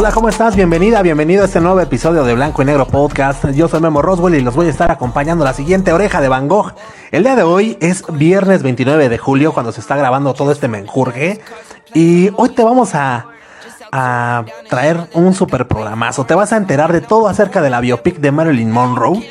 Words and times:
Hola, 0.00 0.12
¿cómo 0.12 0.30
estás? 0.30 0.56
Bienvenida, 0.56 1.02
bienvenido 1.02 1.42
a 1.42 1.44
este 1.44 1.60
nuevo 1.60 1.78
episodio 1.78 2.24
de 2.24 2.34
Blanco 2.34 2.62
y 2.62 2.64
Negro 2.64 2.86
Podcast. 2.86 3.50
Yo 3.50 3.68
soy 3.68 3.82
Memo 3.82 4.00
Roswell 4.00 4.34
y 4.34 4.40
los 4.40 4.54
voy 4.54 4.68
a 4.68 4.70
estar 4.70 4.90
acompañando 4.90 5.44
la 5.44 5.52
siguiente 5.52 5.92
oreja 5.92 6.22
de 6.22 6.28
Van 6.28 6.48
Gogh. 6.48 6.72
El 7.10 7.22
día 7.22 7.36
de 7.36 7.42
hoy 7.42 7.76
es 7.82 8.02
viernes 8.10 8.62
29 8.62 9.10
de 9.10 9.18
julio 9.18 9.52
cuando 9.52 9.72
se 9.72 9.82
está 9.82 9.96
grabando 9.96 10.32
todo 10.32 10.52
este 10.52 10.68
menjurje 10.68 11.42
y 11.92 12.30
hoy 12.36 12.48
te 12.48 12.64
vamos 12.64 12.94
a, 12.94 13.26
a 13.92 14.46
traer 14.70 15.06
un 15.12 15.34
super 15.34 15.68
programazo. 15.68 16.24
Te 16.24 16.34
vas 16.34 16.54
a 16.54 16.56
enterar 16.56 16.94
de 16.94 17.02
todo 17.02 17.28
acerca 17.28 17.60
de 17.60 17.68
la 17.68 17.80
biopic 17.80 18.20
de 18.20 18.32
Marilyn 18.32 18.72
Monroe 18.72 19.22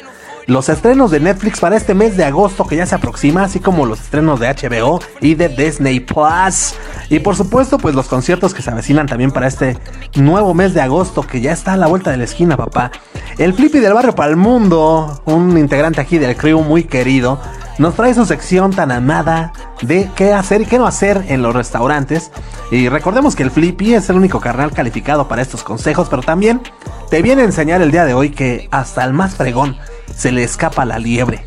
los 0.50 0.68
estrenos 0.68 1.12
de 1.12 1.20
Netflix 1.20 1.60
para 1.60 1.78
este 1.78 1.94
mes 1.94 2.18
de 2.18 2.26
agosto 2.26 2.66
que 2.66 2.76
ya 2.76 2.88
se 2.88 2.96
aproxima, 2.96 3.44
así 3.44 3.60
como 3.60 3.86
los 3.86 4.02
estrenos 4.02 4.40
de 4.40 4.48
HBO 4.48 5.00
y 5.22 5.36
de 5.36 5.48
Disney 5.48 6.00
Plus. 6.00 6.74
Y 7.10 7.20
por 7.20 7.36
supuesto, 7.36 7.78
pues 7.78 7.94
los 7.94 8.08
conciertos 8.08 8.56
que 8.56 8.64
se 8.64 8.72
avecinan 8.72 9.06
también 9.06 9.30
para 9.30 9.48
este 9.48 9.78
nuevo 10.16 10.56
mes 10.56 10.74
de 10.74 10.82
agosto 10.82 11.22
que 11.22 11.40
ya 11.40 11.52
está 11.52 11.74
a 11.74 11.78
la 11.78 11.86
vuelta 11.86 12.10
de 12.10 12.18
la 12.18 12.24
esquina, 12.24 12.58
papá. 12.58 12.92
El 13.38 13.54
Flippy 13.54 13.78
del 13.78 13.94
barrio 13.94 14.16
para 14.16 14.32
el 14.32 14.38
mundo, 14.38 15.22
un 15.26 15.56
integrante 15.56 16.02
aquí 16.02 16.18
del 16.18 16.36
crew 16.36 16.64
muy 16.64 16.84
querido, 16.84 17.40
nos 17.78 17.94
trae 17.94 18.16
su 18.16 18.26
sección 18.26 18.72
tan 18.72 18.92
amada 18.92 19.54
de 19.84 20.10
qué 20.16 20.34
hacer 20.34 20.62
y 20.62 20.66
qué 20.66 20.80
no 20.80 20.88
hacer 20.88 21.26
en 21.28 21.44
los 21.44 21.54
restaurantes. 21.54 22.32
Y 22.72 22.90
recordemos 22.90 23.36
que 23.36 23.44
el 23.44 23.52
Flippy 23.52 23.94
es 23.94 24.10
el 24.10 24.16
único 24.16 24.40
carnal 24.40 24.72
calificado 24.72 25.28
para 25.28 25.44
estos 25.44 25.64
consejos, 25.64 26.08
pero 26.10 26.24
también 26.24 26.60
te 27.12 27.22
viene 27.22 27.44
a 27.44 27.46
enseñar 27.46 27.84
el 27.84 27.92
día 27.92 28.06
de 28.06 28.16
hoy 28.16 28.32
que 28.32 28.68
hasta 28.72 29.04
el 29.06 29.14
más 29.14 29.36
fregón 29.36 29.78
se 30.16 30.32
le 30.32 30.44
escapa 30.44 30.86
la 30.86 31.00
liebre. 31.00 31.44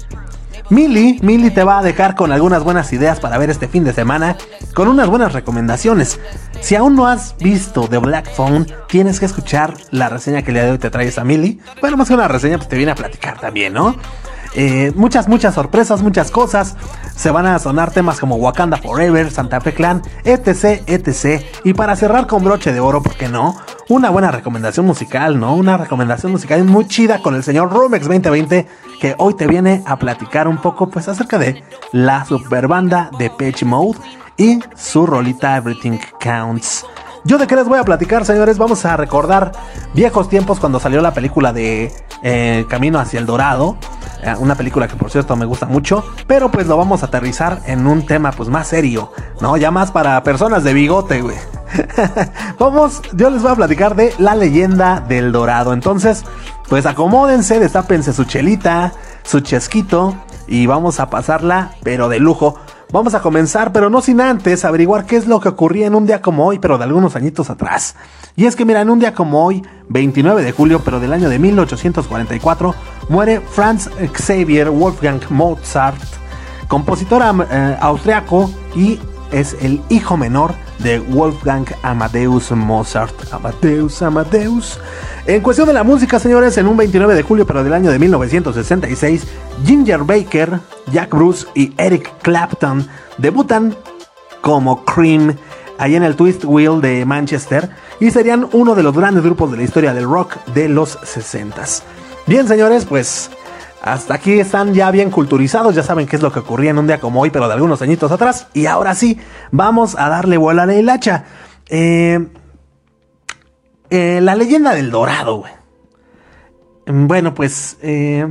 Milly, 0.71 1.19
Milly 1.23 1.51
te 1.51 1.65
va 1.65 1.81
a 1.81 1.83
dejar 1.83 2.15
con 2.15 2.33
algunas 2.33 2.65
buenas 2.65 2.93
ideas 2.95 3.21
para 3.21 3.37
ver 3.37 3.51
este 3.51 3.69
fin 3.69 3.85
de 3.85 3.93
semana, 3.93 4.37
con 4.75 4.89
unas 4.89 5.07
buenas 5.09 5.35
recomendaciones. 5.35 6.19
Si 6.61 6.77
aún 6.77 6.97
no 6.97 7.07
has 7.07 7.37
visto 7.37 7.89
The 7.89 7.99
Black 7.99 8.35
Phone, 8.35 8.67
tienes 8.89 9.21
que 9.21 9.27
escuchar 9.27 9.75
la 9.91 10.09
reseña 10.09 10.41
que 10.41 10.51
el 10.51 10.55
día 10.55 10.65
de 10.65 10.71
hoy 10.71 10.79
te 10.79 10.89
traes 10.89 11.19
a 11.19 11.25
Milly. 11.25 11.61
Bueno, 11.81 11.99
más 11.99 12.09
que 12.09 12.15
una 12.15 12.29
reseña, 12.29 12.57
pues 12.57 12.69
te 12.69 12.77
viene 12.77 12.93
a 12.93 12.95
platicar 12.95 13.39
también, 13.39 13.75
¿no? 13.75 13.97
Eh, 14.55 14.93
muchas, 14.95 15.29
muchas 15.29 15.55
sorpresas, 15.55 16.03
muchas 16.03 16.31
cosas. 16.31 16.77
Se 17.17 17.31
van 17.31 17.47
a 17.47 17.59
sonar 17.59 17.91
temas 17.91 18.21
como 18.21 18.37
Wakanda 18.37 18.77
Forever, 18.77 19.31
Santa 19.31 19.61
Fe 19.61 19.73
Clan, 19.73 20.03
etc, 20.25 20.83
etc. 20.87 21.43
Y 21.65 21.75
para 21.75 21.97
cerrar 21.97 22.27
con 22.27 22.45
broche 22.45 22.73
de 22.73 22.81
oro, 22.81 23.03
¿por 23.03 23.15
qué 23.15 23.29
no? 23.29 23.57
Una 23.89 24.11
buena 24.11 24.31
recomendación 24.31 24.87
musical, 24.87 25.39
¿no? 25.39 25.55
Una 25.55 25.77
recomendación 25.77 26.33
musical 26.33 26.65
muy 26.65 26.87
chida 26.87 27.23
con 27.23 27.35
el 27.35 27.43
señor 27.43 27.73
Rumex 27.73 28.07
2020, 28.07 28.67
que 29.01 29.15
hoy 29.19 29.35
te 29.35 29.47
viene 29.47 29.83
a 29.87 29.97
platicar 29.97 30.49
un 30.49 30.59
poco, 30.59 30.89
pues, 30.89 31.09
acerca 31.09 31.39
de 31.39 31.63
la 31.93 32.25
super 32.25 32.69
banda 32.69 33.11
de 33.19 33.31
Pitch 33.31 33.65
Mode 33.65 33.99
y 34.37 34.61
su 34.77 35.07
rolita 35.07 35.57
Everything 35.57 35.99
Counts. 36.21 36.85
Yo 37.25 37.39
de 37.39 37.47
qué 37.47 37.55
les 37.55 37.69
voy 37.69 37.79
a 37.79 37.85
platicar, 37.85 38.25
señores. 38.25 38.59
Vamos 38.59 38.85
a 38.85 38.97
recordar 38.97 39.53
viejos 39.95 40.29
tiempos 40.29 40.59
cuando 40.59 40.81
salió 40.81 41.01
la 41.01 41.15
película 41.15 41.53
de 41.53 41.93
eh, 42.23 42.67
Camino 42.69 42.99
hacia 42.99 43.21
el 43.21 43.27
Dorado. 43.27 43.77
Eh, 44.23 44.35
una 44.41 44.57
película 44.57 44.89
que 44.89 44.97
por 44.97 45.09
cierto 45.09 45.37
me 45.37 45.45
gusta 45.45 45.67
mucho. 45.67 46.05
Pero 46.27 46.51
pues 46.51 46.67
lo 46.67 46.77
vamos 46.77 47.05
a 47.05 47.07
aterrizar 47.07 47.61
en 47.67 47.87
un 47.87 48.07
tema 48.07 48.33
pues 48.33 48.49
más 48.49 48.67
serio. 48.67 49.13
¿No? 49.41 49.57
Ya 49.57 49.71
más 49.71 49.93
para 49.93 50.21
personas 50.25 50.65
de 50.65 50.75
bigote, 50.75 51.23
güey. 51.23 51.37
vamos, 52.59 53.01
yo 53.13 53.31
les 53.31 53.41
voy 53.41 53.53
a 53.53 53.57
platicar 53.57 53.95
de 53.95 54.13
la 54.19 54.35
leyenda 54.35 54.99
del 54.99 55.31
Dorado. 55.31 55.73
Entonces, 55.73 56.25
pues 56.69 56.87
acomódense, 56.87 57.61
destápense 57.61 58.13
su 58.13 58.25
chelita, 58.25 58.95
su 59.23 59.41
chesquito. 59.41 60.17
Y 60.49 60.67
vamos 60.67 60.99
a 60.99 61.09
pasarla, 61.09 61.71
pero 61.85 62.09
de 62.09 62.19
lujo. 62.19 62.57
Vamos 62.93 63.15
a 63.15 63.23
comenzar, 63.23 63.73
pero 63.73 63.89
no 63.89 64.03
sin 64.03 64.21
antes 64.21 64.67
averiguar 64.67 65.07
qué 65.07 65.17
es 65.17 65.27
lo 65.27 65.41
que 65.41 65.49
ocurría 65.49 65.87
en 65.87 65.95
un 65.95 66.05
día 66.05 66.21
como 66.21 66.47
hoy, 66.47 66.59
pero 66.59 66.77
de 66.77 66.85
algunos 66.85 67.17
añitos 67.17 67.49
atrás. 67.49 67.97
Y 68.37 68.45
es 68.45 68.55
que 68.55 68.67
mira, 68.67 68.83
en 68.83 68.91
un 68.91 68.99
día 68.99 69.15
como 69.15 69.47
hoy, 69.47 69.63
29 69.89 70.43
de 70.43 70.53
julio, 70.53 70.83
pero 70.85 71.01
del 71.01 71.15
año 71.15 71.31
de 71.31 71.39
1844, 71.39 72.75
muere 73.09 73.41
Franz 73.41 73.89
Xavier 74.13 74.69
Wolfgang 74.69 75.23
Mozart, 75.31 76.03
compositor 76.69 77.23
eh, 77.51 77.79
austriaco 77.81 78.51
y 78.77 79.01
es 79.33 79.57
el 79.61 79.81
hijo 79.89 80.17
menor 80.17 80.55
de 80.79 80.99
Wolfgang 81.01 81.67
Amadeus 81.83 82.51
Mozart. 82.53 83.15
Amadeus, 83.33 84.03
Amadeus. 84.03 84.79
En 85.27 85.41
cuestión 85.43 85.67
de 85.67 85.75
la 85.75 85.83
música, 85.83 86.19
señores, 86.19 86.57
en 86.59 86.67
un 86.67 86.77
29 86.77 87.15
de 87.15 87.23
julio, 87.23 87.47
pero 87.47 87.65
del 87.65 87.73
año 87.73 87.91
de 87.91 87.99
1966, 87.99 89.27
Ginger 89.65 90.05
Baker, 90.05 90.61
Jack 90.93 91.11
Bruce 91.11 91.47
y 91.55 91.73
Eric 91.79 92.13
Clapton 92.23 92.87
debutan 93.19 93.77
como 94.41 94.85
Cream 94.85 95.37
ahí 95.79 95.97
en 95.97 96.03
el 96.03 96.17
Twist 96.17 96.45
Wheel 96.45 96.81
de 96.81 97.05
Manchester 97.05 97.71
y 98.01 98.11
serían 98.11 98.49
uno 98.53 98.75
de 98.75 98.83
los 98.83 98.97
grandes 98.97 99.23
grupos 99.25 99.51
de 99.51 99.57
la 99.57 99.63
historia 99.63 99.95
del 99.95 100.05
rock 100.05 100.37
de 100.55 100.69
los 100.69 100.99
60. 101.03 101.63
Bien, 102.27 102.47
señores, 102.47 102.85
pues 102.85 103.31
hasta 103.83 104.15
aquí 104.15 104.39
están 104.39 104.75
ya 104.75 104.93
bien 104.93 105.11
culturizados, 105.11 105.75
ya 105.75 105.83
saben 105.83 106.07
qué 106.07 106.15
es 106.15 106.23
lo 106.23 106.33
que 106.33 106.39
ocurría 106.39 106.71
en 106.71 106.79
un 106.79 106.87
día 106.87 107.01
como 107.01 107.21
hoy, 107.21 107.31
pero 107.31 107.49
de 107.49 107.55
algunos 107.55 107.83
añitos 107.83 108.13
atrás. 108.13 108.47
Y 108.55 108.67
ahora 108.67 108.95
sí, 108.95 109.19
vamos 109.51 109.97
a 109.99 110.09
darle 110.09 110.37
vuelo 110.37 110.63
a 110.63 110.67
la 110.67 110.75
hilacha. 110.77 111.25
Eh, 111.69 112.29
eh, 113.91 114.21
la 114.23 114.37
leyenda 114.37 114.73
del 114.73 114.93
dorado, 114.93 115.39
güey. 115.39 115.53
Bueno, 116.87 117.35
pues 117.35 117.77
eh, 117.83 118.29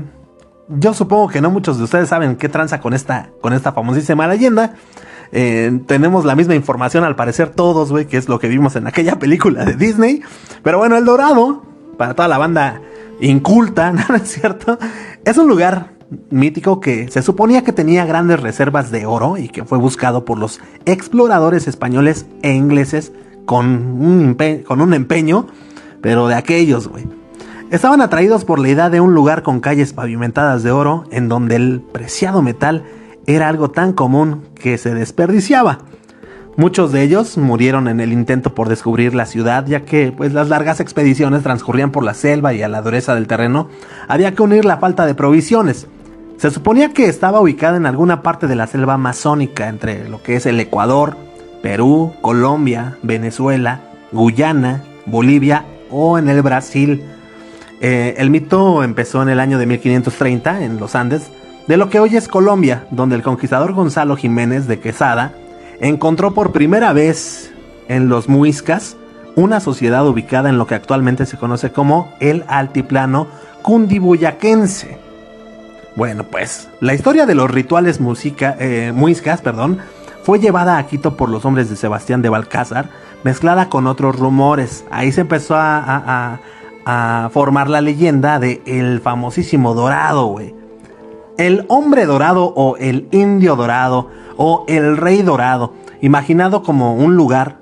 yo 0.69 0.93
supongo 0.93 1.27
que 1.27 1.41
no 1.41 1.51
muchos 1.51 1.77
de 1.77 1.83
ustedes 1.83 2.07
saben 2.07 2.37
qué 2.37 2.47
tranza 2.47 2.79
con 2.79 2.93
esta, 2.93 3.31
con 3.41 3.51
esta 3.51 3.73
famosísima 3.73 4.27
leyenda. 4.27 4.75
Tenemos 5.31 6.23
la 6.23 6.35
misma 6.35 6.55
información 6.55 7.03
al 7.03 7.15
parecer 7.17 7.49
todos, 7.49 7.91
güey, 7.91 8.05
que 8.05 8.17
es 8.17 8.29
lo 8.29 8.39
que 8.39 8.47
vimos 8.47 8.77
en 8.77 8.87
aquella 8.87 9.19
película 9.19 9.65
de 9.65 9.75
Disney. 9.75 10.21
Pero 10.63 10.77
bueno, 10.77 10.95
el 10.97 11.03
Dorado, 11.03 11.63
para 11.97 12.13
toda 12.13 12.29
la 12.29 12.37
banda 12.37 12.81
inculta, 13.21 13.91
¿no 14.09 14.15
es 14.15 14.29
cierto? 14.29 14.77
Es 15.23 15.37
un 15.37 15.47
lugar 15.47 15.93
mítico 16.29 16.81
que 16.81 17.09
se 17.09 17.21
suponía 17.21 17.63
que 17.63 17.71
tenía 17.71 18.05
grandes 18.05 18.39
reservas 18.39 18.91
de 18.91 19.05
oro 19.05 19.37
y 19.37 19.47
que 19.47 19.63
fue 19.63 19.77
buscado 19.77 20.25
por 20.25 20.37
los 20.37 20.59
exploradores 20.85 21.67
españoles 21.67 22.25
e 22.41 22.53
ingleses 22.53 23.13
con 23.45 23.65
un, 23.65 24.37
con 24.65 24.81
un 24.81 24.93
empeño, 24.93 25.47
pero 26.01 26.27
de 26.27 26.35
aquellos, 26.35 26.87
güey. 26.87 27.05
Estaban 27.69 28.01
atraídos 28.01 28.43
por 28.43 28.59
la 28.59 28.67
idea 28.67 28.89
de 28.89 28.99
un 28.99 29.13
lugar 29.13 29.43
con 29.43 29.61
calles 29.61 29.93
pavimentadas 29.93 30.61
de 30.61 30.71
oro 30.71 31.05
en 31.09 31.29
donde 31.29 31.55
el 31.55 31.79
preciado 31.79 32.41
metal 32.41 32.83
era 33.27 33.47
algo 33.47 33.71
tan 33.71 33.93
común 33.93 34.41
que 34.55 34.77
se 34.77 34.93
desperdiciaba. 34.93 35.79
Muchos 36.57 36.91
de 36.91 37.01
ellos 37.01 37.37
murieron 37.37 37.87
en 37.87 38.01
el 38.01 38.11
intento 38.11 38.53
por 38.53 38.67
descubrir 38.67 39.15
la 39.15 39.25
ciudad, 39.25 39.65
ya 39.65 39.85
que 39.85 40.11
pues, 40.15 40.33
las 40.33 40.49
largas 40.49 40.81
expediciones 40.81 41.43
transcurrían 41.43 41.91
por 41.91 42.03
la 42.03 42.13
selva 42.13 42.53
y 42.53 42.61
a 42.61 42.67
la 42.67 42.81
dureza 42.81 43.15
del 43.15 43.27
terreno 43.27 43.69
había 44.09 44.33
que 44.33 44.43
unir 44.43 44.65
la 44.65 44.77
falta 44.77 45.05
de 45.05 45.15
provisiones. 45.15 45.87
Se 46.37 46.51
suponía 46.51 46.91
que 46.91 47.05
estaba 47.05 47.39
ubicada 47.39 47.77
en 47.77 47.85
alguna 47.85 48.21
parte 48.21 48.47
de 48.47 48.55
la 48.55 48.67
selva 48.67 48.95
amazónica, 48.95 49.69
entre 49.69 50.09
lo 50.09 50.21
que 50.21 50.35
es 50.35 50.45
el 50.45 50.59
Ecuador, 50.59 51.15
Perú, 51.61 52.13
Colombia, 52.21 52.97
Venezuela, 53.01 53.81
Guyana, 54.11 54.83
Bolivia 55.05 55.65
o 55.89 56.17
en 56.17 56.27
el 56.27 56.41
Brasil. 56.41 57.03
Eh, 57.79 58.15
el 58.17 58.29
mito 58.29 58.83
empezó 58.83 59.21
en 59.21 59.29
el 59.29 59.39
año 59.39 59.57
de 59.57 59.67
1530 59.67 60.63
en 60.63 60.79
los 60.79 60.95
Andes, 60.95 61.31
de 61.67 61.77
lo 61.77 61.89
que 61.89 61.99
hoy 61.99 62.17
es 62.17 62.27
Colombia, 62.27 62.87
donde 62.91 63.15
el 63.15 63.21
conquistador 63.21 63.73
Gonzalo 63.73 64.17
Jiménez 64.17 64.67
de 64.67 64.79
Quesada 64.79 65.33
encontró 65.81 66.33
por 66.33 66.51
primera 66.51 66.93
vez 66.93 67.51
en 67.87 68.07
los 68.07 68.29
Muiscas 68.29 68.95
una 69.35 69.59
sociedad 69.59 70.07
ubicada 70.07 70.49
en 70.49 70.57
lo 70.57 70.67
que 70.67 70.75
actualmente 70.75 71.25
se 71.25 71.37
conoce 71.37 71.71
como 71.71 72.13
el 72.19 72.43
altiplano 72.47 73.27
cundibuyaquense. 73.63 74.97
Bueno, 75.95 76.23
pues 76.23 76.69
la 76.79 76.93
historia 76.93 77.25
de 77.25 77.35
los 77.35 77.51
rituales 77.51 77.99
eh, 77.99 78.91
muiscas 78.93 79.41
perdón, 79.41 79.79
fue 80.23 80.39
llevada 80.39 80.77
a 80.77 80.85
Quito 80.85 81.17
por 81.17 81.29
los 81.29 81.45
hombres 81.45 81.69
de 81.69 81.75
Sebastián 81.75 82.21
de 82.21 82.29
Balcázar, 82.29 82.89
mezclada 83.23 83.67
con 83.69 83.87
otros 83.87 84.17
rumores. 84.17 84.85
Ahí 84.91 85.11
se 85.11 85.21
empezó 85.21 85.55
a, 85.55 86.39
a 86.85 87.29
formar 87.31 87.69
la 87.69 87.81
leyenda 87.81 88.39
de 88.39 88.61
el 88.65 89.01
famosísimo 89.01 89.73
Dorado, 89.73 90.27
güey. 90.27 90.55
El 91.37 91.65
hombre 91.69 92.05
dorado 92.05 92.53
o 92.55 92.77
el 92.77 93.07
indio 93.11 93.55
dorado 93.55 94.09
o 94.37 94.65
el 94.67 94.97
rey 94.97 95.21
dorado, 95.21 95.73
imaginado 96.01 96.63
como 96.63 96.95
un 96.95 97.15
lugar. 97.15 97.59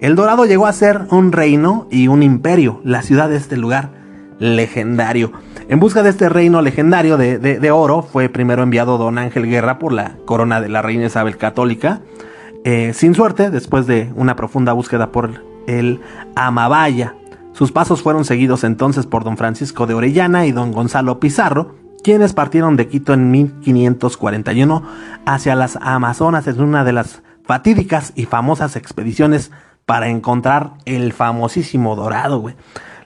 El 0.00 0.16
dorado 0.16 0.46
llegó 0.46 0.66
a 0.66 0.72
ser 0.72 1.02
un 1.10 1.30
reino 1.30 1.86
y 1.90 2.08
un 2.08 2.22
imperio, 2.22 2.80
la 2.84 3.02
ciudad 3.02 3.28
de 3.28 3.36
este 3.36 3.56
lugar 3.56 3.90
legendario. 4.38 5.32
En 5.68 5.78
busca 5.78 6.02
de 6.02 6.10
este 6.10 6.28
reino 6.28 6.60
legendario 6.60 7.16
de, 7.16 7.70
oro 7.70 8.02
fue 8.02 8.28
primero 8.28 8.62
enviado 8.62 8.98
don 8.98 9.18
Ángel 9.18 9.46
Guerra 9.46 9.78
por 9.78 9.92
la 9.92 10.16
corona 10.24 10.60
de 10.60 10.68
la 10.68 10.82
reina 10.82 11.06
Isabel 11.06 11.36
Católica. 11.36 12.00
Eh, 12.64 12.92
sin 12.94 13.14
suerte, 13.14 13.50
después 13.50 13.86
de 13.86 14.12
una 14.16 14.34
profunda 14.34 14.72
búsqueda 14.72 15.12
por 15.12 15.44
el 15.66 16.00
Amabaya, 16.34 17.14
sus 17.52 17.70
pasos 17.70 18.02
fueron 18.02 18.24
seguidos 18.24 18.64
entonces 18.64 19.06
por 19.06 19.24
don 19.24 19.36
Francisco 19.36 19.86
de 19.86 19.94
Orellana 19.94 20.46
y 20.46 20.52
don 20.52 20.72
Gonzalo 20.72 21.20
Pizarro, 21.20 21.76
quienes 22.02 22.32
partieron 22.32 22.76
de 22.76 22.88
Quito 22.88 23.12
en 23.12 23.30
1541 23.30 24.82
hacia 25.26 25.54
las 25.54 25.76
Amazonas 25.80 26.46
en 26.48 26.60
una 26.60 26.82
de 26.84 26.92
las 26.92 27.22
fatídicas 27.44 28.12
y 28.14 28.26
famosas 28.26 28.76
expediciones 28.76 29.50
para 29.86 30.08
encontrar 30.08 30.74
el 30.84 31.12
famosísimo 31.12 31.96
dorado, 31.96 32.40
güey. 32.40 32.54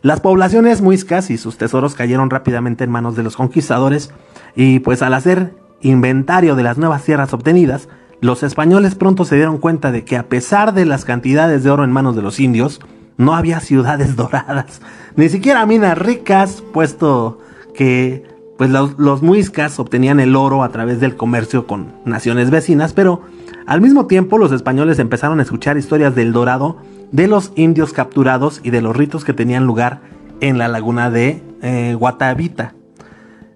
Las 0.02 0.20
poblaciones 0.20 0.82
muiscas 0.82 1.30
y 1.30 1.38
sus 1.38 1.58
tesoros 1.58 1.94
cayeron 1.94 2.30
rápidamente 2.30 2.84
en 2.84 2.90
manos 2.90 3.16
de 3.16 3.22
los 3.22 3.36
conquistadores 3.36 4.12
y 4.54 4.78
pues 4.80 5.02
al 5.02 5.14
hacer 5.14 5.54
inventario 5.80 6.54
de 6.54 6.62
las 6.62 6.78
nuevas 6.78 7.02
tierras 7.02 7.32
obtenidas, 7.32 7.88
los 8.20 8.42
españoles 8.42 8.94
pronto 8.94 9.24
se 9.24 9.36
dieron 9.36 9.58
cuenta 9.58 9.92
de 9.92 10.04
que 10.04 10.16
a 10.16 10.28
pesar 10.28 10.74
de 10.74 10.86
las 10.86 11.04
cantidades 11.04 11.64
de 11.64 11.70
oro 11.70 11.84
en 11.84 11.92
manos 11.92 12.16
de 12.16 12.22
los 12.22 12.40
indios, 12.40 12.80
no 13.16 13.34
había 13.34 13.60
ciudades 13.60 14.16
doradas, 14.16 14.80
ni 15.16 15.28
siquiera 15.28 15.66
minas 15.66 15.98
ricas, 15.98 16.62
puesto 16.72 17.40
que 17.74 18.24
pues 18.56 18.70
los, 18.70 19.22
muiscas 19.22 19.78
obtenían 19.78 20.18
el 20.18 20.34
oro 20.34 20.62
a 20.62 20.70
través 20.70 20.98
del 20.98 21.16
comercio 21.16 21.66
con 21.66 21.92
naciones 22.04 22.50
vecinas, 22.50 22.94
pero 22.94 23.22
al 23.66 23.80
mismo 23.80 24.06
tiempo 24.06 24.38
los 24.38 24.52
españoles 24.52 24.98
empezaron 24.98 25.40
a 25.40 25.42
escuchar 25.42 25.76
historias 25.76 26.14
del 26.14 26.32
dorado, 26.32 26.78
de 27.12 27.26
los 27.26 27.52
indios 27.56 27.92
capturados 27.92 28.60
y 28.62 28.70
de 28.70 28.80
los 28.80 28.96
ritos 28.96 29.24
que 29.24 29.32
tenían 29.32 29.66
lugar 29.66 30.00
en 30.40 30.58
la 30.58 30.68
laguna 30.68 31.10
de 31.10 31.42
eh, 31.62 31.94
Guatavita. 31.98 32.74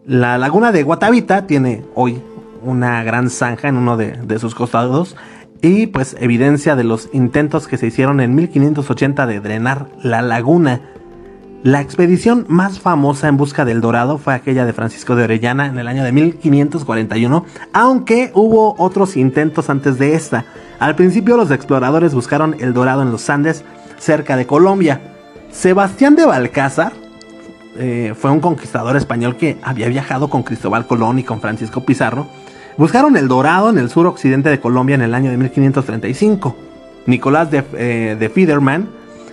La 0.06 0.38
laguna 0.38 0.72
de 0.72 0.82
Guatavita 0.82 1.46
tiene 1.46 1.84
hoy 1.94 2.20
una 2.62 3.02
gran 3.04 3.30
zanja 3.30 3.68
en 3.68 3.76
uno 3.76 3.96
de, 3.96 4.12
de 4.12 4.38
sus 4.38 4.54
costados 4.54 5.16
y 5.62 5.86
pues 5.86 6.16
evidencia 6.18 6.74
de 6.74 6.84
los 6.84 7.08
intentos 7.12 7.68
que 7.68 7.76
se 7.76 7.86
hicieron 7.86 8.20
en 8.20 8.34
1580 8.34 9.26
de 9.26 9.40
drenar 9.40 9.88
la 10.02 10.22
laguna. 10.22 10.80
La 11.62 11.80
expedición 11.80 12.46
más 12.48 12.80
famosa 12.80 13.28
en 13.28 13.36
busca 13.36 13.64
del 13.64 13.80
dorado 13.80 14.18
fue 14.18 14.34
aquella 14.34 14.64
de 14.64 14.72
Francisco 14.72 15.14
de 15.14 15.24
Orellana 15.24 15.66
en 15.66 15.78
el 15.78 15.88
año 15.88 16.04
de 16.04 16.12
1541, 16.12 17.44
aunque 17.72 18.30
hubo 18.34 18.74
otros 18.78 19.16
intentos 19.16 19.68
antes 19.68 19.98
de 19.98 20.14
esta. 20.14 20.46
Al 20.78 20.96
principio 20.96 21.36
los 21.36 21.50
exploradores 21.50 22.14
buscaron 22.14 22.56
el 22.60 22.72
dorado 22.72 23.02
en 23.02 23.12
los 23.12 23.28
Andes, 23.28 23.64
cerca 23.98 24.36
de 24.36 24.46
Colombia. 24.46 25.00
Sebastián 25.50 26.16
de 26.16 26.24
Balcázar 26.24 26.92
eh, 27.76 28.14
fue 28.16 28.30
un 28.30 28.40
conquistador 28.40 28.96
español 28.96 29.36
que 29.36 29.58
había 29.62 29.88
viajado 29.88 30.30
con 30.30 30.42
Cristóbal 30.42 30.86
Colón 30.86 31.18
y 31.18 31.24
con 31.24 31.40
Francisco 31.40 31.84
Pizarro 31.84 32.26
Buscaron 32.80 33.16
el 33.18 33.28
dorado 33.28 33.68
en 33.68 33.76
el 33.76 33.90
sur 33.90 34.06
occidente 34.06 34.48
de 34.48 34.58
Colombia 34.58 34.94
en 34.94 35.02
el 35.02 35.14
año 35.14 35.30
de 35.30 35.36
1535. 35.36 36.56
Nicolás 37.04 37.50
de, 37.50 37.62
eh, 37.74 38.16
de 38.18 38.28
Fiederman, 38.30 38.88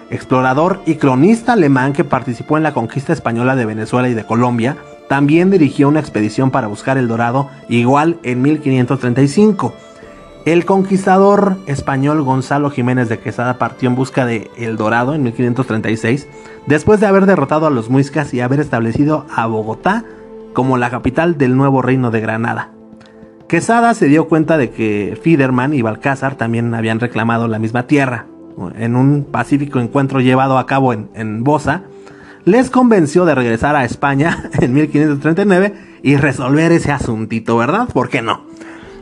explorador 0.09 0.81
y 0.85 0.95
cronista 0.95 1.53
alemán 1.53 1.93
que 1.93 2.03
participó 2.03 2.57
en 2.57 2.63
la 2.63 2.73
conquista 2.73 3.13
española 3.13 3.55
de 3.55 3.65
Venezuela 3.65 4.09
y 4.09 4.13
de 4.13 4.25
Colombia, 4.25 4.77
también 5.07 5.49
dirigió 5.49 5.87
una 5.87 5.99
expedición 5.99 6.51
para 6.51 6.67
buscar 6.67 6.97
el 6.97 7.07
dorado 7.07 7.49
igual 7.69 8.19
en 8.23 8.41
1535. 8.41 9.73
El 10.45 10.63
conquistador 10.63 11.57
español 11.65 12.21
Gonzalo 12.21 12.69
Jiménez 12.69 13.09
de 13.09 13.19
Quesada 13.19 13.57
partió 13.57 13.89
en 13.89 13.95
busca 13.95 14.25
de 14.25 14.49
El 14.57 14.77
Dorado 14.77 15.13
en 15.13 15.23
1536, 15.23 16.25
después 16.67 17.01
de 17.01 17.07
haber 17.07 17.25
derrotado 17.25 17.67
a 17.67 17.69
los 17.69 17.89
muiscas 17.89 18.33
y 18.33 18.39
haber 18.39 18.61
establecido 18.61 19.25
a 19.35 19.45
Bogotá 19.45 20.05
como 20.53 20.77
la 20.77 20.89
capital 20.89 21.37
del 21.37 21.57
nuevo 21.57 21.81
reino 21.81 22.11
de 22.11 22.21
Granada. 22.21 22.71
Quesada 23.49 23.93
se 23.93 24.07
dio 24.07 24.29
cuenta 24.29 24.57
de 24.57 24.71
que 24.71 25.19
Fiderman 25.21 25.73
y 25.73 25.81
Balcázar 25.81 26.35
también 26.35 26.73
habían 26.73 27.01
reclamado 27.01 27.47
la 27.47 27.59
misma 27.59 27.83
tierra. 27.83 28.27
En 28.77 28.95
un 28.95 29.23
pacífico 29.23 29.79
encuentro 29.79 30.19
llevado 30.19 30.57
a 30.57 30.65
cabo 30.65 30.93
en, 30.93 31.09
en 31.13 31.43
Bosa, 31.43 31.83
les 32.45 32.69
convenció 32.69 33.25
de 33.25 33.35
regresar 33.35 33.75
a 33.75 33.83
España 33.83 34.49
en 34.61 34.73
1539 34.73 35.73
y 36.01 36.15
resolver 36.15 36.71
ese 36.71 36.91
asuntito, 36.91 37.57
¿verdad? 37.57 37.89
¿Por 37.89 38.09
qué 38.09 38.21
no? 38.21 38.41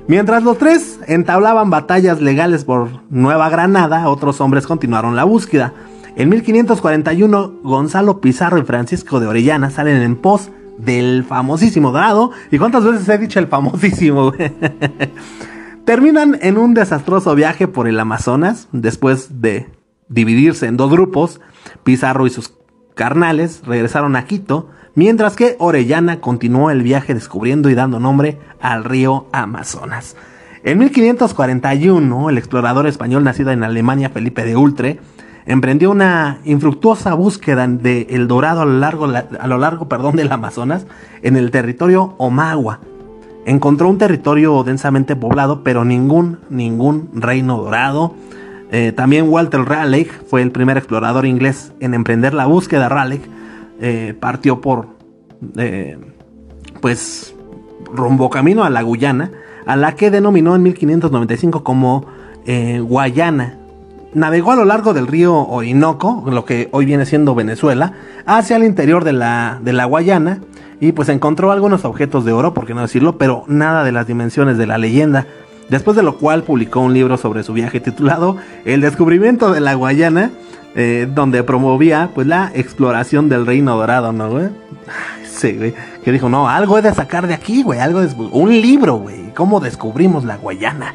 Mientras 0.08 0.44
los 0.44 0.58
tres 0.58 1.00
entablaban 1.08 1.70
batallas 1.70 2.22
legales 2.22 2.64
por 2.64 2.90
Nueva 3.10 3.50
Granada, 3.50 4.08
otros 4.10 4.40
hombres 4.42 4.68
continuaron 4.68 5.16
la 5.16 5.24
búsqueda. 5.24 5.74
En 6.16 6.30
1541, 6.30 7.60
Gonzalo 7.64 8.22
Pizarro 8.22 8.58
y 8.58 8.64
Francisco 8.64 9.20
de 9.20 9.28
Orellana 9.28 9.72
salen 9.72 10.02
en 10.02 10.16
pos 10.16 10.50
del 10.78 11.24
famosísimo 11.24 11.92
Dorado. 11.92 12.32
¿Y 12.52 12.58
cuántas 12.58 12.84
veces 12.84 13.08
he 13.10 13.18
dicho 13.18 13.40
el 13.40 13.48
famosísimo? 13.48 14.32
Terminan 15.86 16.40
en 16.42 16.58
un 16.58 16.74
desastroso 16.74 17.36
viaje 17.36 17.68
por 17.68 17.88
el 17.88 18.00
Amazonas 18.00 18.68
después 18.72 19.40
de 19.42 19.70
dividirse 20.10 20.66
en 20.66 20.78
dos 20.78 20.90
grupos. 20.90 21.42
Pizarro 21.84 22.26
y 22.26 22.32
sus 22.32 22.56
carnales 22.96 23.62
regresaron 23.68 24.16
a 24.16 24.26
Quito, 24.26 24.70
mientras 24.96 25.36
que 25.36 25.56
Orellana 25.60 26.22
continuó 26.22 26.72
el 26.72 26.82
viaje 26.82 27.14
descubriendo 27.14 27.70
y 27.70 27.76
dando 27.76 28.00
nombre 28.00 28.40
al 28.60 28.84
río 28.84 29.28
Amazonas. 29.32 30.16
En 30.64 30.80
1541, 30.80 32.32
el 32.32 32.40
explorador 32.40 32.88
español 32.88 33.24
nacido 33.24 33.52
en 33.52 33.64
Alemania, 33.64 34.10
Felipe 34.10 34.44
de 34.44 34.56
Ultre, 34.56 35.00
emprendió 35.46 35.92
una 35.92 36.40
infructuosa 36.46 37.14
búsqueda 37.14 37.68
de 37.68 38.08
el 38.10 38.28
dorado 38.28 38.62
a 38.62 38.66
lo 38.66 38.80
largo, 38.80 39.06
a 39.06 39.48
lo 39.48 39.58
largo 39.60 39.88
perdón, 39.88 40.16
del 40.16 40.32
Amazonas 40.32 40.88
en 41.22 41.38
el 41.38 41.52
territorio 41.52 42.16
Omagua. 42.18 42.80
Encontró 43.46 43.90
un 43.90 44.00
territorio 44.00 44.64
densamente 44.64 45.16
poblado, 45.16 45.64
pero 45.64 45.86
ningún, 45.86 46.40
ningún 46.50 47.10
reino 47.14 47.58
dorado. 47.58 48.16
Eh, 48.72 48.92
también 48.92 49.30
Walter 49.30 49.62
Raleigh 49.62 50.10
fue 50.28 50.42
el 50.42 50.52
primer 50.52 50.78
explorador 50.78 51.28
inglés 51.28 51.72
en 51.80 51.94
emprender 51.94 52.34
la 52.34 52.48
búsqueda. 52.48 52.90
Raleigh 52.90 53.22
eh, 53.80 54.16
partió 54.20 54.62
por, 54.62 54.88
eh, 55.58 55.98
pues, 56.82 57.36
rumbo 57.94 58.32
camino 58.32 58.64
a 58.64 58.72
la 58.72 58.82
Guyana, 58.82 59.32
a 59.68 59.76
la 59.76 59.96
que 59.96 60.10
denominó 60.10 60.56
en 60.56 60.64
1595 60.64 61.64
como 61.64 62.06
Guayana 62.82 63.60
navegó 64.16 64.54
a 64.54 64.56
lo 64.56 64.66
largo 64.66 64.94
del 64.94 65.08
río 65.08 65.36
Orinoco, 65.36 66.24
lo 66.28 66.46
que 66.46 66.70
hoy 66.72 66.86
viene 66.86 67.06
siendo 67.06 67.36
Venezuela, 67.36 67.94
hacia 68.26 68.56
el 68.56 68.64
interior 68.64 69.04
de 69.04 69.14
la, 69.14 69.60
de 69.62 69.74
la 69.74 69.86
Guayana 69.86 70.40
y 70.80 70.92
pues 70.92 71.10
encontró 71.10 71.52
algunos 71.52 71.86
objetos 71.86 72.26
de 72.26 72.34
oro, 72.34 72.54
por 72.54 72.66
qué 72.66 72.74
no 72.74 72.82
decirlo, 72.82 73.18
pero 73.18 73.44
nada 73.48 73.84
de 73.84 73.92
las 73.92 74.08
dimensiones 74.08 74.58
de 74.58 74.68
la 74.68 74.78
leyenda. 74.78 75.26
Después 75.70 75.98
de 75.98 76.04
lo 76.04 76.18
cual 76.18 76.44
publicó 76.44 76.82
un 76.82 76.94
libro 76.94 77.18
sobre 77.18 77.44
su 77.44 77.54
viaje 77.54 77.80
titulado 77.80 78.38
El 78.66 78.82
descubrimiento 78.82 79.52
de 79.52 79.62
la 79.62 79.74
Guayana, 79.74 80.32
eh, 80.76 81.08
donde 81.12 81.44
promovía 81.44 82.10
pues 82.14 82.28
la 82.28 82.52
exploración 82.54 83.30
del 83.30 83.46
reino 83.46 83.76
dorado, 83.76 84.12
¿no, 84.12 84.30
güey? 84.30 84.50
Sí, 85.28 85.54
güey. 85.54 85.74
Que 86.04 86.12
dijo, 86.12 86.30
no, 86.30 86.48
algo 86.48 86.78
he 86.78 86.82
de 86.82 86.94
sacar 86.94 87.28
de 87.28 87.34
aquí, 87.34 87.64
güey. 87.64 87.80
Algo 87.80 88.02
de... 88.02 88.14
Un 88.32 88.50
libro, 88.50 88.98
güey. 88.98 89.34
¿Cómo 89.34 89.60
descubrimos 89.60 90.24
la 90.24 90.38
Guayana? 90.38 90.94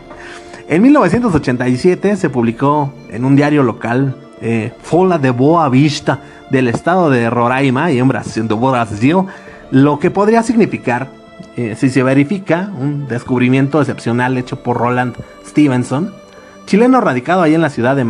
En 0.69 0.83
1987 0.83 2.17
se 2.17 2.31
publicó 2.31 2.93
en 3.11 3.25
un 3.25 3.35
diario 3.35 3.63
local, 3.65 4.15
eh, 4.41 4.73
Fola 4.83 5.19
de 5.19 5.31
Boa 5.31 5.69
Vista, 5.69 6.21
del 6.51 6.69
estado 6.69 7.11
de 7.11 7.29
Roraima 7.29 7.91
y 7.91 7.99
en 7.99 8.09
Brasil, 8.09 8.47
lo 9.71 9.99
que 9.99 10.11
podría 10.11 10.43
significar, 10.43 11.11
eh, 11.57 11.77
si 11.77 11.91
se 11.91 12.03
verifica, 12.03 12.73
un 12.79 13.07
descubrimiento 13.07 13.81
excepcional 13.81 14.37
hecho 14.37 14.63
por 14.63 14.77
Roland 14.77 15.15
Stevenson, 15.47 16.13
chileno 16.67 17.01
radicado 17.01 17.43
ahí 17.43 17.55
en 17.55 17.63
la 17.63 17.71
ciudad 17.71 17.97
de, 17.97 18.05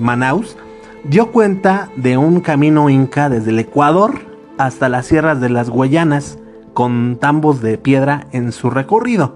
Manaus, 0.00 0.56
dio 1.04 1.32
cuenta 1.32 1.90
de 1.96 2.16
un 2.16 2.40
camino 2.40 2.88
inca 2.88 3.28
desde 3.28 3.50
el 3.50 3.58
Ecuador 3.58 4.20
hasta 4.58 4.88
las 4.88 5.06
sierras 5.06 5.40
de 5.40 5.50
las 5.50 5.70
Guayanas, 5.70 6.38
con 6.74 7.18
tambos 7.20 7.60
de 7.62 7.78
piedra 7.78 8.26
en 8.32 8.52
su 8.52 8.70
recorrido. 8.70 9.34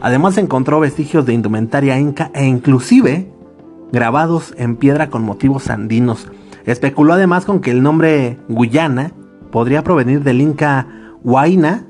Además 0.00 0.36
encontró 0.36 0.80
vestigios 0.80 1.24
de 1.24 1.32
indumentaria 1.32 1.98
inca 1.98 2.30
e 2.34 2.44
inclusive 2.44 3.30
grabados 3.90 4.54
en 4.58 4.76
piedra 4.76 5.08
con 5.08 5.22
motivos 5.22 5.70
andinos. 5.70 6.28
Especuló 6.66 7.14
además 7.14 7.46
con 7.46 7.60
que 7.60 7.70
el 7.70 7.82
nombre 7.82 8.38
Guyana 8.48 9.12
podría 9.54 9.84
provenir 9.84 10.24
del 10.24 10.40
inca 10.40 10.88
Huayna, 11.22 11.84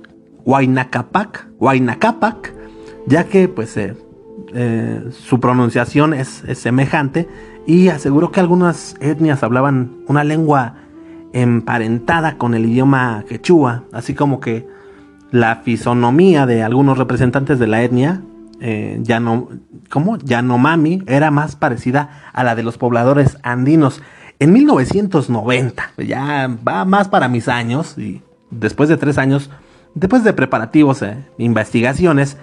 Huaynacapac, 0.44 1.48
Huaynacapac, 1.58 2.52
ya 3.06 3.24
que 3.24 3.48
pues 3.48 3.74
eh, 3.78 3.96
eh, 4.52 5.02
su 5.10 5.40
pronunciación 5.40 6.12
es, 6.12 6.44
semejante 6.56 7.26
y 7.66 7.88
aseguró 7.88 8.30
que 8.30 8.40
algunas 8.40 8.96
etnias 9.00 9.42
hablaban 9.42 9.92
una 10.08 10.24
lengua 10.24 10.74
emparentada 11.32 12.36
con 12.36 12.52
el 12.52 12.66
idioma 12.66 13.24
quechua, 13.26 13.84
así 13.92 14.12
como 14.12 14.40
que 14.40 14.68
la 15.30 15.56
fisonomía 15.64 16.44
de 16.44 16.62
algunos 16.62 16.98
representantes 16.98 17.58
de 17.58 17.66
la 17.66 17.82
etnia, 17.82 18.20
eh, 18.60 18.98
ya 19.00 19.20
no, 19.20 19.48
¿cómo? 19.88 20.18
Yanomami, 20.18 21.02
era 21.06 21.30
más 21.30 21.56
parecida 21.56 22.10
a 22.34 22.44
la 22.44 22.56
de 22.56 22.62
los 22.62 22.76
pobladores 22.76 23.38
andinos. 23.42 24.02
En 24.38 24.52
1990, 24.52 25.92
ya 25.98 26.50
va 26.66 26.84
más 26.84 27.08
para 27.08 27.28
mis 27.28 27.48
años, 27.48 27.96
y 27.96 28.20
después 28.50 28.88
de 28.88 28.96
tres 28.96 29.16
años, 29.16 29.50
después 29.94 30.24
de 30.24 30.32
preparativos 30.32 31.02
e 31.02 31.16
investigaciones, 31.38 32.36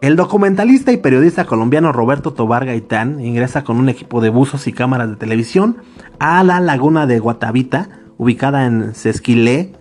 el 0.00 0.16
documentalista 0.16 0.92
y 0.92 0.98
periodista 0.98 1.44
colombiano 1.44 1.92
Roberto 1.92 2.32
Tobar 2.32 2.66
Gaitán 2.66 3.20
ingresa 3.20 3.64
con 3.64 3.78
un 3.78 3.88
equipo 3.88 4.20
de 4.20 4.30
buzos 4.30 4.66
y 4.66 4.72
cámaras 4.72 5.08
de 5.10 5.16
televisión 5.16 5.78
a 6.18 6.42
la 6.44 6.60
laguna 6.60 7.06
de 7.06 7.18
Guatavita, 7.18 7.88
ubicada 8.18 8.66
en 8.66 8.94
Sesquilé, 8.94 9.72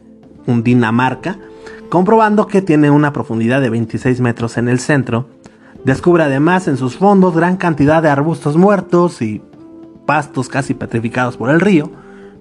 Dinamarca, 0.45 1.37
comprobando 1.89 2.47
que 2.47 2.61
tiene 2.61 2.91
una 2.91 3.13
profundidad 3.13 3.61
de 3.61 3.69
26 3.69 4.21
metros 4.21 4.57
en 4.57 4.69
el 4.69 4.79
centro. 4.79 5.27
Descubre 5.83 6.23
además 6.23 6.67
en 6.67 6.77
sus 6.77 6.97
fondos 6.97 7.35
gran 7.35 7.57
cantidad 7.57 8.01
de 8.01 8.09
arbustos 8.09 8.57
muertos 8.57 9.21
y 9.21 9.41
pastos 10.05 10.49
casi 10.49 10.73
petrificados 10.73 11.37
por 11.37 11.49
el 11.49 11.59
río, 11.59 11.91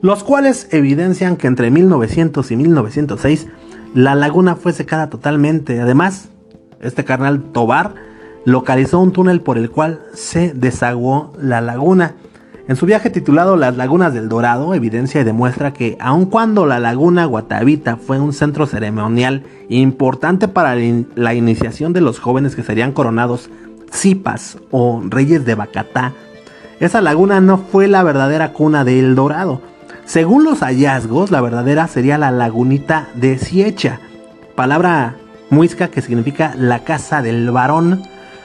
los 0.02 0.23
cuales 0.23 0.68
evidencian 0.71 1.37
que 1.37 1.47
entre 1.47 1.71
1900 1.71 2.50
y 2.50 2.56
1906 2.56 3.47
la 3.94 4.14
laguna 4.14 4.56
fue 4.56 4.73
secada 4.73 5.09
totalmente. 5.09 5.80
Además, 5.80 6.28
este 6.80 7.04
carnal 7.04 7.42
Tobar 7.52 7.94
localizó 8.44 9.00
un 9.00 9.12
túnel 9.12 9.40
por 9.40 9.56
el 9.56 9.71
cual 9.71 10.00
se 10.12 10.52
desaguó 10.52 11.33
la 11.40 11.61
laguna. 11.61 12.14
En 12.66 12.76
su 12.76 12.87
viaje 12.87 13.11
titulado 13.11 13.56
Las 13.56 13.76
Lagunas 13.76 14.14
del 14.14 14.28
Dorado, 14.28 14.75
evidencia 14.75 15.21
y 15.21 15.25
demuestra 15.25 15.75
que 15.75 15.99
aun 16.00 16.26
cuando 16.26 16.64
la 16.64 16.78
laguna 16.78 17.26
Guatavita 17.26 17.97
fue 17.97 18.18
un 18.18 18.33
centro 18.33 18.66
ceremonial 18.66 19.44
importante 19.68 20.49
para 20.49 20.75
la 21.14 21.35
iniciación 21.35 21.92
de 21.92 22.00
los 22.00 22.21
jóvenes 22.21 22.56
que 22.56 22.62
serían 22.62 22.92
coronados 22.92 23.50
zipas 23.92 24.59
o 24.71 25.02
reyes 25.09 25.44
de 25.44 25.54
Bacatá, 25.54 26.14
esa 26.80 27.00
laguna 27.00 27.40
no 27.40 27.58
fue 27.58 27.88
la 27.88 28.02
verdadera 28.02 28.52
cuna 28.52 28.84
del 28.84 29.14
Dorado. 29.14 29.60
Según 30.04 30.44
los 30.44 30.60
hallazgos, 30.60 31.30
la 31.30 31.40
verdadera 31.40 31.88
sería 31.88 32.18
la 32.18 32.30
lagunita 32.30 33.08
de 33.14 33.38
Siecha, 33.38 34.00
palabra 34.54 35.14
muisca 35.50 35.88
que 35.88 36.02
significa 36.02 36.54
la 36.56 36.80
casa 36.80 37.22
del 37.22 37.50
varón 37.50 38.02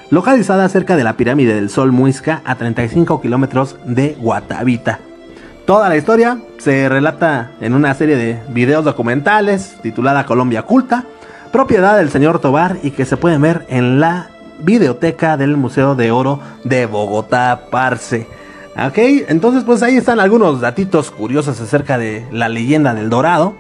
localizada 0.10 0.68
cerca 0.70 0.96
de 0.96 1.04
la 1.04 1.14
pirámide 1.14 1.54
del 1.54 1.70
Sol 1.70 1.92
Muisca 1.92 2.42
a 2.46 2.56
35 2.56 3.22
kilómetros 3.22 3.78
de 3.86 4.16
Guatavita. 4.20 5.00
Toda 5.66 5.90
la 5.90 5.98
historia 5.98 6.40
se 6.58 6.90
relata 6.90 7.52
en 7.62 7.74
una 7.74 7.94
serie 7.94 8.16
de 8.16 8.40
videos 8.50 8.86
documentales 8.86 9.78
titulada 9.84 10.26
Colombia 10.26 10.64
Culta, 10.64 11.04
propiedad 11.52 11.98
del 11.98 12.10
señor 12.10 12.40
Tobar 12.40 12.78
y 12.82 12.92
que 12.92 13.06
se 13.06 13.18
pueden 13.18 13.42
ver 13.42 13.66
en 13.70 14.00
la 14.00 14.30
videoteca 14.60 15.38
del 15.38 15.58
Museo 15.58 15.96
de 15.96 16.12
Oro 16.12 16.40
de 16.64 16.86
Bogotá, 16.86 17.68
Parce. 17.72 18.28
Ok, 18.76 18.98
entonces 19.28 19.64
pues 19.64 19.84
ahí 19.84 19.98
están 19.98 20.20
algunos 20.20 20.62
datitos 20.62 21.12
curiosos 21.12 21.60
acerca 21.60 21.98
de 21.98 22.26
la 22.32 22.50
leyenda 22.50 22.94
del 22.94 23.10
Dorado. 23.10 23.56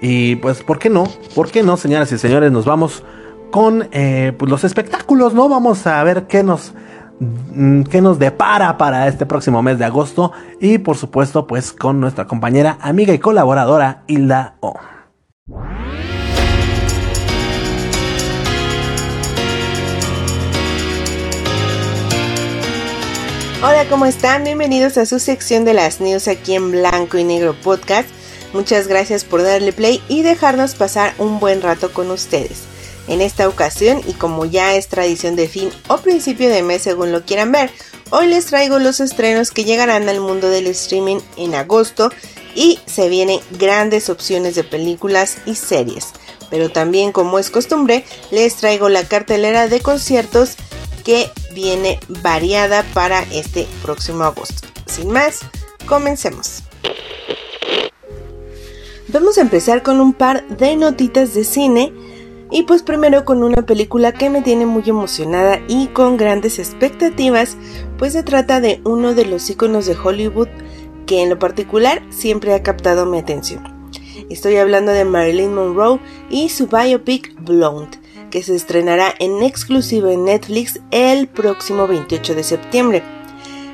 Y 0.00 0.36
pues, 0.36 0.62
¿por 0.62 0.78
qué 0.78 0.88
no? 0.88 1.04
¿Por 1.34 1.50
qué 1.50 1.62
no, 1.62 1.76
señoras 1.76 2.10
y 2.12 2.18
señores? 2.18 2.50
Nos 2.52 2.64
vamos 2.64 3.02
con 3.50 3.88
eh, 3.92 4.32
pues, 4.38 4.50
los 4.50 4.64
espectáculos, 4.64 5.34
¿no? 5.34 5.48
Vamos 5.48 5.86
a 5.86 6.02
ver 6.04 6.26
qué 6.26 6.42
nos, 6.42 6.72
mm, 7.18 7.82
qué 7.82 8.00
nos 8.00 8.18
depara 8.18 8.78
para 8.78 9.08
este 9.08 9.26
próximo 9.26 9.62
mes 9.62 9.78
de 9.78 9.84
agosto 9.84 10.32
y 10.60 10.78
por 10.78 10.96
supuesto 10.96 11.46
pues 11.46 11.72
con 11.72 12.00
nuestra 12.00 12.26
compañera, 12.26 12.78
amiga 12.80 13.12
y 13.12 13.18
colaboradora 13.18 14.02
Hilda 14.06 14.54
O. 14.60 14.74
Hola, 23.62 23.86
¿cómo 23.90 24.06
están? 24.06 24.42
Bienvenidos 24.44 24.96
a 24.96 25.04
su 25.04 25.18
sección 25.18 25.66
de 25.66 25.74
las 25.74 26.00
news 26.00 26.28
aquí 26.28 26.54
en 26.54 26.70
Blanco 26.70 27.18
y 27.18 27.24
Negro 27.24 27.54
Podcast. 27.62 28.08
Muchas 28.54 28.88
gracias 28.88 29.24
por 29.24 29.42
darle 29.42 29.74
play 29.74 30.02
y 30.08 30.22
dejarnos 30.22 30.74
pasar 30.74 31.12
un 31.18 31.40
buen 31.40 31.60
rato 31.60 31.92
con 31.92 32.10
ustedes. 32.10 32.62
En 33.06 33.20
esta 33.20 33.46
ocasión, 33.46 34.00
y 34.06 34.14
como 34.14 34.46
ya 34.46 34.76
es 34.76 34.88
tradición 34.88 35.36
de 35.36 35.46
fin 35.46 35.68
o 35.88 35.98
principio 35.98 36.48
de 36.48 36.62
mes 36.62 36.80
según 36.80 37.12
lo 37.12 37.26
quieran 37.26 37.52
ver, 37.52 37.70
hoy 38.08 38.28
les 38.28 38.46
traigo 38.46 38.78
los 38.78 38.98
estrenos 38.98 39.50
que 39.50 39.64
llegarán 39.64 40.08
al 40.08 40.20
mundo 40.20 40.48
del 40.48 40.66
streaming 40.68 41.18
en 41.36 41.54
agosto 41.54 42.08
y 42.54 42.78
se 42.86 43.10
vienen 43.10 43.40
grandes 43.50 44.08
opciones 44.08 44.54
de 44.54 44.64
películas 44.64 45.36
y 45.44 45.54
series. 45.54 46.14
Pero 46.48 46.70
también 46.70 47.12
como 47.12 47.38
es 47.38 47.50
costumbre, 47.50 48.06
les 48.30 48.56
traigo 48.56 48.88
la 48.88 49.04
cartelera 49.04 49.68
de 49.68 49.80
conciertos 49.80 50.56
que 51.04 51.30
viene 51.54 51.98
variada 52.22 52.84
para 52.94 53.22
este 53.32 53.66
próximo 53.82 54.24
agosto. 54.24 54.68
Sin 54.86 55.10
más, 55.10 55.40
comencemos. 55.86 56.62
Vamos 59.08 59.38
a 59.38 59.40
empezar 59.40 59.82
con 59.82 60.00
un 60.00 60.12
par 60.12 60.46
de 60.48 60.76
notitas 60.76 61.34
de 61.34 61.44
cine 61.44 61.92
y 62.52 62.62
pues 62.62 62.82
primero 62.82 63.24
con 63.24 63.42
una 63.42 63.62
película 63.62 64.12
que 64.12 64.30
me 64.30 64.42
tiene 64.42 64.66
muy 64.66 64.82
emocionada 64.86 65.60
y 65.68 65.88
con 65.88 66.16
grandes 66.16 66.58
expectativas, 66.58 67.56
pues 67.98 68.12
se 68.12 68.22
trata 68.22 68.60
de 68.60 68.80
uno 68.84 69.14
de 69.14 69.24
los 69.24 69.48
iconos 69.50 69.86
de 69.86 69.96
Hollywood 69.96 70.48
que 71.06 71.22
en 71.22 71.30
lo 71.30 71.38
particular 71.38 72.02
siempre 72.10 72.54
ha 72.54 72.62
captado 72.62 73.06
mi 73.06 73.18
atención. 73.18 73.62
Estoy 74.28 74.56
hablando 74.56 74.92
de 74.92 75.04
Marilyn 75.04 75.54
Monroe 75.54 75.98
y 76.30 76.50
su 76.50 76.68
biopic 76.68 77.34
Blonde, 77.40 77.98
que 78.30 78.42
se 78.42 78.54
estrenará 78.54 79.14
en 79.18 79.42
exclusivo 79.42 80.08
en 80.08 80.24
Netflix 80.24 80.80
el 80.90 81.28
próximo 81.28 81.86
28 81.86 82.34
de 82.34 82.44
septiembre. 82.44 83.02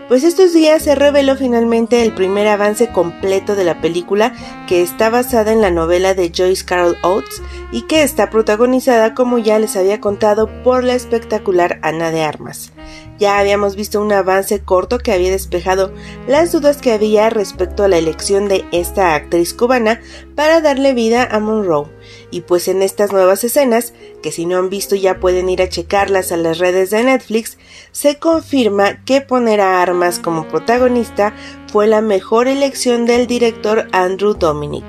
Pues 0.08 0.22
estos 0.22 0.52
días 0.52 0.82
se 0.82 0.94
reveló 0.94 1.34
finalmente 1.34 2.02
el 2.02 2.14
primer 2.14 2.46
avance 2.46 2.92
completo 2.92 3.56
de 3.56 3.64
la 3.64 3.80
película 3.80 4.34
que 4.68 4.80
está 4.80 5.10
basada 5.10 5.52
en 5.52 5.60
la 5.60 5.72
novela 5.72 6.14
de 6.14 6.30
Joyce 6.32 6.64
Carol 6.64 6.96
Oates 7.02 7.42
y 7.72 7.82
que 7.82 8.04
está 8.04 8.30
protagonizada 8.30 9.14
como 9.14 9.38
ya 9.38 9.58
les 9.58 9.75
había 9.75 10.00
contado 10.00 10.48
por 10.62 10.84
la 10.84 10.94
espectacular 10.94 11.80
Ana 11.82 12.12
de 12.12 12.22
Armas. 12.22 12.72
Ya 13.18 13.40
habíamos 13.40 13.75
visto 13.75 14.00
un 14.00 14.12
avance 14.12 14.60
corto 14.60 14.98
que 14.98 15.12
había 15.12 15.32
despejado 15.32 15.92
las 16.28 16.52
dudas 16.52 16.76
que 16.76 16.92
había 16.92 17.28
respecto 17.28 17.82
a 17.82 17.88
la 17.88 17.98
elección 17.98 18.46
de 18.46 18.64
esta 18.70 19.16
actriz 19.16 19.54
cubana 19.54 20.00
para 20.36 20.60
darle 20.60 20.94
vida 20.94 21.25
a 21.28 21.40
Monroe 21.40 21.95
y 22.30 22.42
pues 22.42 22.68
en 22.68 22.82
estas 22.82 23.12
nuevas 23.12 23.44
escenas, 23.44 23.92
que 24.22 24.32
si 24.32 24.46
no 24.46 24.58
han 24.58 24.70
visto 24.70 24.96
ya 24.96 25.20
pueden 25.20 25.48
ir 25.48 25.62
a 25.62 25.68
checarlas 25.68 26.32
a 26.32 26.36
las 26.36 26.58
redes 26.58 26.90
de 26.90 27.04
Netflix, 27.04 27.58
se 27.92 28.18
confirma 28.18 29.04
que 29.04 29.20
poner 29.20 29.60
a 29.60 29.82
Armas 29.82 30.18
como 30.18 30.48
protagonista 30.48 31.34
fue 31.72 31.86
la 31.86 32.00
mejor 32.00 32.48
elección 32.48 33.06
del 33.06 33.26
director 33.26 33.88
Andrew 33.92 34.34
Dominic, 34.34 34.84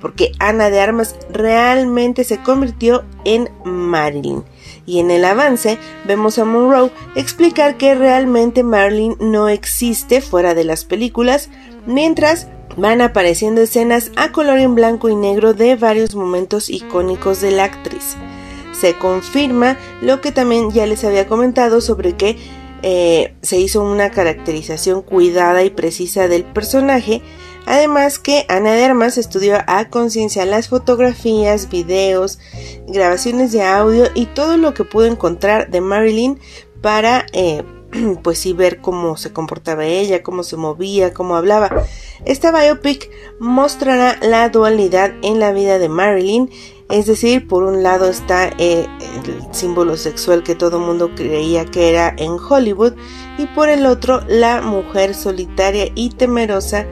porque 0.00 0.32
Ana 0.38 0.70
de 0.70 0.80
Armas 0.80 1.16
realmente 1.30 2.24
se 2.24 2.42
convirtió 2.42 3.04
en 3.24 3.50
Marilyn. 3.64 4.44
Y 4.86 5.00
en 5.00 5.10
el 5.10 5.24
avance 5.24 5.78
vemos 6.04 6.38
a 6.38 6.44
Monroe 6.44 6.92
explicar 7.16 7.76
que 7.76 7.94
realmente 7.94 8.62
Marilyn 8.62 9.16
no 9.18 9.48
existe 9.48 10.20
fuera 10.20 10.54
de 10.54 10.62
las 10.62 10.84
películas, 10.84 11.50
mientras 11.86 12.48
van 12.76 13.00
apareciendo 13.00 13.62
escenas 13.62 14.10
a 14.16 14.32
color 14.32 14.58
en 14.58 14.74
blanco 14.74 15.08
y 15.08 15.16
negro 15.16 15.54
de 15.54 15.76
varios 15.76 16.14
momentos 16.14 16.68
icónicos 16.68 17.40
de 17.40 17.52
la 17.52 17.64
actriz. 17.64 18.16
Se 18.72 18.94
confirma 18.94 19.78
lo 20.02 20.20
que 20.20 20.32
también 20.32 20.70
ya 20.70 20.86
les 20.86 21.04
había 21.04 21.26
comentado 21.26 21.80
sobre 21.80 22.14
que 22.14 22.36
eh, 22.82 23.34
se 23.42 23.58
hizo 23.58 23.82
una 23.82 24.10
caracterización 24.10 25.00
cuidada 25.00 25.64
y 25.64 25.70
precisa 25.70 26.28
del 26.28 26.44
personaje, 26.44 27.22
además 27.64 28.18
que 28.18 28.44
Ana 28.48 28.74
de 28.74 28.84
Armas 28.84 29.16
estudió 29.16 29.56
a 29.66 29.88
conciencia 29.88 30.44
las 30.44 30.68
fotografías, 30.68 31.70
videos, 31.70 32.38
grabaciones 32.86 33.52
de 33.52 33.62
audio 33.62 34.04
y 34.14 34.26
todo 34.26 34.58
lo 34.58 34.74
que 34.74 34.84
pudo 34.84 35.06
encontrar 35.06 35.70
de 35.70 35.80
Marilyn 35.80 36.38
para 36.82 37.24
eh, 37.32 37.62
pues 38.22 38.38
sí 38.38 38.52
ver 38.52 38.80
cómo 38.80 39.16
se 39.16 39.32
comportaba 39.32 39.84
ella, 39.84 40.22
cómo 40.22 40.42
se 40.42 40.56
movía, 40.56 41.14
cómo 41.14 41.36
hablaba. 41.36 41.84
Esta 42.24 42.52
biopic 42.52 43.10
mostrará 43.38 44.18
la 44.22 44.48
dualidad 44.48 45.12
en 45.22 45.40
la 45.40 45.52
vida 45.52 45.78
de 45.78 45.88
Marilyn, 45.88 46.50
es 46.88 47.06
decir, 47.06 47.48
por 47.48 47.64
un 47.64 47.82
lado 47.82 48.08
está 48.08 48.48
eh, 48.58 48.86
el 49.24 49.54
símbolo 49.54 49.96
sexual 49.96 50.42
que 50.42 50.54
todo 50.54 50.78
mundo 50.78 51.10
creía 51.16 51.64
que 51.64 51.90
era 51.90 52.14
en 52.16 52.36
Hollywood 52.38 52.94
y 53.38 53.46
por 53.46 53.68
el 53.68 53.86
otro 53.86 54.22
la 54.28 54.62
mujer 54.62 55.14
solitaria 55.14 55.90
y 55.94 56.10
temerosa 56.10 56.86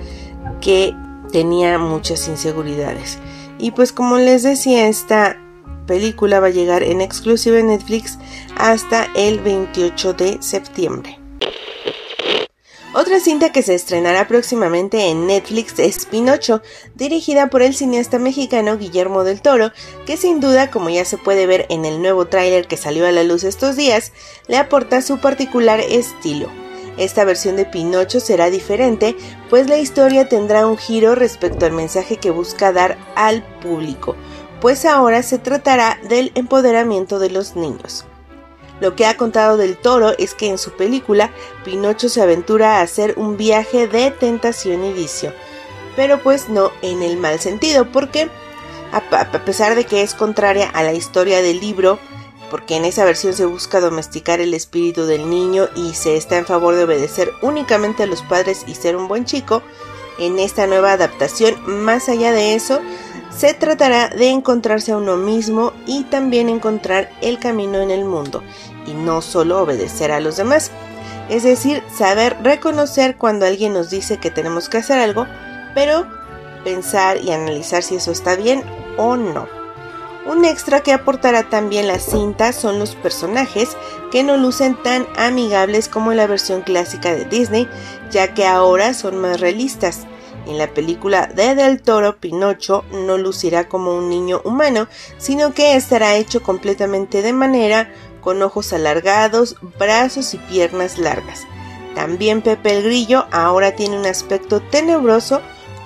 que 0.61 0.95
tenía 1.31 1.79
muchas 1.79 2.27
inseguridades. 2.29 3.19
Y 3.59 3.71
pues 3.71 3.93
como 3.93 4.19
les 4.19 4.43
decía, 4.43 4.89
esta 4.89 5.39
película 5.87 6.41
va 6.41 6.49
a 6.49 6.51
llegar 6.51 6.83
en 6.83 7.01
exclusiva 7.01 7.59
en 7.59 7.69
Netflix 7.69 8.19
hasta 8.57 9.09
el 9.15 9.41
28 9.41 10.13
de 10.15 10.39
septiembre. 10.41 11.19
Otra 12.97 13.19
cinta 13.19 13.51
que 13.51 13.63
se 13.63 13.75
estrenará 13.75 14.29
próximamente 14.29 15.09
en 15.09 15.27
Netflix 15.27 15.81
es 15.81 16.07
Pinocho, 16.07 16.63
dirigida 16.95 17.51
por 17.51 17.61
el 17.61 17.75
cineasta 17.75 18.21
mexicano 18.21 18.79
Guillermo 18.79 19.25
del 19.25 19.43
Toro, 19.43 19.73
que 20.07 20.17
sin 20.17 20.39
duda, 20.39 20.71
como 20.71 20.91
ya 20.91 21.05
se 21.05 21.19
puede 21.19 21.47
ver 21.47 21.67
en 21.71 21.85
el 21.87 22.01
nuevo 22.01 22.27
tráiler 22.27 22.69
que 22.69 22.77
salió 22.77 23.05
a 23.05 23.11
la 23.11 23.25
luz 23.25 23.43
estos 23.43 23.75
días, 23.75 24.13
le 24.47 24.59
aporta 24.59 25.03
su 25.03 25.19
particular 25.19 25.81
estilo. 25.81 26.49
Esta 26.97 27.25
versión 27.25 27.57
de 27.57 27.65
Pinocho 27.65 28.21
será 28.21 28.49
diferente, 28.49 29.17
pues 29.51 29.69
la 29.69 29.79
historia 29.79 30.29
tendrá 30.29 30.65
un 30.65 30.79
giro 30.79 31.17
respecto 31.17 31.67
al 31.67 31.73
mensaje 31.73 32.19
que 32.19 32.31
busca 32.31 32.73
dar 32.73 32.97
al 33.17 33.43
público, 33.59 34.15
pues 34.65 34.87
ahora 34.87 35.23
se 35.23 35.39
tratará 35.39 35.99
del 36.09 36.33
empoderamiento 36.35 37.19
de 37.19 37.29
los 37.29 37.55
niños. 37.55 38.07
Lo 38.81 38.97
que 38.97 39.05
ha 39.05 39.19
contado 39.19 39.59
del 39.59 39.77
toro 39.77 40.15
es 40.17 40.33
que 40.33 40.49
en 40.49 40.57
su 40.57 40.71
película 40.71 41.29
Pinocho 41.67 42.09
se 42.09 42.23
aventura 42.23 42.79
a 42.79 42.81
hacer 42.81 43.13
un 43.19 43.37
viaje 43.37 43.89
de 43.89 44.11
tentación 44.11 44.83
y 44.83 44.95
vicio, 44.95 45.35
pero 45.97 46.19
pues 46.23 46.49
no 46.49 46.71
en 46.81 47.03
el 47.03 47.19
mal 47.19 47.41
sentido, 47.41 47.93
porque 47.93 48.31
a 48.91 49.45
pesar 49.45 49.75
de 49.75 49.85
que 49.85 50.01
es 50.01 50.15
contraria 50.15 50.71
a 50.71 50.83
la 50.83 50.95
historia 50.95 51.43
del 51.43 51.61
libro, 51.61 51.99
porque 52.51 52.77
en 52.77 52.87
esa 52.87 53.05
versión 53.05 53.35
se 53.35 53.45
busca 53.45 53.81
domesticar 53.81 54.41
el 54.41 54.55
espíritu 54.55 55.05
del 55.05 55.29
niño 55.29 55.69
y 55.77 55.93
se 55.93 56.17
está 56.17 56.39
en 56.39 56.47
favor 56.47 56.75
de 56.75 56.85
obedecer 56.85 57.31
únicamente 57.43 58.05
a 58.05 58.07
los 58.07 58.23
padres 58.23 58.65
y 58.67 58.77
ser 58.77 58.97
un 58.97 59.09
buen 59.09 59.27
chico, 59.27 59.63
en 60.19 60.39
esta 60.39 60.67
nueva 60.67 60.93
adaptación, 60.93 61.55
más 61.67 62.09
allá 62.09 62.33
de 62.33 62.55
eso, 62.55 62.81
se 63.37 63.55
tratará 63.55 64.09
de 64.09 64.29
encontrarse 64.29 64.93
a 64.93 64.97
uno 64.97 65.17
mismo 65.17 65.73
y 65.87 66.05
también 66.05 66.49
encontrar 66.49 67.11
el 67.21 67.39
camino 67.39 67.81
en 67.81 67.91
el 67.91 68.05
mundo, 68.05 68.43
y 68.87 68.95
no 68.95 69.23
solo 69.23 69.61
obedecer 69.63 70.13
a 70.13 70.21
los 70.21 70.37
demás. 70.37 70.71
Es 71.29 71.43
decir, 71.43 71.83
saber 71.97 72.37
reconocer 72.43 73.17
cuando 73.17 73.47
alguien 73.47 73.73
nos 73.73 73.91
dice 73.91 74.19
que 74.19 74.31
tenemos 74.31 74.69
que 74.69 74.79
hacer 74.79 74.99
algo, 74.99 75.27
pero 75.75 76.07
pensar 76.65 77.19
y 77.23 77.33
analizar 77.33 77.83
si 77.83 77.97
eso 77.97 78.13
está 78.13 78.37
bien 78.37 78.63
o 78.97 79.17
no. 79.17 79.49
Un 80.27 80.47
extra 80.47 80.81
que 80.81 80.93
aportará 80.93 81.51
también 81.51 81.87
la 81.87 81.99
cinta 81.99 82.53
son 82.53 82.79
los 82.79 82.95
personajes 82.95 83.77
que 84.11 84.23
no 84.23 84.39
lucen 84.39 84.75
tan 84.83 85.07
amigables 85.17 85.89
como 85.89 86.15
la 86.15 86.27
versión 86.27 86.63
clásica 86.63 87.15
de 87.15 87.27
Disney, 87.27 87.69
ya 88.11 88.33
que 88.33 88.47
ahora 88.47 88.95
son 88.95 89.19
más 89.19 89.41
realistas. 89.41 90.07
En 90.47 90.59
la 90.59 90.69
película 90.69 91.27
de 91.27 91.55
Del 91.55 91.81
Toro, 91.81 92.19
Pinocho 92.19 92.85
no 92.93 93.17
lucirá 93.17 93.69
como 93.69 93.97
un 93.97 94.11
niño 94.11 94.43
humano, 94.45 94.89
sino 95.19 95.55
que 95.55 95.77
estará 95.77 96.17
hecho 96.17 96.43
completamente 96.43 97.23
de 97.23 97.33
manera 97.33 97.93
con 98.21 98.43
ojos 98.43 98.73
alargados, 98.73 99.57
brazos 99.79 100.35
y 100.35 100.39
piernas 100.39 100.99
largas. 100.99 101.47
También 101.95 102.43
Pepe 102.43 102.77
el 102.77 102.83
Grillo 102.83 103.27
ahora 103.31 103.77
tiene 103.77 103.99
un 103.99 104.07
aspecto 104.07 104.61
tenebroso 104.61 105.41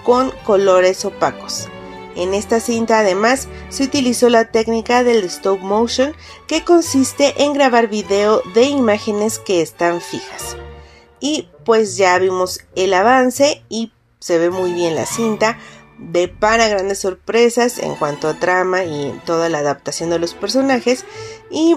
con 0.04 0.32
colores 0.44 1.04
opacos. 1.04 1.68
En 2.16 2.34
esta 2.34 2.58
cinta 2.58 2.98
además 2.98 3.46
se 3.68 3.84
utilizó 3.84 4.28
la 4.28 4.46
técnica 4.46 5.04
del 5.04 5.22
stop 5.24 5.60
motion 5.60 6.14
que 6.48 6.64
consiste 6.64 7.44
en 7.44 7.52
grabar 7.52 7.88
video 7.88 8.42
de 8.54 8.64
imágenes 8.64 9.38
que 9.38 9.60
están 9.60 10.00
fijas. 10.00 10.56
Y 11.20 11.48
pues 11.64 11.96
ya 11.96 12.18
vimos 12.18 12.60
el 12.74 12.94
avance 12.94 13.62
y 13.68 13.92
se 14.18 14.38
ve 14.38 14.50
muy 14.50 14.72
bien 14.72 14.94
la 14.94 15.06
cinta, 15.06 15.58
para 16.38 16.68
grandes 16.68 17.00
sorpresas 17.00 17.78
en 17.78 17.96
cuanto 17.96 18.28
a 18.28 18.38
trama 18.38 18.84
y 18.84 19.12
toda 19.26 19.48
la 19.48 19.58
adaptación 19.58 20.10
de 20.10 20.18
los 20.18 20.34
personajes 20.34 21.04
y 21.50 21.76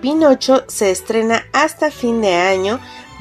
Pinocho 0.00 0.64
se 0.68 0.90
estrena 0.90 1.44
hasta 1.52 1.90
fin 1.90 2.20
de 2.20 2.34
año, 2.34 2.78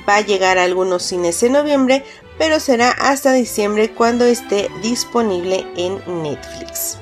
va 0.08 0.18
a 0.18 0.22
llegar 0.22 0.58
a 0.58 0.64
algunos 0.64 1.04
cines 1.04 1.42
en 1.42 1.54
noviembre, 1.54 2.04
pero 2.38 2.60
será 2.60 2.92
hasta 2.92 3.34
diciembre 3.34 3.92
cuando 3.94 4.26
esté 4.26 4.70
disponible 4.84 5.66
en 5.76 6.00
Netflix. 6.22 7.00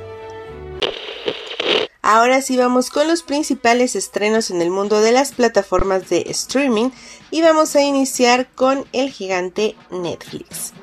Ahora 2.02 2.42
sí 2.42 2.56
vamos 2.56 2.92
con 2.92 3.08
los 3.08 3.24
principales 3.24 3.96
estrenos 3.96 4.52
en 4.52 4.62
el 4.62 4.70
mundo 4.70 5.02
de 5.02 5.12
las 5.12 5.32
plataformas 5.32 6.08
de 6.08 6.22
streaming 6.30 6.92
y 7.32 7.42
vamos 7.42 7.76
a 7.76 7.82
iniciar 7.82 8.48
con 8.54 8.86
el 8.94 9.10
gigante 9.10 9.76
Netflix. 9.90 10.74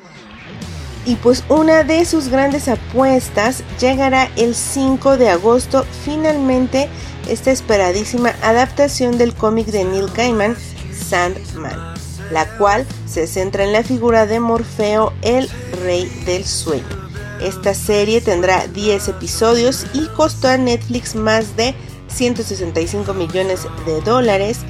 Y 1.04 1.16
pues 1.16 1.42
una 1.49 1.82
de 1.82 2.04
sus 2.04 2.28
grandes 2.28 2.68
apuestas 2.68 3.64
llegará 3.80 4.30
el 4.37 4.54
5 4.54 5.16
de 5.16 5.30
agosto 5.30 5.85
finalmente 6.04 6.88
esta 7.28 7.50
esperadísima 7.50 8.35
adaptación 8.42 9.18
del 9.18 9.35
cómic 9.35 9.66
de 9.66 9.85
Neil 9.85 10.09
Gaiman, 10.14 10.56
Sandman 10.92 11.92
la 12.32 12.47
cual 12.56 12.87
se 13.06 13.26
centra 13.26 13.64
en 13.64 13.73
la 13.73 13.82
figura 13.82 14.26
de 14.26 14.40
Morfeo, 14.40 15.12
el 15.23 15.49
rey 15.82 16.06
del 16.25 16.44
sueño. 16.44 16.85
Esta 17.40 17.75
serie 17.75 18.21
tendrá 18.21 18.66
10 18.68 19.09
episodios 19.09 19.87
y 19.92 20.06
costó 20.09 20.49
a 20.49 20.56
Netflix 20.56 21.14
más 21.14 21.56
de 21.56 21.75
165 22.09 23.14
millones 23.14 23.66
de 23.87 24.00
dólares. 24.00 24.61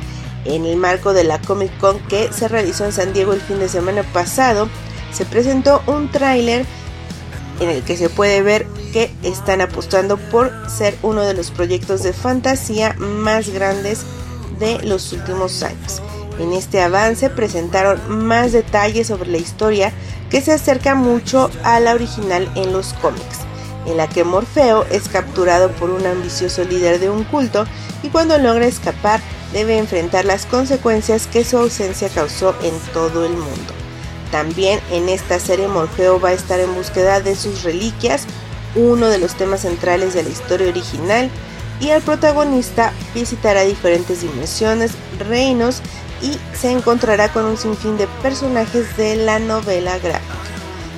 En 0.44 0.64
el 0.64 0.76
marco 0.76 1.12
de 1.12 1.22
la 1.22 1.40
Comic 1.40 1.76
Con 1.78 2.00
que 2.08 2.32
se 2.32 2.48
realizó 2.48 2.84
en 2.84 2.92
San 2.92 3.12
Diego 3.12 3.32
el 3.32 3.40
fin 3.40 3.60
de 3.60 3.68
semana 3.68 4.02
pasado, 4.02 4.68
se 5.12 5.24
presentó 5.24 5.82
un 5.86 6.10
tráiler 6.10 6.66
en 7.60 7.70
el 7.70 7.82
que 7.82 7.96
se 7.96 8.08
puede 8.08 8.42
ver 8.42 8.66
que 8.92 9.10
están 9.22 9.60
apostando 9.60 10.16
por 10.16 10.52
ser 10.68 10.96
uno 11.02 11.22
de 11.22 11.34
los 11.34 11.50
proyectos 11.50 12.02
de 12.02 12.12
fantasía 12.12 12.94
más 12.98 13.48
grandes 13.50 14.02
de 14.58 14.82
los 14.82 15.12
últimos 15.12 15.62
años. 15.62 16.02
En 16.38 16.52
este 16.52 16.80
avance 16.80 17.30
presentaron 17.30 18.00
más 18.24 18.52
detalles 18.52 19.06
sobre 19.06 19.30
la 19.30 19.38
historia 19.38 19.92
que 20.30 20.40
se 20.40 20.52
acerca 20.52 20.94
mucho 20.94 21.50
a 21.62 21.78
la 21.78 21.94
original 21.94 22.50
en 22.54 22.72
los 22.72 22.94
cómics, 22.94 23.40
en 23.86 23.96
la 23.96 24.08
que 24.08 24.24
Morfeo 24.24 24.84
es 24.90 25.08
capturado 25.08 25.70
por 25.72 25.90
un 25.90 26.06
ambicioso 26.06 26.64
líder 26.64 27.00
de 27.00 27.10
un 27.10 27.24
culto 27.24 27.66
y 28.02 28.08
cuando 28.08 28.38
logra 28.38 28.66
escapar 28.66 29.20
debe 29.52 29.76
enfrentar 29.76 30.24
las 30.24 30.46
consecuencias 30.46 31.26
que 31.26 31.44
su 31.44 31.58
ausencia 31.58 32.08
causó 32.08 32.54
en 32.62 32.72
todo 32.94 33.26
el 33.26 33.32
mundo. 33.32 33.81
También 34.32 34.80
en 34.90 35.10
esta 35.10 35.38
serie 35.38 35.68
Morfeo 35.68 36.18
va 36.18 36.30
a 36.30 36.32
estar 36.32 36.58
en 36.58 36.74
búsqueda 36.74 37.20
de 37.20 37.36
sus 37.36 37.62
reliquias, 37.64 38.24
uno 38.74 39.08
de 39.10 39.18
los 39.18 39.34
temas 39.34 39.60
centrales 39.60 40.14
de 40.14 40.22
la 40.22 40.30
historia 40.30 40.68
original, 40.68 41.30
y 41.80 41.90
el 41.90 42.00
protagonista 42.00 42.94
visitará 43.14 43.60
diferentes 43.60 44.22
dimensiones, 44.22 44.92
reinos 45.18 45.82
y 46.22 46.38
se 46.56 46.70
encontrará 46.70 47.30
con 47.30 47.44
un 47.44 47.58
sinfín 47.58 47.98
de 47.98 48.06
personajes 48.22 48.96
de 48.96 49.16
la 49.16 49.38
novela 49.38 49.98
gráfica. 49.98 50.34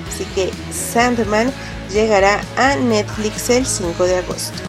Así 0.08 0.24
que 0.36 0.52
Sandman 0.72 1.52
llegará 1.92 2.40
a 2.56 2.76
Netflix 2.76 3.50
el 3.50 3.66
5 3.66 4.04
de 4.04 4.16
agosto. 4.18 4.62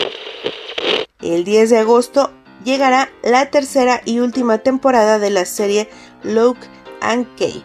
El 1.22 1.44
10 1.44 1.70
de 1.70 1.78
agosto 1.78 2.32
llegará 2.64 3.10
la 3.22 3.52
tercera 3.52 4.02
y 4.06 4.22
última 4.22 4.58
temporada 4.58 5.20
de 5.20 5.30
la 5.30 5.46
serie 5.46 5.88
Luke 6.24 6.62
and 7.02 7.28
Kay 7.38 7.64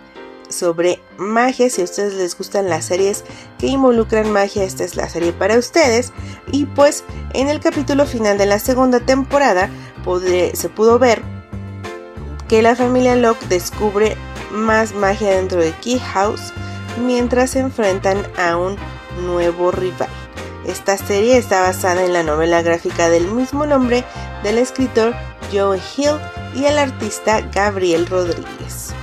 sobre 0.51 1.01
magia. 1.17 1.71
Si 1.71 1.81
a 1.81 1.85
ustedes 1.85 2.15
les 2.15 2.37
gustan 2.37 2.69
las 2.69 2.85
series 2.85 3.25
que 3.59 3.69
involucran 3.69 4.31
magia, 4.31 4.65
esta 4.65 4.85
es 4.85 4.97
la 4.97 5.09
serie 5.09 5.33
para 5.33 5.59
ustedes. 5.59 6.13
Y 6.53 6.67
pues 6.67 7.05
en 7.33 7.49
el 7.49 7.61
capítulo 7.61 8.07
final 8.07 8.37
de 8.39 8.47
la 8.47 8.59
segunda 8.59 9.01
temporada 9.01 9.71
se 10.55 10.69
pudo 10.69 10.99
ver 10.99 11.23
que 12.49 12.63
la 12.63 12.75
familia 12.75 13.17
Locke 13.17 13.47
descubre 13.49 14.17
más 14.51 14.95
magia 14.95 15.31
dentro 15.31 15.61
de 15.61 15.73
Key 15.73 15.99
House 15.99 16.53
mientras 17.01 17.51
se 17.51 17.61
enfrentan 17.61 18.27
a 18.37 18.57
un 18.57 18.77
nuevo 19.25 19.71
rival. 19.71 20.09
Esta 20.67 20.97
serie 20.97 21.37
está 21.39 21.63
basada 21.63 22.05
en 22.05 22.13
la 22.13 22.23
novela 22.23 22.63
gráfica 22.63 23.09
del 23.09 23.29
mismo 23.29 23.67
nombre 23.67 24.05
del 24.43 24.59
escritor 24.59 25.15
Joe 25.53 25.81
Hill 25.97 26.19
y 26.55 26.65
el 26.65 26.79
artista 26.79 27.41
Gabriel 27.53 28.07
Rodríguez. 28.07 28.95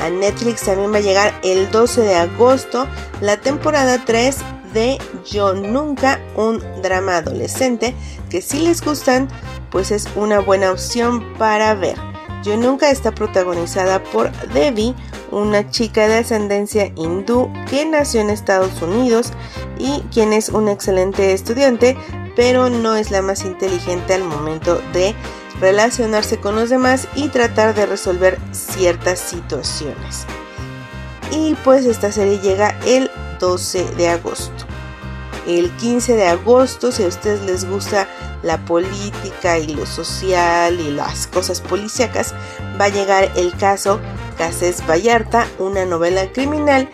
A 0.00 0.10
Netflix 0.10 0.62
también 0.62 0.92
va 0.92 0.98
a 0.98 1.00
llegar 1.00 1.34
el 1.42 1.70
12 1.70 2.02
de 2.02 2.14
agosto 2.14 2.86
la 3.20 3.38
temporada 3.38 4.02
3 4.04 4.36
de 4.72 4.98
Yo 5.24 5.54
Nunca, 5.54 6.20
un 6.36 6.62
drama 6.82 7.18
adolescente 7.18 7.94
que 8.28 8.42
si 8.42 8.60
les 8.60 8.82
gustan, 8.82 9.28
pues 9.70 9.90
es 9.90 10.06
una 10.16 10.40
buena 10.40 10.70
opción 10.70 11.34
para 11.38 11.74
ver. 11.74 11.96
Yo 12.42 12.56
Nunca 12.56 12.90
está 12.90 13.12
protagonizada 13.12 14.02
por 14.04 14.30
Devi, 14.52 14.94
una 15.32 15.68
chica 15.70 16.06
de 16.06 16.18
ascendencia 16.18 16.92
hindú 16.94 17.50
que 17.68 17.84
nació 17.84 18.20
en 18.20 18.30
Estados 18.30 18.80
Unidos 18.82 19.32
y 19.78 20.02
quien 20.12 20.32
es 20.32 20.50
un 20.50 20.68
excelente 20.68 21.32
estudiante, 21.32 21.96
pero 22.36 22.68
no 22.68 22.94
es 22.96 23.10
la 23.10 23.22
más 23.22 23.44
inteligente 23.44 24.14
al 24.14 24.24
momento 24.24 24.80
de 24.92 25.14
relacionarse 25.60 26.38
con 26.38 26.54
los 26.56 26.70
demás 26.70 27.08
y 27.14 27.28
tratar 27.28 27.74
de 27.74 27.86
resolver 27.86 28.38
ciertas 28.52 29.18
situaciones. 29.18 30.26
Y 31.30 31.54
pues 31.64 31.86
esta 31.86 32.12
serie 32.12 32.38
llega 32.38 32.78
el 32.86 33.10
12 33.40 33.84
de 33.96 34.08
agosto. 34.08 34.64
El 35.46 35.70
15 35.76 36.16
de 36.16 36.26
agosto, 36.26 36.90
si 36.90 37.04
a 37.04 37.08
ustedes 37.08 37.42
les 37.42 37.68
gusta 37.68 38.08
la 38.42 38.64
política 38.64 39.58
y 39.58 39.68
lo 39.68 39.86
social 39.86 40.80
y 40.80 40.90
las 40.90 41.26
cosas 41.26 41.60
policíacas, 41.60 42.34
va 42.80 42.86
a 42.86 42.88
llegar 42.88 43.30
el 43.36 43.56
caso 43.56 44.00
Cases 44.38 44.82
Vallarta, 44.88 45.46
una 45.58 45.84
novela 45.84 46.30
criminal 46.32 46.90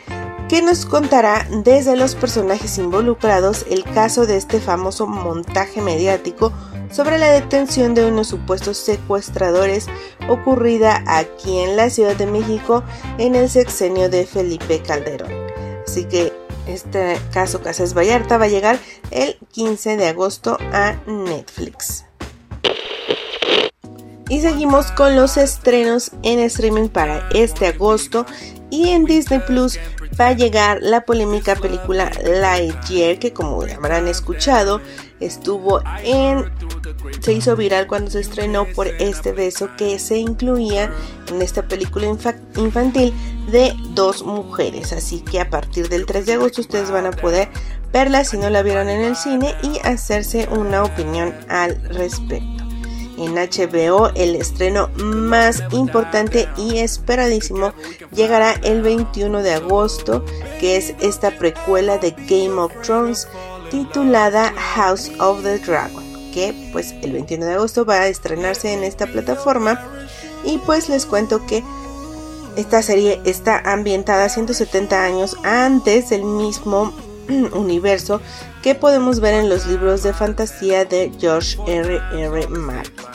que 0.49 0.61
nos 0.61 0.85
contará 0.85 1.47
desde 1.51 1.97
los 1.97 2.15
personajes 2.15 2.77
involucrados 2.77 3.65
el 3.71 3.85
caso 3.85 4.27
de 4.27 4.37
este 4.37 4.61
famoso 4.61 5.07
montaje 5.07 5.81
mediático 5.81 6.53
sobre 6.93 7.19
la 7.19 7.31
detención 7.31 7.95
de 7.95 8.05
unos 8.05 8.29
supuestos 8.29 8.77
secuestradores 8.77 9.87
ocurrida 10.29 11.03
aquí 11.07 11.59
en 11.59 11.77
la 11.77 11.91
Ciudad 11.91 12.17
de 12.17 12.27
México 12.27 12.85
en 13.19 13.35
el 13.35 13.49
sexenio 13.49 14.09
de 14.09 14.27
Felipe 14.27 14.83
Calderón. 14.83 15.33
Así 15.87 16.05
que 16.05 16.33
este 16.67 17.19
caso 17.33 17.61
Casas 17.61 17.95
Vallarta 17.95 18.39
va 18.39 18.45
a 18.45 18.49
llegar 18.49 18.79
el 19.11 19.37
15 19.53 19.97
de 19.97 20.09
agosto 20.09 20.59
a 20.73 20.97
Netflix. 21.07 22.05
Y 24.29 24.41
seguimos 24.41 24.91
con 24.93 25.15
los 25.15 25.37
estrenos 25.37 26.13
en 26.23 26.39
streaming 26.39 26.89
para 26.89 27.29
este 27.35 27.67
agosto. 27.67 28.25
Y 28.71 28.89
en 28.89 29.05
Disney 29.05 29.41
Plus 29.41 29.79
va 30.21 30.29
a 30.29 30.33
llegar 30.33 30.79
la 30.83 31.05
polémica 31.05 31.57
película 31.57 32.11
Lightyear, 32.25 33.19
que 33.19 33.33
como 33.33 33.63
habrán 33.63 34.09
escuchado, 34.09 34.81
estuvo 35.21 35.81
en 36.03 36.51
se 37.21 37.33
hizo 37.33 37.57
viral 37.57 37.87
cuando 37.87 38.11
se 38.11 38.21
estrenó 38.21 38.67
por 38.67 38.87
este 38.87 39.33
beso 39.33 39.71
que 39.77 39.99
se 39.99 40.19
incluía 40.19 40.93
en 41.29 41.43
esta 41.43 41.63
película 41.63 42.07
infantil 42.07 43.15
de 43.51 43.75
dos 43.91 44.25
mujeres. 44.25 44.93
Así 44.93 45.21
que 45.21 45.41
a 45.41 45.51
partir 45.51 45.89
del 45.89 46.07
3 46.07 46.27
de 46.27 46.33
agosto 46.35 46.61
ustedes 46.61 46.91
van 46.91 47.07
a 47.07 47.13
poder 47.13 47.49
verla 47.93 48.25
si 48.25 48.39
no 48.39 48.51
la 48.51 48.63
vieron 48.63 48.89
en 48.89 49.03
el 49.03 49.17
cine 49.17 49.55
y 49.63 49.79
hacerse 49.87 50.49
una 50.51 50.83
opinión 50.83 51.35
al 51.49 51.81
respecto. 51.85 52.62
En 53.23 53.37
HBO 53.37 54.11
el 54.17 54.35
estreno 54.35 54.89
más 54.97 55.63
importante 55.71 56.49
y 56.57 56.79
esperadísimo 56.79 57.73
llegará 58.13 58.55
el 58.65 58.83
21 58.83 59.45
de 59.45 59.53
agosto, 59.53 60.25
que 60.59 60.77
es 60.77 60.95
esta 61.01 61.31
precuela 61.39 61.99
de 61.99 62.11
Game 62.11 62.61
of 62.61 62.73
Thrones 62.83 63.29
titulada 63.71 64.53
House 64.75 65.13
of 65.21 65.45
the 65.45 65.59
Dragon, 65.59 66.03
que 66.35 66.53
pues 66.73 66.97
el 67.03 67.13
21 67.13 67.47
de 67.47 67.55
agosto 67.55 67.85
va 67.85 68.01
a 68.01 68.09
estrenarse 68.09 68.73
en 68.73 68.83
esta 68.83 69.07
plataforma 69.07 69.81
y 70.45 70.59
pues 70.59 70.89
les 70.89 71.07
cuento 71.07 71.47
que 71.47 71.63
esta 72.57 72.83
serie 72.83 73.21
está 73.25 73.59
ambientada 73.73 74.29
170 74.29 75.05
años 75.05 75.37
antes 75.45 76.11
del 76.11 76.25
mismo 76.25 76.93
universo 77.53 78.21
que 78.63 78.75
podemos 78.75 79.21
ver 79.21 79.35
en 79.35 79.49
los 79.49 79.67
libros 79.67 80.03
de 80.03 80.13
fantasía 80.13 80.85
de 80.85 81.13
George 81.19 81.59
R. 81.67 82.01
R. 82.13 82.49
Martin. 82.49 83.12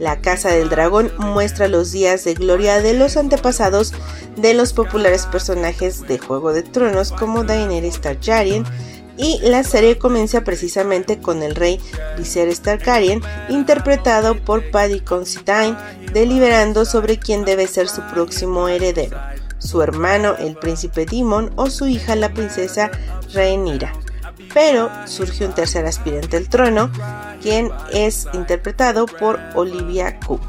La 0.00 0.20
Casa 0.20 0.48
del 0.48 0.70
Dragón 0.70 1.12
muestra 1.18 1.68
los 1.68 1.92
días 1.92 2.24
de 2.24 2.32
gloria 2.34 2.80
de 2.80 2.94
los 2.94 3.18
antepasados 3.18 3.92
de 4.36 4.54
los 4.54 4.72
populares 4.72 5.26
personajes 5.26 6.08
de 6.08 6.18
Juego 6.18 6.54
de 6.54 6.62
Tronos 6.62 7.12
como 7.12 7.44
Daenerys 7.44 8.00
Targaryen, 8.00 8.64
y 9.18 9.38
la 9.42 9.62
serie 9.62 9.98
comienza 9.98 10.42
precisamente 10.44 11.20
con 11.20 11.42
el 11.42 11.54
rey 11.54 11.78
Viserys 12.16 12.62
Targaryen, 12.62 13.20
interpretado 13.50 14.42
por 14.42 14.70
Paddy 14.70 15.00
Considine, 15.00 15.76
deliberando 16.14 16.86
sobre 16.86 17.18
quién 17.18 17.44
debe 17.44 17.66
ser 17.66 17.88
su 17.88 18.00
próximo 18.14 18.68
heredero, 18.68 19.18
su 19.58 19.82
hermano 19.82 20.36
el 20.38 20.56
príncipe 20.56 21.04
Demon 21.04 21.52
o 21.56 21.68
su 21.68 21.86
hija 21.86 22.16
la 22.16 22.32
princesa 22.32 22.90
Rhaenyra. 23.34 23.92
Pero 24.52 24.90
surge 25.06 25.46
un 25.46 25.54
tercer 25.54 25.86
aspirante 25.86 26.36
al 26.36 26.48
trono, 26.48 26.90
quien 27.40 27.70
es 27.92 28.26
interpretado 28.32 29.06
por 29.06 29.38
Olivia 29.54 30.18
Cook, 30.20 30.42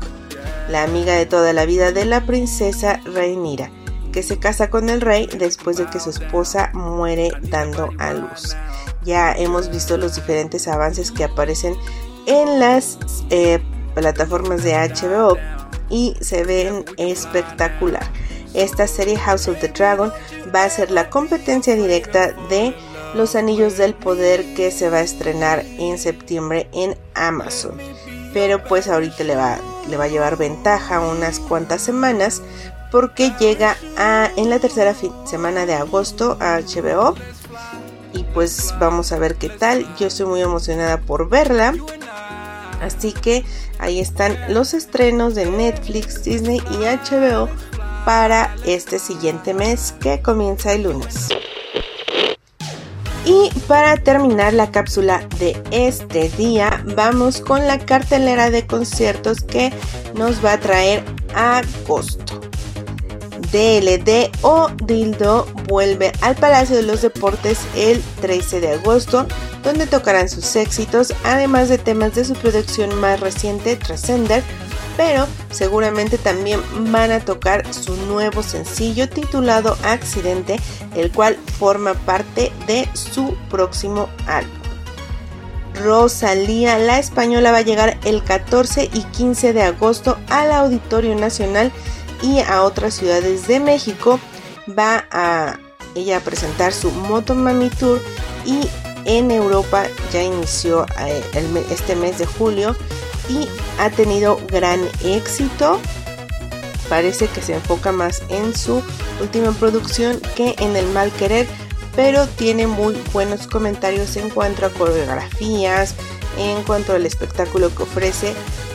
la 0.69 0.83
amiga 0.83 1.13
de 1.13 1.25
toda 1.25 1.53
la 1.53 1.65
vida 1.65 1.91
de 1.91 2.05
la 2.05 2.25
princesa 2.25 2.99
Rhaenyra 3.05 3.69
que 4.11 4.23
se 4.23 4.39
casa 4.39 4.69
con 4.69 4.89
el 4.89 5.01
rey 5.01 5.27
después 5.27 5.77
de 5.77 5.85
que 5.85 5.99
su 5.99 6.09
esposa 6.09 6.71
muere 6.73 7.31
dando 7.43 7.89
a 7.97 8.13
luz. 8.13 8.55
Ya 9.03 9.31
hemos 9.33 9.69
visto 9.69 9.97
los 9.97 10.15
diferentes 10.15 10.67
avances 10.67 11.11
que 11.11 11.23
aparecen 11.23 11.75
en 12.27 12.59
las 12.59 12.97
eh, 13.29 13.59
plataformas 13.95 14.63
de 14.63 14.73
HBO 14.73 15.37
y 15.89 16.15
se 16.21 16.43
ven 16.43 16.85
espectacular. 16.97 18.03
Esta 18.53 18.85
serie 18.85 19.17
House 19.17 19.47
of 19.47 19.59
the 19.59 19.69
Dragon 19.69 20.11
va 20.53 20.65
a 20.65 20.69
ser 20.69 20.91
la 20.91 21.09
competencia 21.09 21.75
directa 21.75 22.33
de 22.49 22.75
Los 23.13 23.35
Anillos 23.35 23.77
del 23.77 23.93
Poder 23.93 24.53
que 24.53 24.71
se 24.71 24.89
va 24.89 24.97
a 24.97 25.01
estrenar 25.01 25.65
en 25.77 25.97
septiembre 25.97 26.69
en 26.73 26.97
Amazon. 27.13 27.77
Pero 28.33 28.63
pues 28.63 28.87
ahorita 28.87 29.23
le 29.25 29.35
va, 29.35 29.59
le 29.89 29.97
va 29.97 30.05
a 30.05 30.07
llevar 30.07 30.37
ventaja 30.37 31.01
unas 31.01 31.39
cuantas 31.39 31.81
semanas 31.81 32.41
porque 32.91 33.33
llega 33.39 33.75
a, 33.97 34.29
en 34.37 34.49
la 34.49 34.59
tercera 34.59 34.95
semana 35.25 35.65
de 35.65 35.73
agosto 35.73 36.37
a 36.39 36.59
HBO. 36.59 37.15
Y 38.13 38.23
pues 38.23 38.73
vamos 38.79 39.11
a 39.11 39.19
ver 39.19 39.35
qué 39.35 39.49
tal. 39.49 39.85
Yo 39.97 40.07
estoy 40.07 40.27
muy 40.27 40.41
emocionada 40.41 40.97
por 40.97 41.29
verla. 41.29 41.73
Así 42.81 43.11
que 43.11 43.43
ahí 43.77 43.99
están 43.99 44.37
los 44.53 44.73
estrenos 44.73 45.35
de 45.35 45.45
Netflix, 45.45 46.23
Disney 46.23 46.61
y 46.71 46.85
HBO 46.85 47.49
para 48.05 48.55
este 48.65 48.99
siguiente 48.99 49.53
mes 49.53 49.93
que 49.99 50.21
comienza 50.21 50.73
el 50.73 50.83
lunes. 50.83 51.29
Y 53.25 53.51
para 53.67 53.97
terminar 53.97 54.53
la 54.53 54.71
cápsula 54.71 55.27
de 55.37 55.61
este 55.69 56.29
día, 56.29 56.83
vamos 56.95 57.39
con 57.39 57.67
la 57.67 57.77
cartelera 57.77 58.49
de 58.49 58.65
conciertos 58.65 59.41
que 59.41 59.71
nos 60.15 60.43
va 60.43 60.53
a 60.53 60.59
traer 60.59 61.03
agosto. 61.35 62.41
DLD 63.51 64.31
o 64.43 64.69
Dildo 64.85 65.45
vuelve 65.67 66.11
al 66.21 66.35
Palacio 66.35 66.77
de 66.77 66.83
los 66.83 67.01
Deportes 67.01 67.59
el 67.75 68.01
13 68.21 68.61
de 68.61 68.71
agosto, 68.73 69.27
donde 69.63 69.87
tocarán 69.87 70.29
sus 70.29 70.55
éxitos, 70.55 71.13
además 71.23 71.69
de 71.69 71.77
temas 71.77 72.15
de 72.15 72.23
su 72.23 72.33
producción 72.33 72.95
más 72.99 73.19
reciente, 73.19 73.75
Transcender, 73.75 74.41
pero 74.97 75.27
seguramente 75.49 76.17
también 76.17 76.61
van 76.91 77.11
a 77.11 77.19
tocar 77.19 77.71
su 77.73 77.95
nuevo 77.95 78.43
sencillo 78.43 79.09
titulado 79.09 79.77
Accidente, 79.83 80.59
el 80.95 81.11
cual 81.11 81.37
forma 81.59 81.93
parte 81.93 82.51
de 82.67 82.87
su 82.93 83.35
próximo 83.49 84.09
álbum. 84.27 84.61
Rosalía, 85.83 86.77
la 86.77 86.99
española, 86.99 87.51
va 87.51 87.59
a 87.59 87.61
llegar 87.61 87.97
el 88.03 88.23
14 88.23 88.89
y 88.93 89.03
15 89.03 89.53
de 89.53 89.63
agosto 89.63 90.17
al 90.29 90.51
Auditorio 90.51 91.15
Nacional 91.15 91.71
y 92.21 92.39
a 92.39 92.63
otras 92.63 92.93
ciudades 92.93 93.47
de 93.47 93.59
México. 93.59 94.19
Va 94.77 95.05
a 95.11 95.57
ella 95.95 96.17
a 96.17 96.21
presentar 96.21 96.73
su 96.73 96.91
Motomami 96.91 97.69
Tour 97.69 98.01
y 98.45 98.67
en 99.05 99.31
Europa 99.31 99.85
ya 100.13 100.21
inició 100.21 100.85
eh, 100.99 101.23
este 101.71 101.95
mes 101.95 102.19
de 102.19 102.25
julio 102.25 102.75
y 103.31 103.47
ha 103.79 103.89
tenido 103.89 104.39
gran 104.47 104.81
éxito. 105.03 105.79
Parece 106.89 107.27
que 107.27 107.41
se 107.41 107.55
enfoca 107.55 107.91
más 107.91 108.21
en 108.29 108.55
su 108.55 108.81
última 109.21 109.51
producción 109.53 110.19
que 110.35 110.55
en 110.59 110.75
el 110.75 110.85
mal 110.87 111.11
querer, 111.11 111.47
pero 111.95 112.27
tiene 112.27 112.67
muy 112.67 112.95
buenos 113.13 113.47
comentarios 113.47 114.17
en 114.17 114.29
cuanto 114.29 114.65
a 114.65 114.69
coreografías, 114.69 115.95
en 116.37 116.61
cuanto 116.63 116.93
al 116.93 117.05
espectáculo 117.05 117.73
que 117.73 117.83
ofrece 117.83 118.33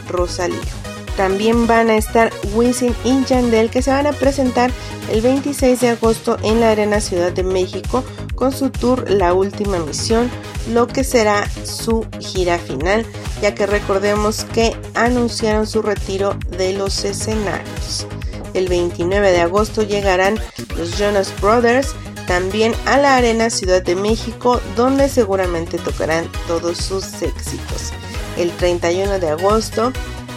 Rosalía. 0.09 0.61
También 1.17 1.67
van 1.67 1.89
a 1.89 1.97
estar 1.97 2.31
Wisin 2.55 2.95
y 3.05 3.25
Yandel 3.25 3.71
que 3.71 3.83
se 3.83 3.91
van 3.91 4.07
a 4.07 4.13
presentar 4.13 4.71
el 5.11 5.23
26 5.23 5.81
de 5.81 5.89
agosto 5.91 6.37
en 6.43 6.61
la 6.61 6.71
Arena 6.71 7.01
Ciudad 7.01 7.33
de 7.33 7.43
México 7.43 8.05
con 8.35 8.53
su 8.53 8.71
tour 8.71 9.11
La 9.11 9.33
Última 9.33 9.79
Misión, 9.79 10.31
lo 10.73 10.87
que 10.87 11.05
será 11.05 11.49
su 11.65 12.07
gira 12.19 12.59
final, 12.59 13.05
ya 13.41 13.55
que 13.55 13.67
recordemos 13.67 14.45
que 14.45 14.77
anunciaron 14.95 15.67
su 15.67 15.83
retiro 15.83 16.37
de 16.57 16.73
los 16.73 17.05
escenarios. 17.05 18.07
El 18.55 18.69
29 18.69 19.33
de 19.33 19.41
agosto 19.41 19.83
llegarán 19.83 20.41
los 20.77 20.99
Jonas 20.99 21.33
Brothers 21.41 21.95
también 22.27 22.75
a 22.87 22.99
la 22.99 23.17
Arena 23.17 23.51
Ciudad 23.51 23.83
de 23.83 23.95
México, 23.95 24.61
donde 24.75 25.09
seguramente 25.09 25.79
tocarán 25.79 26.31
todos 26.47 26.79
sus 26.79 27.23
éxitos. 27.23 27.93
El 28.37 28.51
31 28.53 29.19
de 29.19 29.29
agosto 29.29 29.93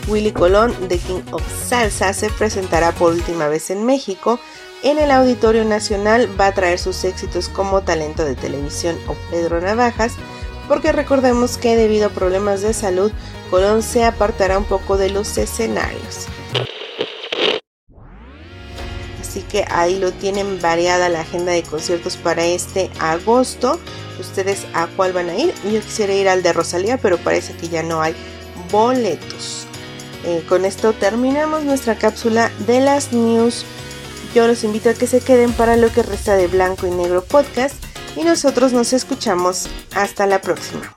Willy 0.09 0.31
Colón, 0.31 0.73
The 0.87 0.97
King 0.97 1.21
of 1.31 1.43
Salsa, 1.67 2.13
se 2.13 2.29
presentará 2.29 2.91
por 2.91 3.13
última 3.13 3.47
vez 3.47 3.69
en 3.69 3.85
México. 3.85 4.39
En 4.81 4.97
el 4.97 5.11
Auditorio 5.11 5.65
Nacional 5.65 6.29
va 6.39 6.47
a 6.47 6.53
traer 6.53 6.79
sus 6.79 7.03
éxitos 7.03 7.49
como 7.49 7.81
talento 7.81 8.23
de 8.23 8.35
televisión 8.35 8.97
o 9.07 9.15
Pedro 9.29 9.59
Navajas, 9.59 10.13
porque 10.69 10.93
recordemos 10.93 11.57
que 11.57 11.75
debido 11.75 12.07
a 12.07 12.11
problemas 12.11 12.61
de 12.61 12.73
salud, 12.73 13.11
Colón 13.49 13.83
se 13.83 14.05
apartará 14.05 14.57
un 14.57 14.63
poco 14.63 14.95
de 14.95 15.09
los 15.09 15.37
escenarios. 15.37 16.27
Así 19.19 19.41
que 19.41 19.65
ahí 19.69 19.99
lo 19.99 20.13
tienen 20.13 20.61
variada 20.61 21.09
la 21.09 21.21
agenda 21.21 21.51
de 21.51 21.63
conciertos 21.63 22.15
para 22.15 22.45
este 22.45 22.89
agosto. 22.99 23.79
¿Ustedes 24.17 24.65
a 24.73 24.87
cuál 24.87 25.11
van 25.11 25.29
a 25.29 25.35
ir? 25.35 25.53
Yo 25.65 25.81
quisiera 25.81 26.13
ir 26.13 26.29
al 26.29 26.41
de 26.41 26.53
Rosalía, 26.53 26.97
pero 26.97 27.17
parece 27.17 27.53
que 27.53 27.67
ya 27.67 27.83
no 27.83 28.01
hay 28.01 28.15
boletos. 28.71 29.67
Eh, 30.25 30.43
con 30.47 30.63
esto 30.63 30.93
terminamos 30.93 31.63
nuestra 31.63 31.95
cápsula 31.95 32.49
de 32.65 32.79
las 32.79 33.11
news. 33.11 33.65
Yo 34.33 34.47
los 34.47 34.63
invito 34.63 34.89
a 34.89 34.93
que 34.93 35.07
se 35.07 35.21
queden 35.21 35.53
para 35.53 35.75
lo 35.75 35.91
que 35.91 36.03
resta 36.03 36.35
de 36.35 36.47
Blanco 36.47 36.87
y 36.87 36.91
Negro 36.91 37.23
Podcast 37.23 37.75
y 38.15 38.23
nosotros 38.23 38.73
nos 38.73 38.93
escuchamos. 38.93 39.67
Hasta 39.95 40.25
la 40.25 40.41
próxima. 40.41 40.95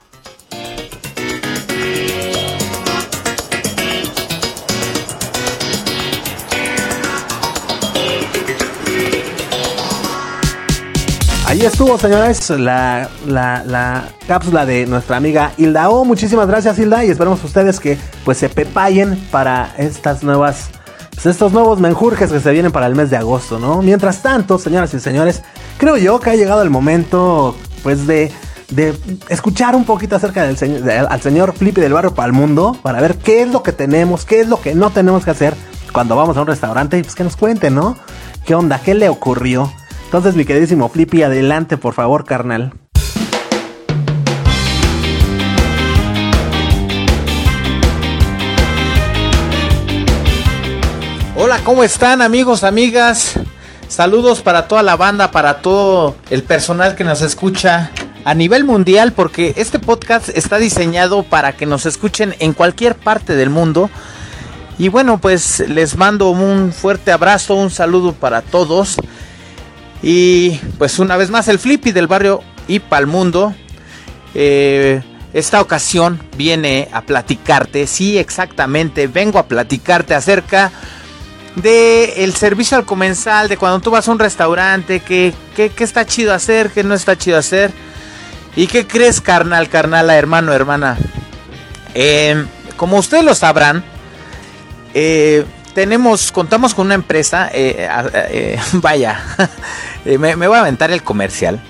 Ahí 11.53 11.61
estuvo, 11.61 11.99
señores, 11.99 12.49
la, 12.49 13.11
la, 13.27 14.09
cápsula 14.27 14.65
de 14.65 14.87
nuestra 14.87 15.17
amiga 15.17 15.51
Hilda 15.55 15.87
O. 15.91 16.03
Muchísimas 16.03 16.47
gracias, 16.47 16.79
Hilda, 16.79 17.05
y 17.05 17.11
esperamos 17.11 17.43
ustedes 17.43 17.79
que 17.79 17.99
pues 18.25 18.39
se 18.39 18.49
pepayen 18.49 19.19
para 19.29 19.71
estas 19.77 20.23
nuevas, 20.23 20.69
estos 21.25 21.53
nuevos 21.53 21.79
menjurjes 21.79 22.31
que 22.31 22.39
se 22.39 22.51
vienen 22.51 22.71
para 22.71 22.87
el 22.87 22.95
mes 22.95 23.09
de 23.09 23.17
agosto, 23.17 23.59
¿no? 23.59 23.81
Mientras 23.81 24.21
tanto, 24.21 24.57
señoras 24.57 24.93
y 24.93 24.99
señores, 24.99 25.43
creo 25.77 25.97
yo 25.97 26.19
que 26.19 26.31
ha 26.31 26.35
llegado 26.35 26.61
el 26.61 26.69
momento, 26.69 27.55
pues, 27.83 28.07
de 28.07 28.31
de 28.69 28.97
escuchar 29.29 29.75
un 29.75 29.85
poquito 29.85 30.15
acerca 30.15 30.43
del 30.43 30.57
señor, 30.57 30.89
al 30.89 31.21
señor 31.21 31.53
Flippy 31.53 31.81
del 31.81 31.93
barrio 31.93 32.13
para 32.13 32.27
el 32.27 32.33
mundo, 32.33 32.75
para 32.81 33.01
ver 33.01 33.17
qué 33.17 33.41
es 33.41 33.51
lo 33.51 33.63
que 33.63 33.71
tenemos, 33.71 34.25
qué 34.25 34.41
es 34.41 34.47
lo 34.47 34.59
que 34.61 34.73
no 34.73 34.89
tenemos 34.89 35.23
que 35.23 35.31
hacer 35.31 35.53
cuando 35.91 36.15
vamos 36.15 36.37
a 36.37 36.41
un 36.41 36.47
restaurante 36.47 36.97
y 36.97 37.03
pues 37.03 37.15
que 37.15 37.23
nos 37.23 37.35
cuente, 37.35 37.69
¿no? 37.69 37.95
¿Qué 38.45 38.55
onda? 38.55 38.79
¿Qué 38.79 38.95
le 38.95 39.09
ocurrió? 39.09 39.71
Entonces, 40.05 40.35
mi 40.35 40.45
queridísimo 40.45 40.89
Flippy, 40.89 41.23
adelante, 41.23 41.77
por 41.77 41.93
favor, 41.93 42.25
carnal. 42.25 42.73
¿Cómo 51.61 51.83
están 51.83 52.21
amigos, 52.21 52.63
amigas? 52.63 53.35
Saludos 53.87 54.41
para 54.41 54.67
toda 54.67 54.81
la 54.81 54.95
banda, 54.95 55.29
para 55.31 55.61
todo 55.61 56.15
el 56.29 56.41
personal 56.41 56.95
que 56.95 57.03
nos 57.03 57.21
escucha 57.21 57.91
a 58.25 58.33
nivel 58.33 58.63
mundial, 58.63 59.13
porque 59.13 59.53
este 59.55 59.77
podcast 59.77 60.29
está 60.29 60.57
diseñado 60.57 61.23
para 61.23 61.53
que 61.53 61.65
nos 61.65 61.85
escuchen 61.85 62.35
en 62.39 62.53
cualquier 62.53 62.95
parte 62.95 63.35
del 63.35 63.49
mundo. 63.49 63.89
Y 64.79 64.87
bueno, 64.87 65.19
pues 65.19 65.59
les 65.67 65.95
mando 65.95 66.31
un 66.31 66.73
fuerte 66.73 67.11
abrazo, 67.11 67.55
un 67.55 67.69
saludo 67.69 68.13
para 68.13 68.41
todos. 68.41 68.97
Y 70.01 70.55
pues 70.79 70.97
una 70.97 71.17
vez 71.17 71.29
más 71.29 71.47
el 71.47 71.59
Flippy 71.59 71.91
del 71.91 72.07
barrio 72.07 72.41
y 72.67 72.81
el 72.89 73.07
mundo. 73.07 73.53
Eh, 74.33 75.03
esta 75.33 75.61
ocasión 75.61 76.19
viene 76.35 76.89
a 76.91 77.01
platicarte, 77.01 77.85
sí 77.87 78.17
exactamente, 78.17 79.07
vengo 79.07 79.39
a 79.39 79.47
platicarte 79.47 80.13
acerca 80.13 80.71
de 81.55 82.23
el 82.23 82.33
servicio 82.33 82.77
al 82.77 82.85
comensal, 82.85 83.47
de 83.47 83.57
cuando 83.57 83.79
tú 83.79 83.91
vas 83.91 84.07
a 84.07 84.11
un 84.11 84.19
restaurante, 84.19 84.99
que, 85.01 85.33
está 85.55 86.05
chido 86.05 86.33
hacer, 86.33 86.71
que 86.71 86.83
no 86.83 86.93
está 86.93 87.17
chido 87.17 87.37
hacer. 87.37 87.71
¿Y 88.55 88.67
qué 88.67 88.85
crees, 88.87 89.21
carnal, 89.21 89.69
carnala, 89.69 90.15
hermano, 90.15 90.53
hermana? 90.53 90.97
Em, 91.93 92.47
como 92.75 92.97
ustedes 92.97 93.23
lo 93.23 93.35
sabrán, 93.35 93.83
eh, 94.93 95.45
tenemos, 95.73 96.31
contamos 96.31 96.73
con 96.73 96.87
una 96.87 96.95
empresa, 96.95 97.49
eh, 97.53 97.87
eh, 98.29 98.59
vaya, 98.73 99.19
me, 100.05 100.35
me, 100.35 100.47
voy 100.47 100.57
a 100.57 100.61
aventar 100.61 100.91
el 100.91 101.03
comercial. 101.03 101.61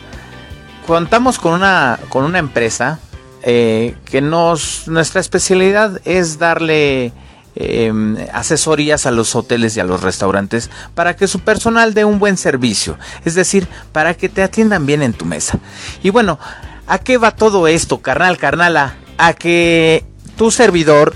Contamos 0.87 1.39
con 1.39 1.53
una, 1.53 1.99
con 2.09 2.25
una 2.25 2.39
empresa 2.39 2.99
que 3.43 4.21
nos, 4.21 4.87
nuestra 4.87 5.19
especialidad 5.19 5.99
es 6.05 6.39
darle 6.39 7.11
Em, 7.55 8.17
asesorías 8.33 9.05
a 9.05 9.11
los 9.11 9.35
hoteles 9.35 9.77
y 9.77 9.79
a 9.79 9.83
los 9.83 10.01
restaurantes 10.01 10.71
para 10.95 11.15
que 11.15 11.27
su 11.27 11.39
personal 11.41 11.93
dé 11.93 12.03
un 12.03 12.17
buen 12.17 12.35
servicio, 12.35 12.97
es 13.25 13.35
decir, 13.35 13.67
para 13.91 14.15
que 14.15 14.27
te 14.27 14.41
atiendan 14.41 14.87
bien 14.87 15.03
en 15.03 15.13
tu 15.13 15.25
mesa. 15.25 15.59
Y 16.01 16.09
bueno, 16.09 16.39
¿a 16.87 16.97
qué 16.97 17.19
va 17.19 17.29
todo 17.29 17.67
esto, 17.67 18.01
carnal, 18.01 18.39
carnala? 18.39 18.95
A 19.19 19.33
que 19.33 20.03
tu 20.35 20.49
servidor 20.49 21.13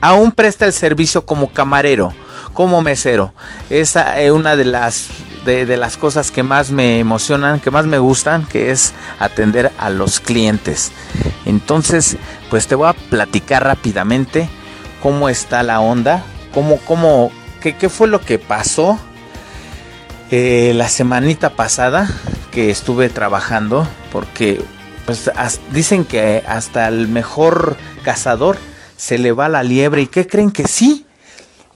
aún 0.00 0.30
presta 0.30 0.66
el 0.66 0.72
servicio 0.72 1.26
como 1.26 1.52
camarero, 1.52 2.12
como 2.52 2.80
mesero. 2.80 3.34
Esa 3.70 4.20
es 4.20 4.30
una 4.30 4.54
de 4.54 4.66
las 4.66 5.08
de, 5.44 5.76
las 5.76 5.96
cosas 5.96 6.30
que 6.30 6.44
más 6.44 6.70
me 6.70 7.00
emocionan, 7.00 7.58
que 7.58 7.72
más 7.72 7.86
me 7.86 7.98
gustan, 7.98 8.46
que 8.46 8.70
es 8.70 8.92
atender 9.18 9.72
a 9.78 9.90
los 9.90 10.20
clientes. 10.20 10.92
Entonces, 11.44 12.18
pues 12.50 12.68
te 12.68 12.76
voy 12.76 12.88
a 12.88 12.92
platicar 12.92 13.64
rápidamente 13.64 14.48
cómo 15.02 15.28
está 15.28 15.62
la 15.62 15.80
onda, 15.80 16.24
cómo, 16.52 16.78
cómo, 16.78 17.30
qué, 17.60 17.76
qué 17.76 17.88
fue 17.88 18.08
lo 18.08 18.20
que 18.20 18.38
pasó 18.38 18.98
eh, 20.30 20.72
la 20.76 20.88
semanita 20.88 21.50
pasada 21.50 22.08
que 22.52 22.70
estuve 22.70 23.08
trabajando, 23.08 23.88
porque 24.12 24.62
pues 25.04 25.28
dicen 25.72 26.04
que 26.04 26.44
hasta 26.46 26.86
el 26.86 27.08
mejor 27.08 27.76
cazador 28.04 28.56
se 28.96 29.18
le 29.18 29.32
va 29.32 29.48
la 29.48 29.64
liebre 29.64 30.02
y 30.02 30.06
qué 30.06 30.28
creen 30.28 30.52
que 30.52 30.68
sí. 30.68 31.04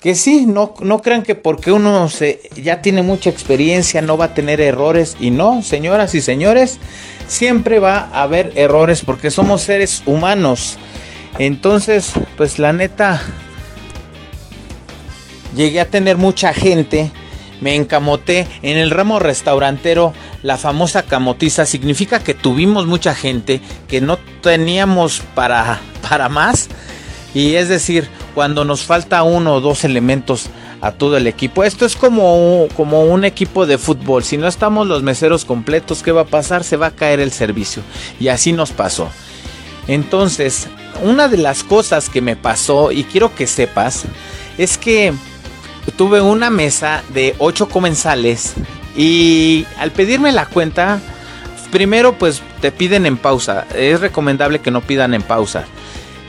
Que 0.01 0.15
sí, 0.15 0.45
no, 0.47 0.75
no 0.81 1.01
crean 1.01 1.23
que 1.23 1.35
porque 1.35 1.73
uno 1.73 2.09
se, 2.11 2.43
ya 2.55 2.81
tiene 2.81 3.03
mucha 3.03 3.31
experiencia 3.31 4.03
no 4.03 4.19
va 4.19 4.27
a 4.27 4.35
tener 4.35 4.61
errores. 4.61 5.17
Y 5.19 5.31
no, 5.31 5.63
señoras 5.63 6.15
y 6.15 6.21
señores, 6.21 6.79
siempre 7.27 7.81
va 7.81 8.11
a 8.13 8.23
haber 8.23 8.53
errores 8.55 9.03
porque 9.05 9.33
somos 9.33 9.63
seres 9.63 10.03
humanos. 10.07 10.79
Entonces, 11.39 12.13
pues 12.37 12.59
la 12.59 12.73
neta, 12.73 13.21
llegué 15.57 15.81
a 15.81 15.91
tener 15.91 16.17
mucha 16.17 16.55
gente, 16.55 17.11
me 17.61 17.75
encamoté 17.75 18.47
en 18.63 18.79
el 18.79 18.91
ramo 18.91 19.19
restaurantero, 19.19 20.13
la 20.43 20.59
famosa 20.59 21.03
camotiza 21.03 21.67
significa 21.67 22.21
que 22.21 22.35
tuvimos 22.35 22.87
mucha 22.87 23.15
gente, 23.15 23.61
que 23.89 24.01
no 24.01 24.19
teníamos 24.43 25.23
para, 25.35 25.81
para 26.09 26.29
más, 26.29 26.69
y 27.35 27.55
es 27.55 27.69
decir, 27.69 28.09
cuando 28.35 28.65
nos 28.65 28.85
falta 28.85 29.23
uno 29.25 29.55
o 29.55 29.61
dos 29.61 29.85
elementos 29.85 30.51
a 30.81 30.93
todo 30.93 31.17
el 31.17 31.27
equipo. 31.27 31.65
Esto 31.65 31.87
es 31.87 31.97
como, 31.97 32.69
como 32.77 33.05
un 33.05 33.25
equipo 33.25 33.65
de 33.65 33.79
fútbol. 33.79 34.23
Si 34.23 34.37
no 34.37 34.47
estamos 34.47 34.87
los 34.87 35.03
meseros 35.03 35.45
completos, 35.45 36.03
¿qué 36.03 36.13
va 36.13 36.23
a 36.23 36.27
pasar? 36.27 36.63
Se 36.63 36.77
va 36.77 36.89
a 36.89 36.91
caer 36.91 37.21
el 37.21 37.33
servicio. 37.33 37.83
Y 38.21 38.29
así 38.29 38.53
nos 38.53 38.71
pasó. 38.71 39.09
Entonces, 39.89 40.69
una 41.03 41.29
de 41.29 41.39
las 41.39 41.63
cosas 41.65 42.09
que 42.09 42.21
me 42.21 42.37
pasó 42.37 42.93
y 42.93 43.05
quiero 43.05 43.35
que 43.35 43.47
sepas 43.47 44.05
es 44.59 44.79
que 44.79 45.13
tuve 45.97 46.21
una 46.21 46.51
mesa 46.51 47.03
de 47.13 47.35
8 47.39 47.69
comensales 47.69 48.55
y 48.97 49.67
al 49.79 49.91
pedirme 49.91 50.33
la 50.33 50.47
cuenta, 50.47 51.01
primero 51.71 52.17
pues 52.19 52.43
te 52.61 52.71
piden 52.73 53.07
en 53.07 53.17
pausa. 53.17 53.67
Es 53.75 54.01
recomendable 54.01 54.61
que 54.61 54.71
no 54.71 54.81
pidan 54.81 55.15
en 55.15 55.23
pausa. 55.23 55.65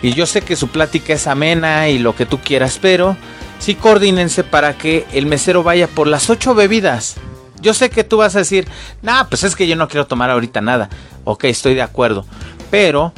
Y 0.02 0.14
yo 0.14 0.26
sé 0.26 0.42
que 0.42 0.56
su 0.56 0.68
plática 0.68 1.14
es 1.14 1.28
amena 1.28 1.90
y 1.90 2.00
lo 2.00 2.16
que 2.16 2.26
tú 2.26 2.40
quieras, 2.40 2.80
pero 2.82 3.16
sí 3.60 3.76
coordínense 3.76 4.44
para 4.44 4.78
que 4.78 5.06
el 5.14 5.26
mesero 5.26 5.64
vaya 5.64 5.88
por 5.88 6.08
las 6.08 6.30
8 6.30 6.54
bebidas. 6.56 7.16
Yo 7.62 7.74
sé 7.74 7.90
que 7.90 8.04
tú 8.04 8.18
vas 8.18 8.36
a 8.36 8.40
decir, 8.40 8.68
nah, 9.02 9.24
pues 9.24 9.44
es 9.44 9.56
que 9.56 9.68
yo 9.68 9.76
no 9.76 9.88
quiero 9.88 10.06
tomar 10.06 10.30
ahorita 10.30 10.62
nada. 10.62 10.90
Ok, 11.24 11.46
estoy 11.46 11.74
de 11.74 11.82
acuerdo. 11.82 12.26
Pero 12.70 13.14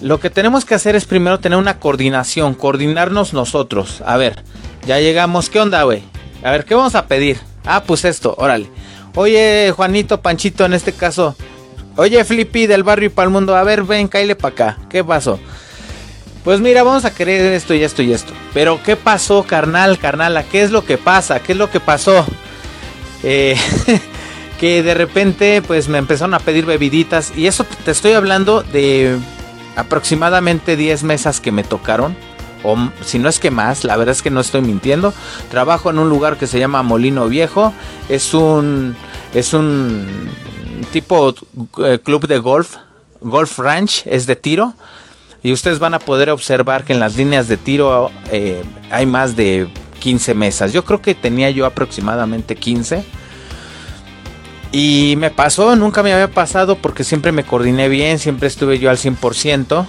lo 0.00 0.20
que 0.20 0.30
tenemos 0.30 0.64
que 0.64 0.74
hacer 0.74 0.94
es 0.96 1.04
primero 1.04 1.40
tener 1.40 1.58
una 1.58 1.78
coordinación, 1.80 2.54
coordinarnos 2.54 3.32
nosotros. 3.32 4.02
A 4.06 4.16
ver, 4.16 4.42
ya 4.86 5.00
llegamos, 5.00 5.50
¿qué 5.50 5.60
onda, 5.60 5.82
güey? 5.82 6.02
A 6.42 6.50
ver, 6.52 6.64
¿qué 6.64 6.74
vamos 6.74 6.94
a 6.94 7.06
pedir? 7.06 7.38
Ah, 7.64 7.82
pues 7.84 8.04
esto, 8.04 8.34
órale. 8.38 8.70
Oye, 9.14 9.72
Juanito, 9.74 10.20
Panchito, 10.20 10.64
en 10.64 10.74
este 10.74 10.92
caso. 10.92 11.34
Oye, 11.96 12.24
Flippy 12.24 12.66
del 12.68 12.84
barrio 12.84 13.06
y 13.06 13.10
para 13.10 13.26
el 13.26 13.32
mundo. 13.32 13.56
A 13.56 13.64
ver, 13.64 13.82
ven, 13.82 14.06
cáile 14.06 14.36
para 14.36 14.52
acá. 14.52 14.78
¿Qué 14.88 15.02
pasó? 15.02 15.40
Pues 16.44 16.60
mira, 16.60 16.84
vamos 16.84 17.04
a 17.04 17.12
querer 17.12 17.52
esto 17.52 17.74
y 17.74 17.82
esto 17.82 18.02
y 18.02 18.12
esto. 18.12 18.32
Pero, 18.54 18.80
¿qué 18.84 18.94
pasó, 18.94 19.42
carnal, 19.42 19.98
carnala? 19.98 20.44
¿Qué 20.44 20.62
es 20.62 20.70
lo 20.70 20.84
que 20.84 20.96
pasa? 20.96 21.40
¿Qué 21.40 21.52
es 21.52 21.58
lo 21.58 21.70
que 21.70 21.80
pasó? 21.80 22.24
Eh, 23.24 23.56
que 24.60 24.84
de 24.84 24.94
repente, 24.94 25.60
pues 25.60 25.88
me 25.88 25.98
empezaron 25.98 26.34
a 26.34 26.38
pedir 26.38 26.64
bebiditas. 26.64 27.32
Y 27.36 27.48
eso 27.48 27.66
te 27.84 27.90
estoy 27.90 28.12
hablando 28.12 28.62
de 28.62 29.18
aproximadamente 29.78 30.76
10 30.76 31.04
mesas 31.04 31.40
que 31.40 31.52
me 31.52 31.62
tocaron, 31.62 32.16
o 32.64 32.76
si 33.04 33.20
no 33.20 33.28
es 33.28 33.38
que 33.38 33.52
más, 33.52 33.84
la 33.84 33.96
verdad 33.96 34.12
es 34.12 34.22
que 34.22 34.30
no 34.30 34.40
estoy 34.40 34.60
mintiendo. 34.60 35.14
Trabajo 35.50 35.90
en 35.90 35.98
un 35.98 36.08
lugar 36.08 36.36
que 36.36 36.48
se 36.48 36.58
llama 36.58 36.82
Molino 36.82 37.28
Viejo, 37.28 37.72
es 38.08 38.34
un 38.34 38.96
es 39.32 39.54
un 39.54 40.06
tipo 40.92 41.34
eh, 41.84 42.00
club 42.02 42.26
de 42.26 42.38
golf, 42.38 42.76
golf 43.20 43.58
ranch, 43.58 44.02
es 44.06 44.26
de 44.26 44.34
tiro. 44.34 44.74
Y 45.44 45.52
ustedes 45.52 45.78
van 45.78 45.94
a 45.94 46.00
poder 46.00 46.30
observar 46.30 46.82
que 46.82 46.92
en 46.92 46.98
las 46.98 47.16
líneas 47.16 47.46
de 47.46 47.56
tiro 47.56 48.10
eh, 48.32 48.64
hay 48.90 49.06
más 49.06 49.36
de 49.36 49.68
15 50.00 50.34
mesas. 50.34 50.72
Yo 50.72 50.84
creo 50.84 51.00
que 51.00 51.14
tenía 51.14 51.50
yo 51.50 51.64
aproximadamente 51.64 52.56
15 52.56 53.04
y 54.72 55.14
me 55.16 55.30
pasó, 55.30 55.74
nunca 55.76 56.02
me 56.02 56.12
había 56.12 56.30
pasado 56.30 56.76
porque 56.76 57.04
siempre 57.04 57.32
me 57.32 57.44
coordiné 57.44 57.88
bien, 57.88 58.18
siempre 58.18 58.48
estuve 58.48 58.78
yo 58.78 58.90
al 58.90 58.98
100%. 58.98 59.86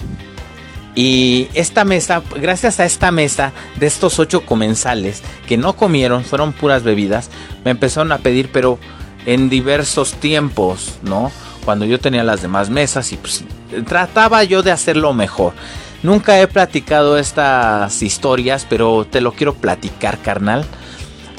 Y 0.94 1.48
esta 1.54 1.84
mesa, 1.84 2.22
gracias 2.36 2.80
a 2.80 2.84
esta 2.84 3.12
mesa 3.12 3.52
de 3.76 3.86
estos 3.86 4.18
ocho 4.18 4.44
comensales 4.44 5.22
que 5.46 5.56
no 5.56 5.74
comieron, 5.74 6.24
fueron 6.24 6.52
puras 6.52 6.82
bebidas, 6.82 7.30
me 7.64 7.70
empezaron 7.70 8.10
a 8.10 8.18
pedir, 8.18 8.50
pero 8.52 8.78
en 9.26 9.48
diversos 9.48 10.14
tiempos, 10.14 10.98
¿no? 11.02 11.30
Cuando 11.64 11.84
yo 11.84 12.00
tenía 12.00 12.24
las 12.24 12.42
demás 12.42 12.70
mesas 12.70 13.12
y 13.12 13.16
pues 13.16 13.44
trataba 13.86 14.42
yo 14.44 14.62
de 14.62 14.72
hacerlo 14.72 15.12
mejor. 15.12 15.52
Nunca 16.02 16.40
he 16.40 16.46
platicado 16.46 17.18
estas 17.18 18.02
historias, 18.02 18.66
pero 18.68 19.06
te 19.08 19.20
lo 19.20 19.32
quiero 19.32 19.54
platicar, 19.54 20.18
carnal. 20.18 20.64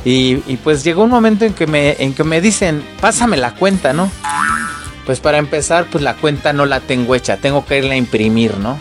Y, 0.03 0.35
pues 0.63 0.83
llegó 0.83 1.03
un 1.03 1.11
momento 1.11 1.45
en 1.45 1.53
que, 1.53 1.67
me, 1.67 1.95
en 1.99 2.13
que 2.13 2.23
me 2.23 2.41
dicen, 2.41 2.83
pásame 2.99 3.37
la 3.37 3.53
cuenta, 3.53 3.93
¿no? 3.93 4.11
Pues 5.05 5.19
para 5.19 5.37
empezar, 5.37 5.87
pues 5.91 6.03
la 6.03 6.15
cuenta 6.15 6.53
no 6.53 6.65
la 6.65 6.79
tengo 6.79 7.13
hecha, 7.15 7.37
tengo 7.37 7.65
que 7.65 7.77
irla 7.77 7.93
a 7.93 7.97
imprimir, 7.97 8.57
¿no? 8.57 8.79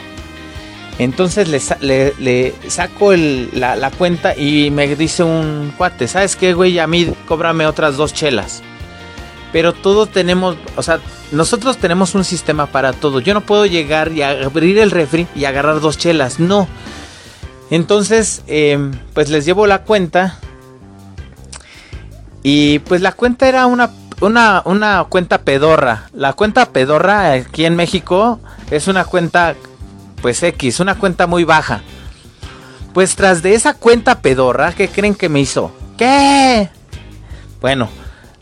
Entonces 0.99 1.49
le, 1.49 2.55
saco 2.69 3.15
la, 3.15 3.75
la, 3.75 3.91
cuenta 3.91 4.37
y 4.37 4.71
me 4.71 4.95
dice 4.97 5.23
un 5.23 5.73
cuate, 5.77 6.07
¿sabes 6.09 6.37
qué, 6.37 6.53
güey? 6.53 6.79
A 6.79 6.87
mí 6.87 7.11
cóbrame 7.27 7.67
otras 7.67 7.97
dos 7.97 8.13
chelas. 8.13 8.63
pero 9.51 9.73
todos 9.73 10.11
tenemos, 10.11 10.57
o 10.77 10.83
sea, 10.83 11.01
nosotros 11.33 11.79
tenemos 11.79 12.15
un 12.15 12.25
sistema 12.25 12.67
para 12.67 12.93
todo. 12.93 13.21
Yo 13.21 13.35
no 13.35 13.41
puedo 13.41 13.65
llegar 13.67 14.13
y 14.13 14.23
abrir 14.23 14.79
el 14.79 14.91
refri 14.91 15.27
y 15.35 15.47
agarrar 15.47 15.81
dos 15.81 15.97
chelas, 15.97 16.39
no. 16.39 16.69
Entonces, 17.71 18.43
em, 18.47 18.93
pues 19.15 19.31
les 19.31 19.45
llevo 19.47 19.67
la 19.67 19.83
cuenta. 19.85 20.39
Y 22.43 22.79
pues 22.81 23.01
la 23.01 23.13
cuenta 23.13 23.49
era 23.49 23.67
una, 23.67 23.91
una, 24.21 24.63
una 24.65 25.05
cuenta 25.09 25.43
pedorra. 25.43 26.09
La 26.13 26.33
cuenta 26.33 26.67
pedorra 26.67 27.33
aquí 27.33 27.65
en 27.65 27.77
México 27.77 28.41
es 28.71 28.89
una 28.89 29.05
cuenta, 29.05 29.55
pues 30.23 30.43
X, 30.43 30.81
una 30.81 30.97
cuenta 30.97 31.27
muy 31.27 31.45
baja. 31.45 31.83
Pues 32.95 33.15
tras 33.15 33.43
de 33.43 33.55
esa 33.55 33.75
cuenta 33.75 34.21
pedorra, 34.21 34.73
¿qué 34.73 34.89
creen 34.89 35.15
que 35.15 35.29
me 35.29 35.41
hizo? 35.41 35.73
¿Qué? 35.97 36.69
Bueno, 37.61 37.89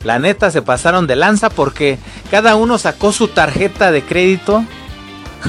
la 0.04 0.18
neta 0.18 0.50
se 0.50 0.62
pasaron 0.62 1.06
de 1.06 1.16
lanza 1.16 1.50
porque 1.50 1.98
cada 2.30 2.54
uno 2.56 2.78
sacó 2.78 3.12
su 3.12 3.28
tarjeta 3.28 3.90
de 3.90 4.02
crédito 4.02 4.64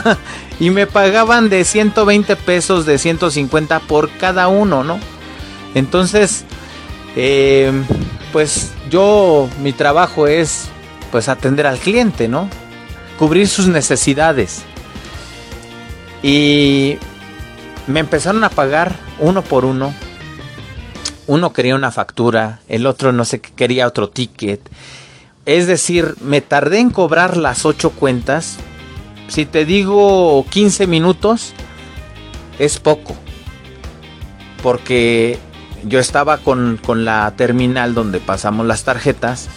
y 0.59 0.71
me 0.71 0.87
pagaban 0.87 1.49
de 1.49 1.63
120 1.63 2.35
pesos, 2.35 2.85
de 2.85 2.97
150 2.97 3.79
por 3.81 4.09
cada 4.09 4.47
uno, 4.47 4.83
¿no? 4.83 4.99
Entonces, 5.75 6.45
eh, 7.15 7.71
pues 8.31 8.71
yo, 8.89 9.49
mi 9.61 9.73
trabajo 9.73 10.27
es 10.27 10.69
pues 11.11 11.29
atender 11.29 11.67
al 11.67 11.79
cliente, 11.79 12.27
¿no? 12.27 12.49
Cubrir 13.17 13.47
sus 13.47 13.67
necesidades. 13.67 14.63
Y 16.21 16.97
me 17.87 17.99
empezaron 17.99 18.43
a 18.43 18.49
pagar 18.49 18.95
uno 19.19 19.41
por 19.41 19.65
uno 19.65 19.93
uno 21.29 21.53
quería 21.53 21.75
una 21.75 21.91
factura, 21.91 22.59
el 22.67 22.87
otro 22.87 23.11
no 23.11 23.23
sé 23.23 23.39
qué 23.39 23.51
quería 23.51 23.85
otro 23.85 24.09
ticket. 24.09 24.59
Es 25.45 25.67
decir, 25.67 26.15
me 26.21 26.41
tardé 26.41 26.79
en 26.79 26.89
cobrar 26.89 27.37
las 27.37 27.67
ocho 27.67 27.91
cuentas. 27.91 28.57
Si 29.27 29.45
te 29.45 29.63
digo 29.63 30.43
15 30.49 30.87
minutos, 30.87 31.53
es 32.57 32.79
poco. 32.79 33.15
Porque 34.63 35.37
yo 35.83 35.99
estaba 35.99 36.37
con, 36.37 36.79
con 36.83 37.05
la 37.05 37.33
terminal 37.35 37.93
donde 37.93 38.19
pasamos 38.19 38.65
las 38.65 38.83
tarjetas. 38.83 39.49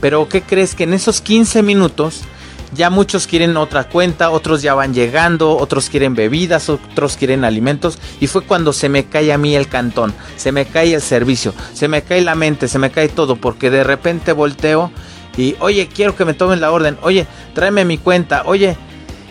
Pero 0.00 0.28
¿qué 0.28 0.42
crees? 0.42 0.74
Que 0.74 0.84
en 0.84 0.94
esos 0.94 1.20
15 1.20 1.62
minutos 1.62 2.24
ya 2.74 2.90
muchos 2.90 3.26
quieren 3.26 3.56
otra 3.56 3.88
cuenta, 3.88 4.30
otros 4.30 4.62
ya 4.62 4.74
van 4.74 4.94
llegando, 4.94 5.56
otros 5.56 5.88
quieren 5.88 6.14
bebidas, 6.14 6.68
otros 6.68 7.16
quieren 7.16 7.44
alimentos. 7.44 7.98
Y 8.20 8.26
fue 8.26 8.42
cuando 8.42 8.72
se 8.72 8.88
me 8.88 9.04
cae 9.04 9.32
a 9.32 9.38
mí 9.38 9.54
el 9.54 9.68
cantón, 9.68 10.12
se 10.36 10.52
me 10.52 10.66
cae 10.66 10.94
el 10.94 11.00
servicio, 11.00 11.54
se 11.72 11.88
me 11.88 12.02
cae 12.02 12.20
la 12.20 12.34
mente, 12.34 12.68
se 12.68 12.78
me 12.78 12.90
cae 12.90 13.08
todo, 13.08 13.36
porque 13.36 13.70
de 13.70 13.84
repente 13.84 14.32
volteo 14.32 14.90
y, 15.36 15.56
oye, 15.60 15.88
quiero 15.88 16.16
que 16.16 16.24
me 16.24 16.34
tomen 16.34 16.60
la 16.60 16.70
orden, 16.70 16.98
oye, 17.02 17.26
tráeme 17.54 17.84
mi 17.84 17.98
cuenta, 17.98 18.42
oye. 18.46 18.76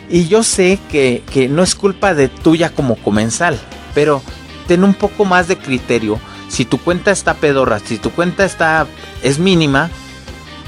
Y 0.10 0.28
yo 0.28 0.44
sé 0.44 0.80
que, 0.92 1.24
que 1.32 1.48
no 1.48 1.64
es 1.64 1.76
culpa 1.76 2.14
de 2.14 2.28
tuya 2.28 2.70
como 2.70 2.96
comensal, 2.98 3.58
pero 3.96 4.22
ten 4.68 4.84
un 4.84 4.94
poco 4.94 5.26
más 5.26 5.48
de 5.48 5.58
criterio. 5.58 6.20
Si 6.50 6.66
tu 6.66 6.78
cuenta 6.78 7.12
está 7.12 7.34
pedorra, 7.36 7.80
si 7.80 7.98
tu 7.98 8.12
cuenta 8.12 8.46
está 8.46 8.86
es 9.22 9.40
mínima, 9.40 9.90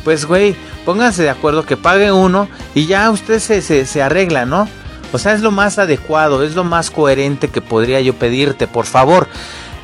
pues 0.04 0.26
güey, 0.26 0.56
pónganse 0.86 1.24
de 1.24 1.30
acuerdo 1.30 1.66
que 1.66 1.78
pague 1.78 2.12
uno 2.12 2.48
y 2.74 2.86
ya 2.86 3.10
usted 3.10 3.40
se, 3.40 3.62
se, 3.86 4.02
arregla, 4.02 4.46
¿no? 4.46 4.68
O 5.12 5.18
sea, 5.18 5.34
es 5.34 5.42
lo 5.42 5.52
más 5.52 5.80
adecuado, 5.80 6.44
es 6.44 6.56
lo 6.56 6.64
más 6.64 6.92
coherente 6.92 7.50
que 7.50 7.62
podría 7.62 8.02
yo 8.02 8.14
pedirte, 8.14 8.68
por 8.68 8.86
favor. 8.86 9.28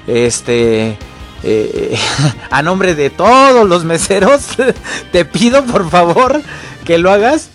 Este, 0.07 0.97
eh, 1.43 1.97
a 2.51 2.61
nombre 2.61 2.95
de 2.95 3.09
todos 3.09 3.67
los 3.67 3.83
meseros, 3.83 4.47
te 5.11 5.25
pido 5.25 5.65
por 5.65 5.89
favor 5.89 6.41
que 6.85 6.97
lo 6.97 7.11
hagas. 7.11 7.49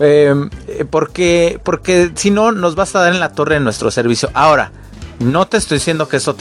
Em, 0.00 0.50
porque, 0.90 1.60
porque 1.62 2.10
si 2.14 2.30
no, 2.30 2.52
nos 2.52 2.74
vas 2.74 2.94
a 2.96 3.00
dar 3.00 3.12
en 3.12 3.20
la 3.20 3.32
torre 3.32 3.60
nuestro 3.60 3.90
servicio. 3.90 4.30
Ahora, 4.34 4.72
no 5.18 5.46
te 5.46 5.56
estoy 5.56 5.78
diciendo 5.78 6.08
que 6.08 6.18
eso 6.18 6.36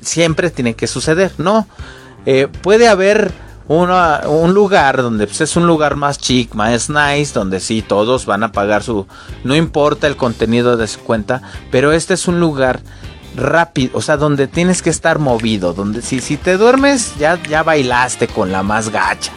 siempre 0.00 0.50
tiene 0.50 0.74
que 0.74 0.86
suceder, 0.86 1.32
no. 1.38 1.66
Eh, 2.26 2.48
puede 2.62 2.88
haber 2.88 3.32
un 3.66 4.52
lugar 4.52 4.98
donde 4.98 5.26
pues, 5.26 5.40
es 5.40 5.56
un 5.56 5.66
lugar 5.66 5.96
más 5.96 6.18
chic, 6.18 6.54
más 6.54 6.90
nice, 6.90 7.32
donde 7.32 7.60
sí 7.60 7.82
todos 7.82 8.26
van 8.26 8.42
a 8.42 8.52
pagar 8.52 8.82
su, 8.82 9.06
no 9.42 9.56
importa 9.56 10.06
el 10.06 10.16
contenido 10.16 10.76
de 10.76 10.86
su 10.86 11.00
cuenta, 11.00 11.40
pero 11.70 11.92
este 11.92 12.14
es 12.14 12.28
un 12.28 12.40
lugar 12.40 12.80
rápido, 13.36 13.96
o 13.96 14.02
sea, 14.02 14.16
donde 14.16 14.46
tienes 14.46 14.82
que 14.82 14.90
estar 14.90 15.18
movido, 15.18 15.72
donde 15.72 16.02
si, 16.02 16.36
te 16.36 16.56
duermes 16.56 17.14
ya, 17.18 17.42
ya 17.42 17.62
bailaste 17.62 18.28
con 18.28 18.52
la 18.52 18.62
más 18.62 18.90
gacha. 18.90 19.32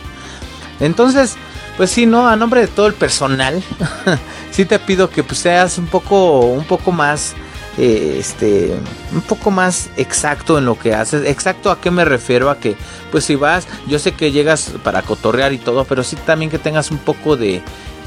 Entonces, 0.80 1.36
pues 1.78 1.90
sí, 1.90 2.06
no, 2.06 2.28
a 2.28 2.36
nombre 2.36 2.62
de 2.62 2.68
todo 2.68 2.88
el 2.88 2.94
personal, 2.94 3.64
sí 4.52 4.66
te 4.66 4.78
pido 4.78 5.10
que 5.10 5.24
pues, 5.24 5.40
seas 5.40 5.78
un 5.78 5.88
poco, 5.88 6.42
un 6.42 6.66
poco 6.66 6.92
más 6.92 7.34
eh, 7.78 8.18
este 8.20 8.76
un 9.14 9.22
poco 9.22 9.52
más 9.52 9.90
exacto 9.98 10.58
en 10.58 10.66
lo 10.66 10.78
que 10.78 10.94
haces. 10.94 11.26
Exacto 11.26 11.72
a 11.72 11.80
qué 11.80 11.92
me 11.92 12.06
refiero 12.06 12.50
a 12.50 12.58
que 12.58 12.76
pues 13.12 13.26
si 13.26 13.36
vas, 13.36 13.68
yo 13.88 14.00
sé 14.00 14.14
que 14.14 14.32
llegas 14.32 14.74
para 14.84 15.02
cotorrear 15.02 15.54
y 15.54 15.58
todo, 15.58 15.86
pero 15.86 16.04
sí 16.04 16.16
también 16.26 16.52
que 16.52 16.60
tengas 16.60 16.92
un 16.92 16.98
poco 16.98 17.38
de 17.38 17.62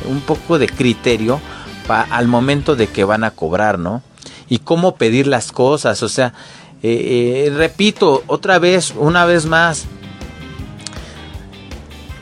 un 0.06 0.20
poco 0.20 0.58
de 0.58 0.68
criterio 0.68 1.40
al 1.88 2.28
momento 2.28 2.76
de 2.76 2.86
que 2.86 3.04
van 3.04 3.24
a 3.24 3.32
cobrar, 3.32 3.78
¿no? 3.78 4.02
Y 4.48 4.58
cómo 4.58 4.94
pedir 4.94 5.26
las 5.26 5.52
cosas, 5.52 6.02
o 6.02 6.08
sea, 6.08 6.32
eh, 6.82 7.46
eh, 7.46 7.50
repito 7.50 8.22
otra 8.26 8.58
vez, 8.58 8.92
una 8.96 9.24
vez 9.24 9.46
más. 9.46 9.86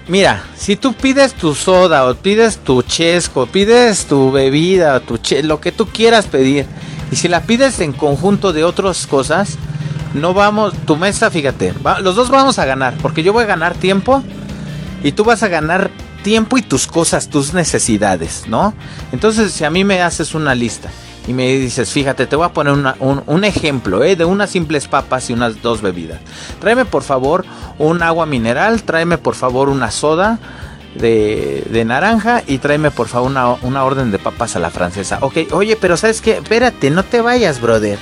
Mira, 0.09 0.43
si 0.57 0.77
tú 0.77 0.95
pides 0.95 1.35
tu 1.35 1.55
soda 1.55 2.09
o 2.09 2.15
pides 2.15 2.57
tu 2.59 2.83
chesco, 2.83 3.47
pides 3.47 4.07
tu 4.07 4.31
bebida, 4.31 5.01
tu 5.01 5.19
lo 5.43 5.61
que 5.61 5.71
tú 5.71 5.87
quieras 5.87 6.27
pedir, 6.27 6.67
y 7.11 7.17
si 7.17 7.29
la 7.29 7.43
pides 7.43 7.81
en 7.81 7.93
conjunto 7.93 8.53
de 8.53 8.65
otras 8.65 9.07
cosas, 9.07 9.57
no 10.15 10.35
vamos, 10.35 10.75
tu 10.87 10.97
mesa, 10.97 11.31
fíjate, 11.31 11.75
los 12.03 12.17
dos 12.17 12.31
vamos 12.31 12.59
a 12.59 12.65
ganar, 12.65 12.95
porque 13.01 13.23
yo 13.23 13.33
voy 13.33 13.45
a 13.45 13.47
ganar 13.47 13.75
tiempo 13.75 14.23
y 15.03 15.13
tú 15.13 15.25
vas 15.25 15.43
a 15.43 15.49
ganar 15.49 15.91
tiempo 16.23 16.59
y 16.59 16.63
tus 16.63 16.87
cosas, 16.87 17.29
tus 17.29 17.55
necesidades, 17.55 18.45
¿no? 18.49 18.75
Entonces, 19.13 19.53
si 19.53 19.65
a 19.65 19.71
mí 19.71 19.85
me 19.85 20.03
haces 20.03 20.35
una 20.35 20.55
lista 20.55 20.91
y 21.27 21.33
me 21.33 21.47
dices, 21.57 21.91
fíjate, 21.91 22.27
te 22.27 22.37
voy 22.37 22.47
a 22.47 22.53
poner 22.53 22.73
un, 22.73 23.23
un, 23.27 23.45
ejemplo 23.45 24.03
¿eh? 24.03 24.17
de 24.17 24.25
unas 24.25 24.51
simples 24.51 24.89
papas 24.89 25.29
y 25.29 25.35
unas 25.35 25.61
dos 25.61 25.83
bebidas. 25.83 26.21
Tráeme 26.59 26.87
por 26.87 27.03
favor 27.03 27.45
un 27.79 28.03
agua 28.03 28.25
mineral, 28.25 28.83
tráeme 28.83 29.19
por 29.19 29.35
favor 29.35 29.69
una 29.69 29.91
soda, 29.91 30.39
de, 30.95 31.85
naranja 31.87 32.43
y 32.47 32.59
tráeme 32.59 32.91
por 32.91 33.09
favor 33.09 33.31
una, 33.63 33.85
orden 33.85 34.11
de 34.11 34.19
papas 34.19 34.57
a 34.57 34.59
la 34.59 34.71
francesa. 34.71 35.19
Ok, 35.21 35.53
oye, 35.53 35.77
pero 35.77 35.97
¿sabes 35.97 36.21
qué? 36.21 36.33
Espérate, 36.33 36.91
no 36.91 37.05
te 37.05 37.21
vayas, 37.21 37.61
brother. 37.61 37.99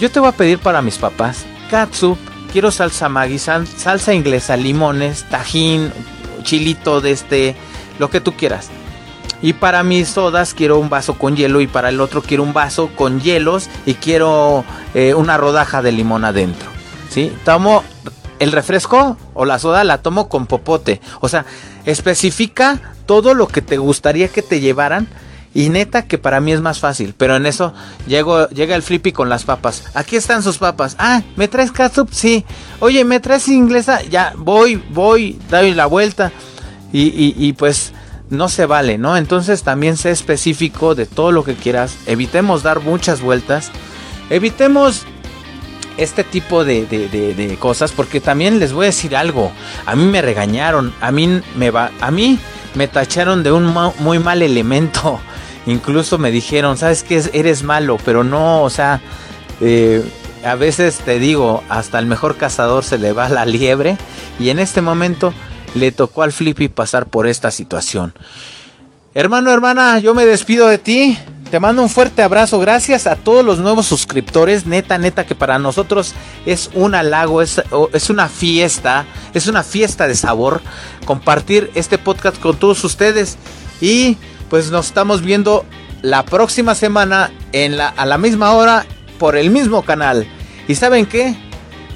Yo 0.00 0.10
te 0.10 0.20
voy 0.20 0.28
a 0.28 0.32
pedir 0.32 0.58
para 0.58 0.82
mis 0.82 0.98
papas 0.98 1.44
katsup, 1.70 2.18
quiero 2.52 2.70
salsa 2.70 3.08
Maggi, 3.08 3.38
salsa 3.38 4.14
inglesa, 4.14 4.56
limones, 4.56 5.24
tajín, 5.28 5.92
chilito 6.42 7.00
de 7.00 7.12
este, 7.12 7.56
lo 7.98 8.10
que 8.10 8.20
tú 8.20 8.32
quieras. 8.32 8.70
Y 9.40 9.52
para 9.52 9.84
mis 9.84 10.08
sodas 10.08 10.52
quiero 10.52 10.78
un 10.78 10.88
vaso 10.88 11.14
con 11.14 11.36
hielo 11.36 11.60
y 11.60 11.68
para 11.68 11.90
el 11.90 12.00
otro 12.00 12.22
quiero 12.22 12.42
un 12.42 12.52
vaso 12.52 12.90
con 12.96 13.20
hielos 13.20 13.68
y 13.86 13.94
quiero 13.94 14.64
eh, 14.94 15.14
una 15.14 15.36
rodaja 15.36 15.80
de 15.80 15.92
limón 15.92 16.24
adentro. 16.24 16.68
¿Sí? 17.08 17.32
Tomo 17.44 17.84
el 18.40 18.52
refresco 18.52 19.16
o 19.34 19.44
la 19.44 19.58
soda 19.58 19.84
la 19.84 19.98
tomo 19.98 20.28
con 20.28 20.46
popote. 20.46 21.00
O 21.20 21.28
sea, 21.28 21.44
especifica 21.88 22.80
todo 23.06 23.34
lo 23.34 23.48
que 23.48 23.62
te 23.62 23.78
gustaría 23.78 24.28
que 24.28 24.42
te 24.42 24.60
llevaran. 24.60 25.08
Y 25.54 25.70
neta 25.70 26.02
que 26.02 26.18
para 26.18 26.40
mí 26.40 26.52
es 26.52 26.60
más 26.60 26.78
fácil. 26.78 27.14
Pero 27.16 27.34
en 27.34 27.46
eso 27.46 27.72
llego, 28.06 28.48
llega 28.50 28.76
el 28.76 28.82
flippy 28.82 29.12
con 29.12 29.30
las 29.30 29.44
papas. 29.44 29.84
Aquí 29.94 30.14
están 30.14 30.42
sus 30.42 30.58
papas. 30.58 30.94
Ah, 30.98 31.22
¿me 31.36 31.48
traes 31.48 31.72
ketchup? 31.72 32.10
Sí. 32.12 32.44
Oye, 32.80 33.04
¿me 33.04 33.18
traes 33.18 33.48
inglesa? 33.48 34.02
Ya, 34.02 34.34
voy, 34.36 34.76
voy, 34.90 35.38
doy 35.50 35.72
la 35.72 35.86
vuelta. 35.86 36.30
Y, 36.92 37.04
y, 37.08 37.34
y 37.36 37.54
pues 37.54 37.92
no 38.28 38.50
se 38.50 38.66
vale, 38.66 38.98
¿no? 38.98 39.16
Entonces 39.16 39.62
también 39.62 39.96
sé 39.96 40.10
específico 40.10 40.94
de 40.94 41.06
todo 41.06 41.32
lo 41.32 41.42
que 41.42 41.54
quieras. 41.54 41.96
Evitemos 42.06 42.62
dar 42.62 42.80
muchas 42.80 43.22
vueltas. 43.22 43.70
Evitemos 44.30 45.06
este 45.98 46.24
tipo 46.24 46.64
de, 46.64 47.56
cosas 47.60 47.92
porque 47.92 48.20
también 48.20 48.58
les 48.58 48.72
voy 48.72 48.84
a 48.84 48.86
decir 48.86 49.16
algo. 49.16 49.52
A 49.84 49.94
mí 49.94 50.04
me 50.04 50.22
regañaron, 50.22 50.94
a 51.00 51.10
mí 51.10 51.42
me 51.56 51.70
va, 51.70 51.90
a 52.00 52.10
mí 52.10 52.38
me 52.74 52.88
tacharon 52.88 53.42
de 53.42 53.52
un 53.52 53.74
muy 53.98 54.18
mal 54.18 54.40
elemento. 54.42 55.20
Incluso 55.66 56.16
me 56.16 56.30
dijeron, 56.30 56.78
sabes 56.78 57.02
que 57.02 57.22
eres 57.32 57.62
malo, 57.62 57.98
pero 58.04 58.24
no, 58.24 58.62
o 58.62 58.70
sea, 58.70 59.02
eh, 59.60 60.02
a 60.44 60.54
veces 60.54 60.98
te 60.98 61.18
digo, 61.18 61.62
hasta 61.68 61.98
el 61.98 62.06
mejor 62.06 62.36
cazador 62.36 62.84
se 62.84 62.96
le 62.96 63.12
va 63.12 63.28
la 63.28 63.44
liebre 63.44 63.98
y 64.38 64.50
en 64.50 64.60
este 64.60 64.80
momento 64.80 65.34
le 65.74 65.92
tocó 65.92 66.22
al 66.22 66.32
Flippy 66.32 66.68
pasar 66.68 67.06
por 67.06 67.26
esta 67.26 67.50
situación. 67.50 68.14
Hermano, 69.14 69.50
hermana, 69.50 69.98
yo 69.98 70.14
me 70.14 70.24
despido 70.24 70.68
de 70.68 70.78
ti. 70.78 71.18
Te 71.50 71.60
mando 71.60 71.82
un 71.82 71.88
fuerte 71.88 72.22
abrazo. 72.22 72.58
Gracias 72.58 73.06
a 73.06 73.16
todos 73.16 73.44
los 73.44 73.58
nuevos 73.58 73.86
suscriptores. 73.86 74.66
Neta, 74.66 74.98
neta, 74.98 75.26
que 75.26 75.34
para 75.34 75.58
nosotros 75.58 76.14
es 76.46 76.70
un 76.74 76.94
halago, 76.94 77.42
es, 77.42 77.62
es 77.92 78.10
una 78.10 78.28
fiesta, 78.28 79.06
es 79.34 79.46
una 79.46 79.62
fiesta 79.62 80.06
de 80.06 80.14
sabor 80.14 80.60
compartir 81.04 81.70
este 81.74 81.98
podcast 81.98 82.38
con 82.38 82.56
todos 82.56 82.84
ustedes. 82.84 83.36
Y 83.80 84.16
pues 84.50 84.70
nos 84.70 84.86
estamos 84.86 85.22
viendo 85.22 85.64
la 86.02 86.24
próxima 86.24 86.74
semana 86.74 87.30
en 87.52 87.76
la, 87.76 87.88
a 87.88 88.06
la 88.06 88.18
misma 88.18 88.52
hora 88.52 88.86
por 89.18 89.36
el 89.36 89.50
mismo 89.50 89.82
canal. 89.82 90.26
¿Y 90.66 90.74
saben 90.74 91.06
qué? 91.06 91.36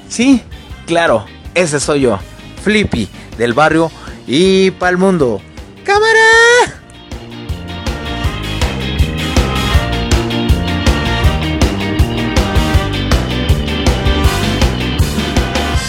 Sí, 0.09 0.41
claro, 0.85 1.25
ese 1.55 1.79
soy 1.79 2.01
yo, 2.01 2.19
Flippy, 2.63 3.07
del 3.37 3.53
barrio 3.53 3.91
y 4.27 4.71
para 4.71 4.91
el 4.91 4.97
mundo. 4.97 5.41
¡Cámara! 5.83 6.42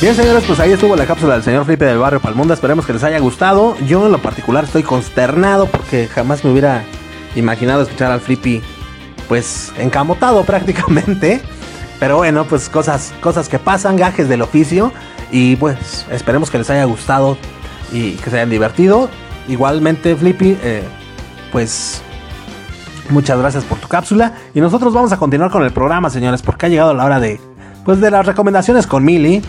Bien, 0.01 0.15
señores, 0.15 0.45
pues 0.47 0.61
ahí 0.61 0.73
estuvo 0.73 0.97
la 0.97 1.07
cápsula 1.07 1.35
del 1.35 1.43
señor 1.43 1.65
Felipe 1.65 1.87
del 1.87 1.99
Barrio 1.99 2.21
Palmunda. 2.21 2.53
Esperemos 2.53 2.85
que 2.85 2.93
les 2.93 3.03
haya 3.05 3.19
gustado. 3.21 3.77
Yo 3.87 4.05
en 4.05 4.13
lo 4.13 4.19
particular 4.19 4.65
estoy 4.65 4.83
consternado 4.83 5.67
porque 5.67 6.09
jamás 6.09 6.45
me 6.45 6.51
hubiera 6.51 6.85
imaginado 7.37 7.83
escuchar 7.83 8.13
al 8.13 8.21
Flippy, 8.21 8.61
pues, 9.29 9.73
encamotado 9.79 10.43
prácticamente. 10.47 11.41
Pero 12.01 12.19
bueno, 12.19 12.45
pues 12.45 12.69
cosas, 12.69 13.15
cosas 13.23 13.49
que 13.49 13.59
pasan, 13.59 13.97
gajes 13.97 14.29
del 14.29 14.43
oficio. 14.43 14.93
Y 15.31 15.57
pues 15.57 16.05
esperemos 16.11 16.51
que 16.51 16.59
les 16.59 16.69
haya 16.71 16.85
gustado 16.85 17.39
y 17.93 18.13
que 18.13 18.31
se 18.31 18.37
hayan 18.37 18.51
divertido. 18.51 19.09
Igualmente, 19.49 20.15
Flippy, 20.17 20.59
eh, 20.63 20.83
pues 21.51 22.03
muchas 23.11 23.39
gracias 23.39 23.65
por 23.65 23.79
tu 23.79 23.89
cápsula. 23.89 24.35
Y 24.55 24.61
nosotros 24.61 24.93
vamos 24.93 25.13
a 25.13 25.17
continuar 25.17 25.51
con 25.51 25.63
el 25.63 25.73
programa, 25.73 26.11
señores, 26.11 26.43
porque 26.43 26.67
ha 26.67 26.69
llegado 26.69 26.93
la 26.93 27.05
hora 27.05 27.21
de, 27.21 27.41
pues, 27.85 28.01
de 28.01 28.11
las 28.11 28.27
recomendaciones 28.27 28.87
con 28.87 29.05
Mili. 29.05 29.43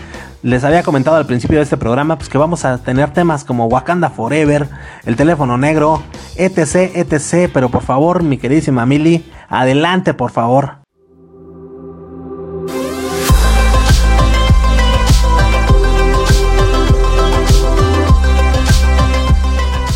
Les 0.46 0.62
había 0.62 0.84
comentado 0.84 1.16
al 1.16 1.26
principio 1.26 1.56
de 1.56 1.64
este 1.64 1.76
programa 1.76 2.18
pues 2.18 2.28
que 2.28 2.38
vamos 2.38 2.64
a 2.64 2.78
tener 2.78 3.12
temas 3.12 3.42
como 3.42 3.66
Wakanda 3.66 4.10
Forever, 4.10 4.68
el 5.04 5.16
teléfono 5.16 5.58
negro, 5.58 6.04
etc, 6.36 6.92
etc. 6.94 7.50
Pero 7.52 7.68
por 7.68 7.82
favor, 7.82 8.22
mi 8.22 8.38
queridísima 8.38 8.86
Mili, 8.86 9.28
adelante 9.48 10.14
por 10.14 10.30
favor. 10.30 10.78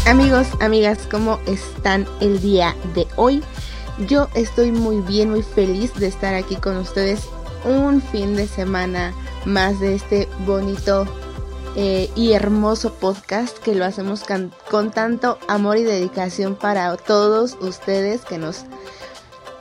Amigos, 0.05 0.49
amigas, 0.61 0.99
¿cómo 1.09 1.39
están 1.47 2.09
el 2.21 2.41
día 2.41 2.75
de 2.97 3.07
hoy? 3.15 3.45
Yo 4.09 4.27
estoy 4.35 4.73
muy 4.73 5.01
bien, 5.03 5.31
muy 5.31 5.45
feliz 5.45 5.95
de 5.95 6.09
estar 6.09 6.35
aquí 6.35 6.57
con 6.57 6.77
ustedes 6.77 7.29
un 7.65 8.03
fin 8.03 8.35
de 8.35 8.49
semana 8.49 9.13
más 9.45 9.81
de 9.81 9.95
este 9.95 10.29
bonito 10.47 11.07
eh, 11.77 12.11
y 12.17 12.33
hermoso 12.33 12.93
podcast 12.95 13.59
que 13.59 13.75
lo 13.75 13.85
hacemos 13.85 14.25
con 14.71 14.91
tanto 14.91 15.39
amor 15.49 15.77
y 15.77 15.85
dedicación 15.85 16.57
para 16.57 16.97
todos 16.97 17.57
ustedes 17.61 18.25
que 18.25 18.39
nos 18.39 18.65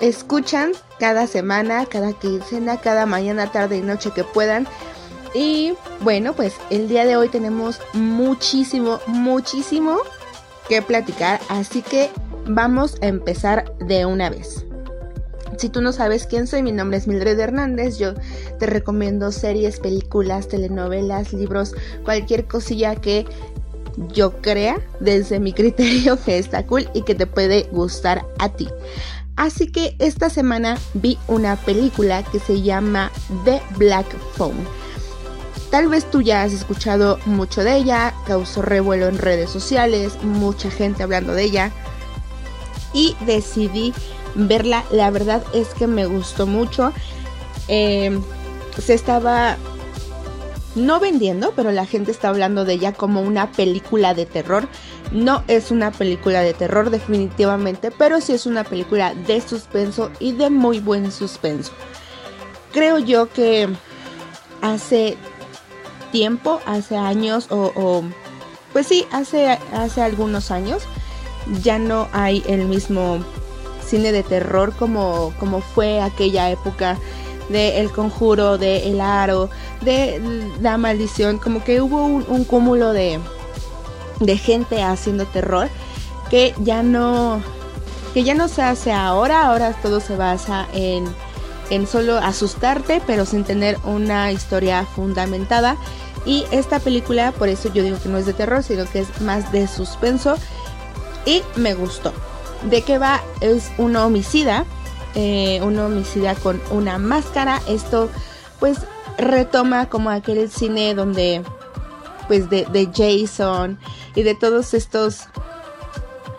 escuchan 0.02 0.72
cada 1.00 1.28
semana, 1.28 1.86
cada 1.86 2.14
quincena, 2.14 2.78
cada 2.78 3.06
mañana, 3.06 3.52
tarde 3.52 3.78
y 3.78 3.82
noche 3.82 4.12
que 4.12 4.24
puedan. 4.24 4.68
Y 5.34 5.74
bueno, 6.02 6.34
pues 6.34 6.56
el 6.70 6.88
día 6.88 7.06
de 7.06 7.16
hoy 7.16 7.30
tenemos 7.30 7.80
muchísimo, 7.94 9.00
muchísimo 9.08 9.98
que 10.68 10.82
platicar, 10.82 11.40
así 11.50 11.82
que 11.82 12.10
vamos 12.48 12.98
a 13.02 13.08
empezar 13.08 13.72
de 13.78 14.06
una 14.06 14.30
vez. 14.30 14.66
Si 15.60 15.68
tú 15.68 15.82
no 15.82 15.92
sabes 15.92 16.26
quién 16.26 16.48
soy, 16.48 16.64
mi 16.64 16.72
nombre 16.72 16.98
es 17.00 17.06
Mildred 17.06 17.38
Hernández. 17.38 17.98
Yo 17.98 18.14
te 18.60 18.66
recomiendo 18.66 19.30
series, 19.34 19.82
películas, 19.82 20.48
telenovelas, 20.48 21.34
libros, 21.34 21.76
cualquier 22.06 22.46
cosilla 22.46 22.96
que 22.96 23.26
yo 24.14 24.42
crea 24.42 24.80
desde 25.02 25.42
mi 25.42 25.52
criterio 25.52 26.18
que 26.24 26.38
está 26.38 26.66
cool 26.66 26.90
y 26.94 27.02
que 27.02 27.14
te 27.14 27.28
puede 27.28 27.64
gustar 27.74 28.26
a 28.40 28.48
ti. 28.48 28.70
Así 29.36 29.70
que 29.70 29.98
esta 30.00 30.30
semana 30.30 30.78
vi 30.94 31.18
una 31.28 31.58
película 31.58 32.24
que 32.24 32.40
se 32.40 32.62
llama 32.62 33.12
The 33.44 33.62
Black 33.76 34.08
Phone. 34.38 34.66
Tal 35.72 35.90
vez 35.90 36.10
tú 36.10 36.22
ya 36.22 36.44
has 36.44 36.54
escuchado 36.54 37.20
mucho 37.26 37.66
de 37.66 37.76
ella, 37.76 38.14
causó 38.26 38.62
revuelo 38.62 39.08
en 39.08 39.18
redes 39.18 39.50
sociales, 39.50 40.14
mucha 40.24 40.72
gente 40.72 41.04
hablando 41.04 41.34
de 41.34 41.44
ella 41.44 41.72
y 42.94 43.16
decidí 43.26 43.94
verla. 44.36 44.84
La 44.92 45.10
verdad 45.12 45.44
es 45.54 45.70
que 45.70 45.88
me 45.88 46.06
gustó 46.06 46.48
mucho. 46.48 46.94
Em, 47.68 48.22
se 48.78 48.94
estaba 48.94 49.58
no 50.76 51.00
vendiendo, 51.00 51.54
pero 51.56 51.72
la 51.72 51.86
gente 51.86 52.12
está 52.12 52.30
hablando 52.30 52.66
de 52.66 52.74
ella 52.74 52.94
como 52.94 53.22
una 53.22 53.52
película 53.52 54.14
de 54.14 54.26
terror. 54.26 54.68
No 55.12 55.44
es 55.48 55.72
una 55.72 55.92
película 55.92 56.42
de 56.42 56.54
terror 56.54 56.90
definitivamente, 56.90 57.92
pero 57.92 58.22
sí 58.22 58.34
es 58.34 58.46
una 58.46 58.64
película 58.64 59.14
de 59.14 59.42
suspenso 59.42 60.12
y 60.20 60.34
de 60.34 60.50
muy 60.50 60.80
buen 60.80 61.12
suspenso. 61.12 61.72
Creo 62.72 63.00
yo 63.00 63.30
que 63.30 63.68
hace 64.62 65.18
tiempo, 66.12 66.60
hace 66.66 66.98
años 66.98 67.48
o, 67.50 68.04
pues 68.74 68.88
sí, 68.88 69.06
hace, 69.12 69.58
hace 69.74 70.02
algunos 70.02 70.52
años 70.52 70.84
ya 71.62 71.80
no 71.80 72.08
hay 72.12 72.44
el 72.48 72.66
mismo 72.66 73.24
cine 73.90 74.12
de 74.12 74.24
terror 74.24 74.74
como, 74.78 75.34
como 75.40 75.62
fue 75.62 76.02
aquella 76.02 76.50
época 76.50 76.98
de 77.50 77.80
El 77.80 77.92
Conjuro, 77.92 78.58
de 78.58 78.90
El 78.90 79.02
Aro, 79.02 79.50
de 79.82 80.22
La 80.62 80.78
Maldición, 80.78 81.40
como 81.40 81.64
que 81.64 81.82
hubo 81.82 82.06
un, 82.06 82.44
cúmulo 82.46 82.94
de, 82.94 83.20
de 84.20 84.38
gente 84.38 84.84
haciendo 84.84 85.26
terror 85.26 85.70
que 86.30 86.54
ya 86.60 86.84
no 86.84 87.42
que 88.14 88.24
ya 88.24 88.34
no 88.34 88.48
se 88.48 88.62
hace 88.62 88.92
ahora, 88.92 89.46
ahora 89.46 89.74
todo 89.82 90.00
se 90.00 90.16
basa 90.16 90.68
en, 90.74 91.06
en 91.70 91.86
solo 91.86 92.18
asustarte, 92.18 93.02
pero 93.06 93.26
sin 93.26 93.44
tener 93.44 93.78
una 93.84 94.32
historia 94.32 94.86
fundamentada. 94.86 95.78
Y 96.26 96.46
esta 96.52 96.80
película, 96.80 97.32
por 97.32 97.50
eso 97.50 97.72
yo 97.72 97.84
digo 97.84 97.98
que 98.02 98.10
no 98.10 98.18
es 98.18 98.26
de 98.26 98.34
terror, 98.34 98.64
sino 98.64 98.86
que 98.90 99.02
es 99.02 99.22
más 99.22 99.52
de 99.52 99.68
suspenso. 99.68 100.36
Y 101.26 101.44
me 101.56 101.76
gustó. 101.76 102.14
¿De 102.64 102.82
qué 102.82 102.98
va? 102.98 103.22
Es 103.42 103.72
un 103.78 103.96
homicida, 103.96 104.66
eh, 105.16 105.62
un 105.64 105.80
homicida 105.80 106.36
con 106.36 106.62
una 106.72 106.98
máscara. 106.98 107.62
Esto 107.68 108.10
pues 108.60 108.80
retoma 109.18 109.88
como 109.88 110.10
aquel 110.10 110.50
cine 110.50 110.94
donde 110.94 111.42
pues 112.28 112.50
de, 112.50 112.90
Jason 112.94 113.80
y 114.14 114.24
de 114.24 114.36
todos 114.36 114.74
estos 114.74 115.24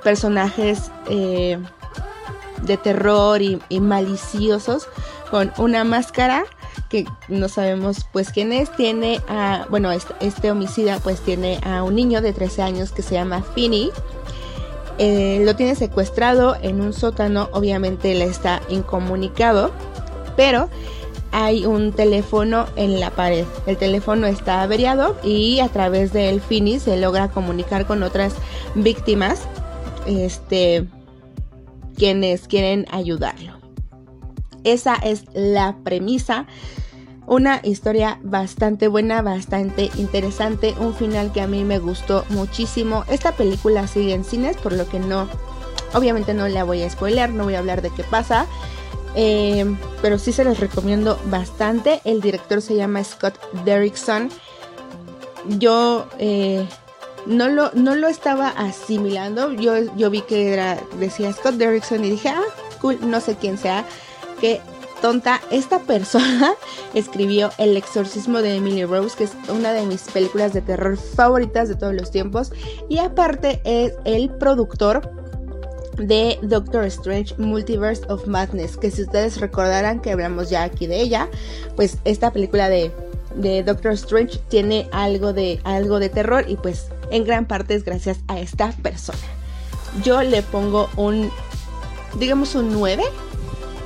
personajes 0.04 0.90
eh, 1.08 1.58
de 2.62 2.76
terror 2.76 3.42
y, 3.42 3.58
maliciosos 3.80 4.88
con 5.30 5.52
una 5.58 5.84
máscara 5.84 6.44
que 6.88 7.06
no 7.28 7.48
sabemos 7.48 8.06
pues 8.12 8.30
quién 8.30 8.52
es, 8.52 8.70
tiene 8.76 9.20
a, 9.28 9.66
bueno, 9.68 9.90
este, 9.90 10.14
este 10.20 10.50
homicida 10.50 10.98
pues 10.98 11.20
tiene 11.20 11.58
a 11.64 11.82
un 11.82 11.94
niño 11.94 12.20
de 12.20 12.32
13 12.32 12.62
años 12.62 12.92
que 12.92 13.02
se 13.02 13.14
llama 13.14 13.42
Finney 13.54 13.90
eh, 15.02 15.40
lo 15.46 15.56
tiene 15.56 15.76
secuestrado 15.76 16.58
en 16.60 16.82
un 16.82 16.92
sótano, 16.92 17.48
obviamente 17.52 18.14
le 18.14 18.26
está 18.26 18.60
incomunicado, 18.68 19.70
pero 20.36 20.68
hay 21.32 21.64
un 21.64 21.94
teléfono 21.94 22.66
en 22.76 23.00
la 23.00 23.08
pared. 23.08 23.46
El 23.66 23.78
teléfono 23.78 24.26
está 24.26 24.60
averiado 24.60 25.16
y 25.24 25.60
a 25.60 25.68
través 25.68 26.12
del 26.12 26.42
Fini 26.42 26.78
se 26.78 26.98
logra 26.98 27.28
comunicar 27.28 27.86
con 27.86 28.02
otras 28.02 28.34
víctimas, 28.74 29.40
este, 30.04 30.86
quienes 31.96 32.46
quieren 32.46 32.84
ayudarlo. 32.90 33.54
Esa 34.64 34.96
es 34.96 35.24
la 35.32 35.78
premisa 35.82 36.46
una 37.30 37.60
historia 37.62 38.18
bastante 38.24 38.88
buena, 38.88 39.22
bastante 39.22 39.88
interesante, 39.94 40.74
un 40.80 40.92
final 40.96 41.30
que 41.30 41.40
a 41.40 41.46
mí 41.46 41.62
me 41.62 41.78
gustó 41.78 42.24
muchísimo. 42.30 43.04
Esta 43.06 43.30
película 43.30 43.86
sigue 43.86 44.14
en 44.14 44.24
cines, 44.24 44.56
por 44.56 44.72
lo 44.72 44.88
que 44.88 44.98
no, 44.98 45.28
obviamente 45.94 46.34
no 46.34 46.48
la 46.48 46.64
voy 46.64 46.82
a 46.82 46.90
spoiler, 46.90 47.30
no 47.30 47.44
voy 47.44 47.54
a 47.54 47.60
hablar 47.60 47.82
de 47.82 47.90
qué 47.90 48.02
pasa. 48.02 48.46
Eh, 49.14 49.64
pero 50.02 50.18
sí 50.18 50.32
se 50.32 50.44
les 50.44 50.58
recomiendo 50.58 51.20
bastante. 51.26 52.00
El 52.04 52.20
director 52.20 52.60
se 52.62 52.74
llama 52.74 53.04
Scott 53.04 53.38
Derrickson. 53.64 54.28
Yo 55.60 56.08
eh, 56.18 56.66
no, 57.26 57.48
lo, 57.48 57.70
no 57.74 57.94
lo 57.94 58.08
estaba 58.08 58.48
asimilando. 58.48 59.52
Yo, 59.52 59.94
yo 59.94 60.10
vi 60.10 60.22
que 60.22 60.76
decía 60.98 61.32
Scott 61.32 61.54
Derrickson 61.54 62.04
y 62.04 62.10
dije, 62.10 62.30
ah, 62.30 62.42
cool, 62.80 62.98
no 63.08 63.20
sé 63.20 63.36
quién 63.36 63.56
sea. 63.56 63.84
Que 64.40 64.60
tonta, 65.00 65.40
esta 65.50 65.80
persona 65.80 66.54
escribió 66.94 67.50
El 67.58 67.76
exorcismo 67.76 68.42
de 68.42 68.56
Emily 68.56 68.84
Rose, 68.84 69.16
que 69.16 69.24
es 69.24 69.32
una 69.48 69.72
de 69.72 69.86
mis 69.86 70.02
películas 70.02 70.52
de 70.52 70.60
terror 70.60 70.96
favoritas 70.96 71.68
de 71.68 71.74
todos 71.74 71.94
los 71.94 72.10
tiempos. 72.10 72.52
Y 72.88 72.98
aparte 72.98 73.60
es 73.64 73.94
el 74.04 74.30
productor 74.30 75.10
de 75.96 76.38
Doctor 76.42 76.84
Strange 76.84 77.34
Multiverse 77.38 78.02
of 78.08 78.26
Madness, 78.26 78.76
que 78.76 78.90
si 78.90 79.02
ustedes 79.02 79.40
recordarán 79.40 80.00
que 80.00 80.12
hablamos 80.12 80.50
ya 80.50 80.62
aquí 80.62 80.86
de 80.86 81.00
ella, 81.00 81.28
pues 81.76 81.98
esta 82.04 82.32
película 82.32 82.68
de, 82.68 82.92
Doctor 83.64 83.92
Strange 83.92 84.38
tiene 84.48 84.88
algo 84.90 85.32
de, 85.32 85.60
algo 85.62 86.00
de 86.00 86.08
terror 86.08 86.44
y 86.48 86.56
pues 86.56 86.88
en 87.12 87.24
gran 87.24 87.46
parte 87.46 87.74
es 87.74 87.84
gracias 87.84 88.18
a 88.26 88.40
esta 88.40 88.72
persona. 88.72 89.18
Yo 90.02 90.22
le 90.22 90.42
pongo 90.42 90.88
un, 90.96 91.30
digamos 92.18 92.54
un 92.54 92.72
9, 92.72 93.04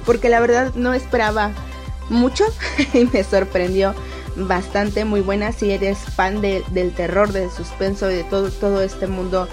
porque 0.05 0.28
la 0.28 0.40
verdad 0.40 0.72
no 0.74 0.94
esperaba 0.94 1.52
mucho 2.11 2.44
y 2.92 3.05
me 3.07 3.24
sorprendió 3.24 3.94
bastante, 4.36 5.05
muy 5.05 5.20
buena. 5.20 5.52
Si 5.52 5.70
eres 5.70 5.98
fan 5.98 6.40
del 6.40 6.92
terror, 6.94 7.32
del 7.32 7.50
suspenso 7.50 8.11
y 8.11 8.14
de 8.14 8.24
todo, 8.24 8.50
todo 8.50 8.82
este 8.82 9.07
mundo 9.07 9.48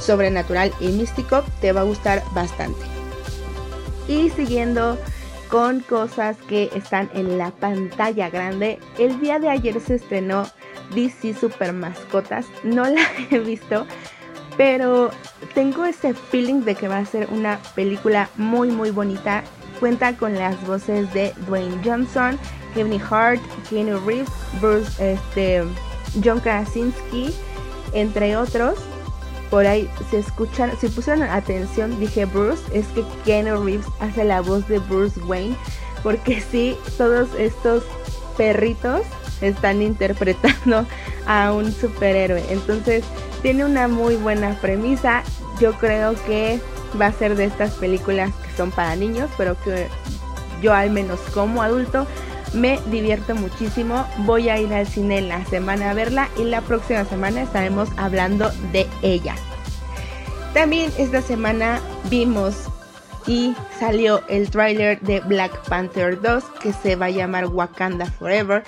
sobrenatural 0.00 0.72
y 0.80 0.88
místico, 0.88 1.42
te 1.60 1.72
va 1.72 1.82
a 1.82 1.84
gustar 1.84 2.22
bastante. 2.34 2.80
Y 4.08 4.30
siguiendo 4.30 4.98
con 5.48 5.80
cosas 5.80 6.36
que 6.48 6.70
están 6.74 7.10
en 7.14 7.38
la 7.38 7.50
pantalla 7.50 8.28
grande, 8.28 8.78
el 8.98 9.20
día 9.20 9.38
de 9.38 9.48
ayer 9.48 9.80
se 9.80 9.94
estrenó 9.94 10.46
DC 10.94 11.34
Super 11.34 11.72
Mascotas. 11.72 12.46
No 12.62 12.84
la 12.90 13.02
he 13.30 13.38
visto, 13.38 13.86
pero 14.56 15.10
tengo 15.54 15.84
ese 15.84 16.14
feeling 16.14 16.62
de 16.62 16.74
que 16.74 16.88
va 16.88 16.98
a 16.98 17.06
ser 17.06 17.28
una 17.30 17.60
película 17.74 18.28
muy 18.36 18.70
muy 18.70 18.90
bonita. 18.90 19.44
Cuenta 19.80 20.16
con 20.16 20.34
las 20.34 20.64
voces 20.66 21.12
de 21.12 21.32
Dwayne 21.46 21.80
Johnson, 21.84 22.38
Kevin 22.74 23.00
Hart, 23.10 23.40
Keanu 23.68 23.98
Reeves, 24.06 24.30
Bruce, 24.60 25.12
este, 25.12 25.64
John 26.24 26.40
Krasinski, 26.40 27.34
entre 27.92 28.36
otros. 28.36 28.78
Por 29.50 29.66
ahí 29.66 29.88
se 30.10 30.18
escuchan, 30.18 30.72
si 30.80 30.88
pusieron 30.88 31.22
atención, 31.22 31.98
dije 32.00 32.24
Bruce, 32.24 32.62
es 32.72 32.86
que 32.88 33.04
Keanu 33.24 33.62
Reeves 33.64 33.86
hace 34.00 34.24
la 34.24 34.40
voz 34.40 34.66
de 34.68 34.78
Bruce 34.78 35.20
Wayne, 35.20 35.56
porque 36.02 36.40
sí, 36.50 36.76
todos 36.98 37.28
estos 37.38 37.84
perritos 38.36 39.02
están 39.40 39.82
interpretando 39.82 40.86
a 41.26 41.52
un 41.52 41.72
superhéroe. 41.72 42.44
Entonces, 42.50 43.04
tiene 43.42 43.64
una 43.64 43.88
muy 43.88 44.16
buena 44.16 44.58
premisa. 44.60 45.22
Yo 45.60 45.74
creo 45.74 46.14
que 46.24 46.60
va 47.00 47.06
a 47.06 47.12
ser 47.12 47.36
de 47.36 47.44
estas 47.44 47.72
películas 47.74 48.30
que 48.44 48.56
son 48.56 48.70
para 48.70 48.96
niños, 48.96 49.30
pero 49.36 49.56
que 49.62 49.88
yo 50.62 50.72
al 50.72 50.90
menos 50.90 51.20
como 51.32 51.62
adulto 51.62 52.06
me 52.52 52.78
divierto 52.90 53.34
muchísimo. 53.34 54.06
Voy 54.18 54.48
a 54.48 54.58
ir 54.58 54.72
al 54.72 54.86
cine 54.86 55.20
la 55.20 55.44
semana 55.44 55.90
a 55.90 55.94
verla 55.94 56.28
y 56.38 56.44
la 56.44 56.60
próxima 56.60 57.04
semana 57.04 57.42
estaremos 57.42 57.88
hablando 57.96 58.50
de 58.72 58.86
ella. 59.02 59.34
También 60.54 60.92
esta 60.98 61.20
semana 61.20 61.80
vimos 62.10 62.68
y 63.26 63.54
salió 63.78 64.22
el 64.28 64.50
tráiler 64.50 65.00
de 65.00 65.20
Black 65.20 65.68
Panther 65.68 66.20
2 66.20 66.44
que 66.60 66.72
se 66.72 66.96
va 66.96 67.06
a 67.06 67.10
llamar 67.10 67.46
Wakanda 67.46 68.06
Forever. 68.06 68.62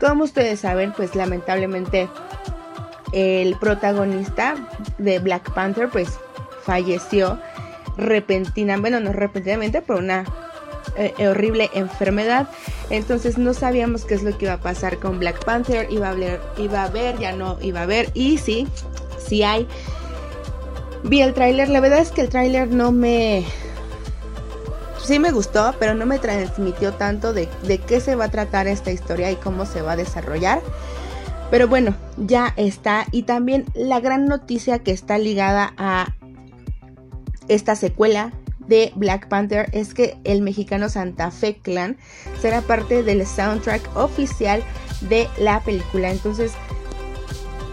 Como 0.00 0.24
ustedes 0.24 0.60
saben, 0.60 0.92
pues 0.92 1.14
lamentablemente 1.14 2.08
el 3.12 3.56
protagonista 3.56 4.54
de 4.98 5.18
Black 5.18 5.52
Panther 5.54 5.88
pues 5.88 6.18
falleció 6.64 7.38
repentinamente, 7.96 8.80
bueno, 8.80 9.00
no 9.00 9.12
repentinamente, 9.12 9.82
por 9.82 9.96
una 9.96 10.24
eh, 10.96 11.26
horrible 11.26 11.70
enfermedad. 11.74 12.48
Entonces 12.90 13.38
no 13.38 13.54
sabíamos 13.54 14.04
qué 14.04 14.14
es 14.14 14.22
lo 14.22 14.36
que 14.36 14.46
iba 14.46 14.54
a 14.54 14.60
pasar 14.60 14.98
con 14.98 15.18
Black 15.18 15.44
Panther. 15.44 15.90
Iba 15.90 16.10
a 16.10 16.14
ver, 16.14 16.40
iba 16.58 16.84
a 16.84 16.88
ver, 16.88 17.18
ya 17.18 17.32
no 17.32 17.58
iba 17.60 17.82
a 17.82 17.86
ver. 17.86 18.10
Y 18.14 18.38
sí, 18.38 18.68
sí 19.18 19.42
hay. 19.42 19.66
Vi 21.02 21.20
el 21.20 21.34
tráiler. 21.34 21.68
La 21.68 21.80
verdad 21.80 21.98
es 21.98 22.12
que 22.12 22.20
el 22.20 22.28
tráiler 22.28 22.68
no 22.68 22.92
me. 22.92 23.44
Sí 25.02 25.18
me 25.18 25.32
gustó, 25.32 25.74
pero 25.78 25.94
no 25.94 26.06
me 26.06 26.18
transmitió 26.18 26.94
tanto 26.94 27.32
de, 27.32 27.48
de 27.64 27.78
qué 27.78 28.00
se 28.00 28.14
va 28.14 28.26
a 28.26 28.30
tratar 28.30 28.68
esta 28.68 28.90
historia 28.90 29.30
y 29.30 29.36
cómo 29.36 29.66
se 29.66 29.82
va 29.82 29.92
a 29.92 29.96
desarrollar. 29.96 30.62
Pero 31.50 31.68
bueno, 31.68 31.94
ya 32.16 32.54
está. 32.56 33.06
Y 33.10 33.24
también 33.24 33.66
la 33.74 34.00
gran 34.00 34.26
noticia 34.26 34.78
que 34.78 34.92
está 34.92 35.18
ligada 35.18 35.74
a 35.76 36.14
esta 37.48 37.76
secuela 37.76 38.32
de 38.66 38.92
Black 38.94 39.28
Panther 39.28 39.68
es 39.72 39.94
que 39.94 40.16
el 40.24 40.42
mexicano 40.42 40.88
Santa 40.88 41.30
Fe 41.30 41.56
Clan 41.56 41.96
será 42.40 42.62
parte 42.62 43.02
del 43.02 43.26
soundtrack 43.26 43.96
oficial 43.96 44.62
de 45.02 45.28
la 45.38 45.60
película. 45.60 46.10
Entonces, 46.10 46.52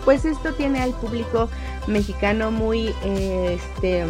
pues 0.05 0.26
esto 0.26 0.53
tiene 0.53 0.82
al 0.82 0.91
público 0.91 1.49
mexicano 1.88 2.51
muy, 2.51 2.93
este, 3.03 4.05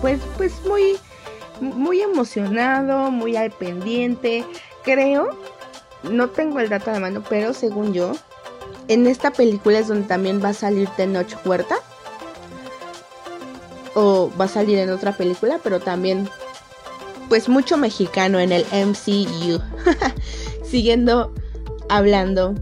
pues, 0.00 0.20
pues 0.36 0.52
muy, 0.66 0.96
muy 1.60 2.00
emocionado, 2.02 3.10
muy 3.10 3.36
al 3.36 3.50
pendiente. 3.50 4.44
Creo, 4.84 5.36
no 6.04 6.30
tengo 6.30 6.60
el 6.60 6.68
dato 6.68 6.90
a 6.90 6.94
la 6.94 7.00
mano, 7.00 7.22
pero 7.28 7.52
según 7.52 7.92
yo, 7.92 8.12
en 8.88 9.06
esta 9.06 9.32
película 9.32 9.78
es 9.78 9.88
donde 9.88 10.06
también 10.06 10.42
va 10.42 10.50
a 10.50 10.54
salir 10.54 10.88
Tenoch 10.96 11.34
Huerta 11.44 11.76
o 13.94 14.30
va 14.40 14.44
a 14.44 14.48
salir 14.48 14.78
en 14.78 14.90
otra 14.90 15.16
película, 15.16 15.60
pero 15.62 15.80
también 15.80 16.28
pues 17.28 17.48
mucho 17.48 17.76
mexicano 17.76 18.40
en 18.40 18.52
el 18.52 18.64
MCU. 18.72 19.60
Siguiendo 20.64 21.32
hablando 21.88 22.54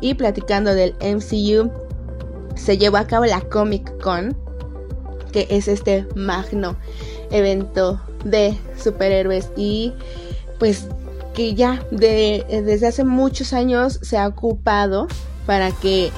y 0.00 0.14
platicando 0.14 0.74
del 0.74 0.94
MCU, 1.00 1.70
se 2.56 2.78
llevó 2.78 2.98
a 2.98 3.06
cabo 3.06 3.24
la 3.26 3.40
Comic 3.40 4.00
Con, 4.02 4.36
que 5.32 5.46
es 5.50 5.68
este 5.68 6.06
magno 6.14 6.76
evento 7.30 8.00
de 8.24 8.56
superhéroes 8.82 9.50
y 9.56 9.92
pues 10.58 10.86
que 11.34 11.54
ya 11.54 11.84
de, 11.90 12.46
desde 12.64 12.86
hace 12.86 13.04
muchos 13.04 13.52
años 13.52 13.98
se 14.02 14.16
ha 14.16 14.28
ocupado 14.28 15.08
para 15.46 15.72
que 15.72 16.10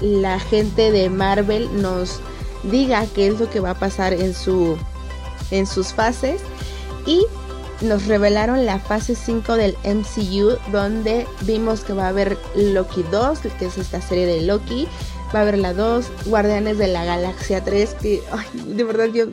la 0.00 0.38
gente 0.38 0.92
de 0.92 1.08
Marvel 1.08 1.68
nos 1.80 2.20
diga 2.70 3.06
qué 3.14 3.28
es 3.28 3.40
lo 3.40 3.50
que 3.50 3.60
va 3.60 3.70
a 3.70 3.78
pasar 3.78 4.12
en, 4.12 4.34
su, 4.34 4.76
en 5.50 5.66
sus 5.66 5.92
fases. 5.92 6.40
Y 7.06 7.26
nos 7.80 8.06
revelaron 8.06 8.64
la 8.64 8.78
fase 8.78 9.14
5 9.14 9.56
del 9.56 9.76
MCU, 9.84 10.56
donde 10.72 11.26
vimos 11.42 11.80
que 11.80 11.92
va 11.92 12.06
a 12.06 12.08
haber 12.08 12.38
Loki 12.54 13.04
2, 13.10 13.40
que 13.58 13.66
es 13.66 13.78
esta 13.78 14.00
serie 14.00 14.26
de 14.26 14.42
Loki. 14.42 14.88
Va 15.34 15.40
a 15.40 15.42
haber 15.42 15.58
la 15.58 15.74
2, 15.74 16.06
Guardianes 16.26 16.78
de 16.78 16.88
la 16.88 17.04
Galaxia 17.04 17.62
3, 17.62 17.94
que 17.94 18.22
de 18.54 18.84
verdad 18.84 19.06
yo, 19.06 19.26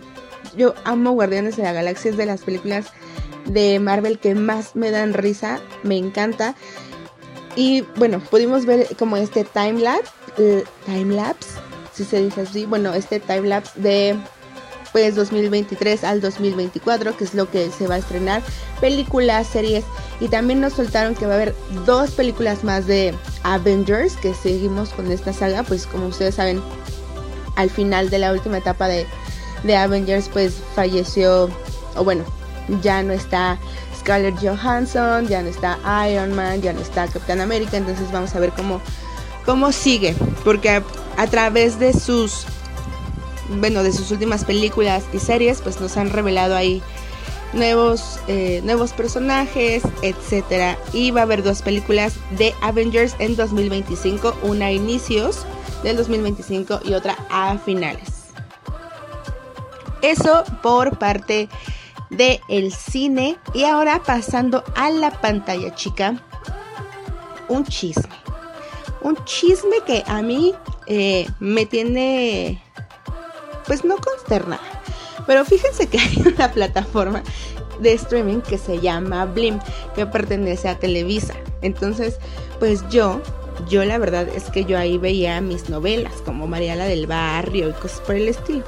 yo 0.58 0.74
amo 0.84 1.12
Guardianes 1.12 1.58
de 1.58 1.64
la 1.64 1.74
Galaxia, 1.74 2.12
es 2.12 2.18
de 2.18 2.26
las 2.26 2.42
películas 2.42 2.88
de 3.46 3.80
Marvel 3.80 4.20
que 4.20 4.36
más 4.36 4.76
me 4.76 4.92
dan 4.92 5.14
risa, 5.14 5.60
me 5.84 5.98
encanta. 5.98 6.56
Y 7.56 7.82
bueno, 7.98 8.20
pudimos 8.20 8.66
ver 8.66 8.88
como 8.98 9.18
este 9.18 9.44
time 9.44 9.80
lapse, 9.80 10.12
eh, 10.38 10.64
time 10.86 11.16
lapse 11.16 11.50
si 11.94 12.04
se 12.04 12.22
dice 12.22 12.42
así, 12.42 12.66
bueno, 12.66 12.94
este 12.94 13.20
timelapse 13.20 13.80
de 13.80 14.18
pues 14.92 15.16
2023 15.16 16.04
al 16.04 16.22
2024, 16.22 17.16
que 17.16 17.24
es 17.24 17.34
lo 17.34 17.50
que 17.50 17.70
se 17.72 17.88
va 17.88 17.96
a 17.96 17.98
estrenar, 18.00 18.42
películas, 18.82 19.48
series 19.48 19.86
y 20.20 20.28
también 20.28 20.60
nos 20.60 20.74
soltaron 20.74 21.16
que 21.16 21.26
va 21.26 21.34
a 21.34 21.36
haber 21.36 21.56
dos 21.86 22.12
películas 22.12 22.64
más 22.64 22.88
de 22.88 23.14
Avengers, 23.44 24.16
que 24.18 24.34
seguimos 24.34 24.90
con 24.90 25.12
esta 25.12 25.34
saga, 25.34 25.64
pues 25.64 25.88
como 25.88 26.08
ustedes 26.08 26.36
saben, 26.36 26.62
al 27.56 27.70
final 27.70 28.10
de 28.10 28.20
la 28.20 28.34
última 28.34 28.58
etapa 28.58 28.88
de, 28.88 29.06
de 29.64 29.78
Avengers 29.78 30.30
pues 30.30 30.56
falleció, 30.76 31.50
o 31.96 32.04
bueno, 32.04 32.26
ya 32.82 33.02
no 33.04 33.14
está 33.14 33.58
Scarlett 33.98 34.40
Johansson, 34.42 35.28
ya 35.28 35.42
no 35.42 35.50
está 35.50 35.78
Iron 36.10 36.34
Man, 36.36 36.62
ya 36.62 36.74
no 36.74 36.82
está 36.82 37.08
Capitán 37.08 37.40
América, 37.40 37.78
entonces 37.78 38.12
vamos 38.12 38.36
a 38.36 38.40
ver 38.40 38.52
cómo 38.52 38.82
cómo 39.46 39.72
sigue, 39.72 40.16
porque 40.44 40.82
a, 41.18 41.28
través 41.28 41.80
de 41.80 41.94
sus, 41.94 42.46
bueno, 43.60 43.84
de 43.84 43.92
sus 43.92 44.12
últimas 44.12 44.46
películas 44.46 45.04
y 45.14 45.20
series, 45.20 45.62
pues 45.62 45.80
nos 45.80 45.98
han 45.98 46.10
revelado 46.10 46.56
ahí 46.56 46.82
nuevos, 47.54 48.20
eh, 48.28 48.62
nuevos 48.64 48.94
personajes, 48.94 49.84
etcétera. 50.02 50.78
Y 50.94 51.12
va 51.12 51.22
a 51.22 51.24
haber 51.24 51.44
dos 51.44 51.62
películas 51.62 52.14
de 52.38 52.54
Avengers 52.62 53.16
en 53.20 53.36
2025, 53.36 54.36
una 54.44 54.68
a 54.68 54.72
inicios 54.72 55.46
del 55.84 55.98
2025 55.98 56.82
y 56.86 56.94
otra 56.94 57.18
a 57.30 57.58
finales. 57.58 58.22
Eso 60.02 60.44
por 60.64 60.98
parte 60.98 61.50
de 62.10 62.42
el 62.50 62.74
cine 62.74 63.38
y 63.54 63.64
ahora 63.64 64.02
pasando 64.04 64.64
a 64.76 64.90
la 64.90 65.12
pantalla 65.22 65.74
chica, 65.76 66.22
un 67.48 67.66
chisme 67.66 68.21
un 69.02 69.18
chisme 69.26 69.78
que 69.86 70.04
a 70.08 70.22
mí 70.22 70.54
eh, 70.88 71.28
me 71.40 71.66
tiene, 71.66 72.62
pues 73.66 73.84
no 73.84 73.98
consternada. 73.98 74.62
Pero 75.28 75.46
fíjense 75.46 75.88
que 75.88 76.00
hay 76.00 76.24
una 76.26 76.52
plataforma 76.52 77.24
de 77.80 77.94
streaming 77.94 78.42
que 78.42 78.58
se 78.58 78.80
llama 78.80 79.26
Blim, 79.26 79.60
que 79.96 80.06
pertenece 80.06 80.70
a 80.70 80.78
Televisa. 80.78 81.34
Entonces, 81.62 82.18
pues 82.60 82.88
yo, 82.90 83.22
yo 83.70 83.84
la 83.86 83.98
verdad 83.98 84.28
es 84.30 84.50
que 84.50 84.66
yo 84.66 84.78
ahí 84.78 84.98
veía 84.98 85.42
mis 85.42 85.70
novelas, 85.70 86.14
como 86.26 86.48
Mariala 86.48 86.86
del 86.86 87.08
Barrio 87.08 87.70
y 87.70 87.74
cosas 87.74 88.02
por 88.02 88.16
el 88.16 88.28
estilo. 88.28 88.64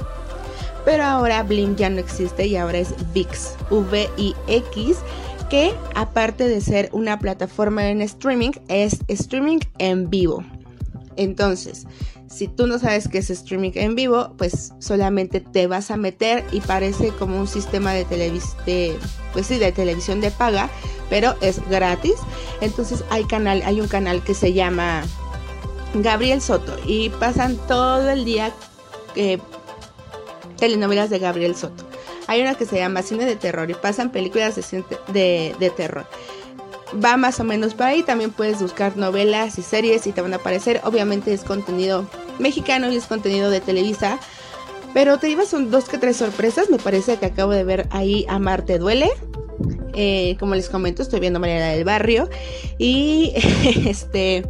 pero 0.84 1.04
ahora 1.04 1.42
Blim 1.42 1.76
ya 1.76 1.88
no 1.88 1.98
existe 1.98 2.46
y 2.46 2.56
ahora 2.56 2.78
es 2.78 2.94
VIX, 3.14 3.54
V-I-X, 3.70 4.98
que 5.54 5.72
aparte 5.94 6.48
de 6.48 6.60
ser 6.60 6.88
una 6.90 7.20
plataforma 7.20 7.88
en 7.88 8.02
streaming, 8.02 8.50
es 8.66 8.98
streaming 9.06 9.60
en 9.78 10.10
vivo. 10.10 10.44
Entonces, 11.14 11.86
si 12.26 12.48
tú 12.48 12.66
no 12.66 12.80
sabes 12.80 13.06
qué 13.06 13.18
es 13.18 13.30
streaming 13.30 13.70
en 13.74 13.94
vivo, 13.94 14.34
pues 14.36 14.72
solamente 14.80 15.38
te 15.38 15.68
vas 15.68 15.92
a 15.92 15.96
meter 15.96 16.44
y 16.50 16.60
parece 16.60 17.10
como 17.10 17.38
un 17.38 17.46
sistema 17.46 17.92
de, 17.92 18.04
televisión, 18.04 18.56
pues 19.32 19.48
de 19.48 19.70
televisión 19.70 20.20
de 20.20 20.32
paga, 20.32 20.70
pero 21.08 21.36
es 21.40 21.60
gratis. 21.70 22.16
Entonces 22.60 23.04
hay 23.10 23.22
canal, 23.22 23.62
hay 23.64 23.80
un 23.80 23.86
canal 23.86 24.24
que 24.24 24.34
se 24.34 24.54
llama 24.54 25.04
Gabriel 25.94 26.42
Soto 26.42 26.76
y 26.84 27.10
pasan 27.10 27.58
todo 27.68 28.10
el 28.10 28.24
día 28.24 28.52
eh, 29.14 29.38
telenovelas 30.58 31.10
de 31.10 31.20
Gabriel 31.20 31.54
Soto. 31.54 31.93
Hay 32.26 32.40
una 32.40 32.54
que 32.54 32.66
se 32.66 32.76
llama 32.76 33.02
Cine 33.02 33.24
de 33.24 33.36
Terror 33.36 33.70
y 33.70 33.74
pasan 33.74 34.10
películas 34.10 34.56
de, 34.56 35.54
de, 35.58 35.70
terror. 35.70 36.06
Va 37.04 37.16
más 37.16 37.40
o 37.40 37.44
menos 37.44 37.74
por 37.74 37.86
ahí, 37.86 38.02
también 38.02 38.30
puedes 38.30 38.60
buscar 38.60 38.96
novelas 38.96 39.58
y 39.58 39.62
series 39.62 40.06
y 40.06 40.12
te 40.12 40.20
van 40.20 40.32
a 40.32 40.36
aparecer. 40.36 40.80
Obviamente 40.84 41.32
es 41.32 41.44
contenido 41.44 42.08
mexicano 42.38 42.90
y 42.90 42.96
es 42.96 43.06
contenido 43.06 43.50
de 43.50 43.60
Televisa. 43.60 44.18
Pero 44.94 45.18
te 45.18 45.28
llevas 45.28 45.52
un, 45.52 45.70
dos 45.70 45.88
que 45.88 45.98
tres 45.98 46.16
sorpresas. 46.16 46.70
Me 46.70 46.78
parece 46.78 47.16
que 47.16 47.26
acabo 47.26 47.52
de 47.52 47.64
ver 47.64 47.88
ahí 47.90 48.24
a 48.28 48.38
Marte 48.38 48.78
Duele. 48.78 49.10
Eh, 49.92 50.36
como 50.38 50.54
les 50.54 50.68
comento, 50.68 51.02
estoy 51.02 51.20
viendo 51.20 51.40
María 51.40 51.66
del 51.66 51.84
Barrio. 51.84 52.30
Y 52.78 53.32
este 53.86 54.44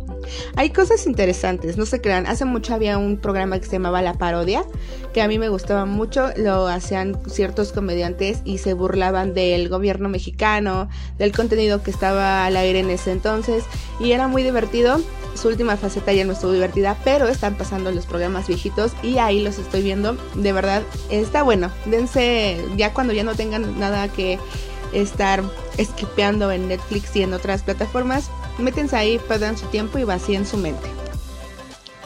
hay 0.56 0.70
cosas 0.70 1.06
interesantes, 1.06 1.76
no 1.76 1.86
se 1.86 2.00
crean. 2.00 2.26
Hace 2.26 2.44
mucho 2.44 2.74
había 2.74 2.98
un 2.98 3.16
programa 3.16 3.58
que 3.58 3.66
se 3.66 3.72
llamaba 3.72 4.02
La 4.02 4.14
Parodia, 4.14 4.64
que 5.12 5.22
a 5.22 5.28
mí 5.28 5.38
me 5.38 5.48
gustaba 5.48 5.84
mucho. 5.84 6.30
Lo 6.36 6.66
hacían 6.66 7.18
ciertos 7.28 7.72
comediantes 7.72 8.40
y 8.44 8.58
se 8.58 8.74
burlaban 8.74 9.34
del 9.34 9.68
gobierno 9.68 10.08
mexicano, 10.08 10.88
del 11.18 11.32
contenido 11.32 11.82
que 11.82 11.90
estaba 11.90 12.46
al 12.46 12.56
aire 12.56 12.80
en 12.80 12.90
ese 12.90 13.12
entonces. 13.12 13.64
Y 14.00 14.12
era 14.12 14.28
muy 14.28 14.42
divertido. 14.42 15.00
Su 15.34 15.48
última 15.48 15.76
faceta 15.76 16.12
ya 16.12 16.24
no 16.24 16.32
estuvo 16.32 16.52
divertida, 16.52 16.96
pero 17.04 17.26
están 17.26 17.56
pasando 17.56 17.90
los 17.90 18.06
programas 18.06 18.46
viejitos 18.46 18.92
y 19.02 19.18
ahí 19.18 19.42
los 19.42 19.58
estoy 19.58 19.82
viendo. 19.82 20.16
De 20.36 20.52
verdad, 20.52 20.82
está 21.10 21.42
bueno. 21.42 21.70
Dense, 21.86 22.64
ya 22.76 22.92
cuando 22.92 23.12
ya 23.12 23.24
no 23.24 23.34
tengan 23.34 23.78
nada 23.80 24.06
que 24.08 24.38
estar 24.92 25.42
esquipeando 25.76 26.52
en 26.52 26.68
Netflix 26.68 27.16
y 27.16 27.22
en 27.22 27.34
otras 27.34 27.62
plataformas, 27.62 28.30
métense 28.58 28.96
ahí, 28.96 29.18
perdan 29.18 29.56
su 29.56 29.66
tiempo 29.66 29.98
y 29.98 30.04
vacíen 30.04 30.46
su 30.46 30.56
mente. 30.56 30.88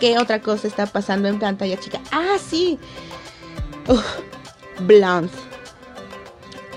¿Qué 0.01 0.19
otra 0.19 0.41
cosa 0.41 0.69
está 0.69 0.87
pasando 0.87 1.29
en 1.29 1.39
pantalla 1.39 1.79
chica? 1.79 2.01
Ah, 2.13 2.37
sí. 2.39 2.79
Blonde. 4.81 5.33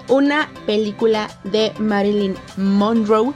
Una 0.08 0.50
película 0.66 1.30
de 1.44 1.72
Marilyn 1.78 2.36
Monroe 2.58 3.34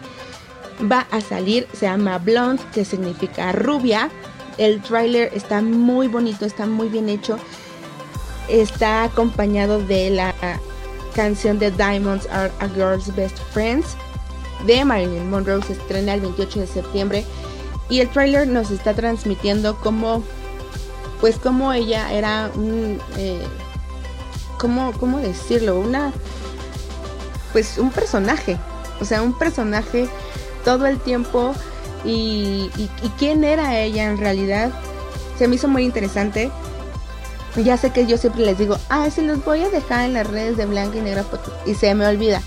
va 0.91 1.07
a 1.11 1.21
salir, 1.21 1.67
se 1.73 1.85
llama 1.85 2.17
Blonde, 2.17 2.63
que 2.73 2.83
significa 2.83 3.51
rubia. 3.51 4.09
El 4.57 4.81
tráiler 4.81 5.31
está 5.33 5.61
muy 5.61 6.07
bonito, 6.07 6.45
está 6.45 6.65
muy 6.65 6.89
bien 6.89 7.07
hecho. 7.07 7.37
Está 8.49 9.03
acompañado 9.03 9.79
de 9.79 10.09
la 10.09 10.33
canción 11.13 11.59
de 11.59 11.71
Diamonds 11.71 12.27
Are 12.31 12.51
a 12.59 12.67
Girl's 12.69 13.13
Best 13.15 13.37
Friends 13.53 13.95
de 14.65 14.85
Marilyn 14.85 15.29
Monroe 15.29 15.61
se 15.63 15.73
estrena 15.73 16.13
el 16.13 16.21
28 16.21 16.61
de 16.61 16.67
septiembre 16.67 17.25
y 17.89 17.99
el 17.99 18.09
trailer 18.09 18.47
nos 18.47 18.71
está 18.71 18.93
transmitiendo 18.93 19.77
como 19.77 20.23
pues 21.21 21.37
como 21.37 21.73
ella 21.73 22.11
era 22.11 22.49
un 22.55 22.99
eh, 23.17 23.41
¿cómo, 24.57 24.91
cómo 24.93 25.19
decirlo 25.19 25.79
una 25.79 26.11
pues 27.53 27.77
un 27.77 27.91
personaje 27.91 28.57
o 28.99 29.05
sea 29.05 29.21
un 29.21 29.37
personaje 29.37 30.07
todo 30.63 30.87
el 30.87 30.99
tiempo 30.99 31.53
y, 32.03 32.69
y, 32.77 33.09
quién 33.17 33.43
era 33.43 33.79
ella 33.79 34.05
en 34.05 34.17
realidad 34.17 34.71
se 35.39 35.47
me 35.47 35.55
hizo 35.55 35.67
muy 35.67 35.83
interesante 35.83 36.51
ya 37.63 37.77
sé 37.77 37.91
que 37.91 38.05
yo 38.05 38.17
siempre 38.17 38.45
les 38.45 38.57
digo, 38.57 38.77
ah, 38.89 39.09
sí 39.09 39.21
los 39.21 39.43
voy 39.45 39.63
a 39.63 39.69
dejar 39.69 40.05
en 40.05 40.13
las 40.13 40.27
redes 40.27 40.57
de 40.57 40.65
Blanca 40.65 40.97
y 40.97 41.01
Negra 41.01 41.23
y 41.65 41.73
se 41.75 41.93
me 41.95 42.05
olvida. 42.05 42.41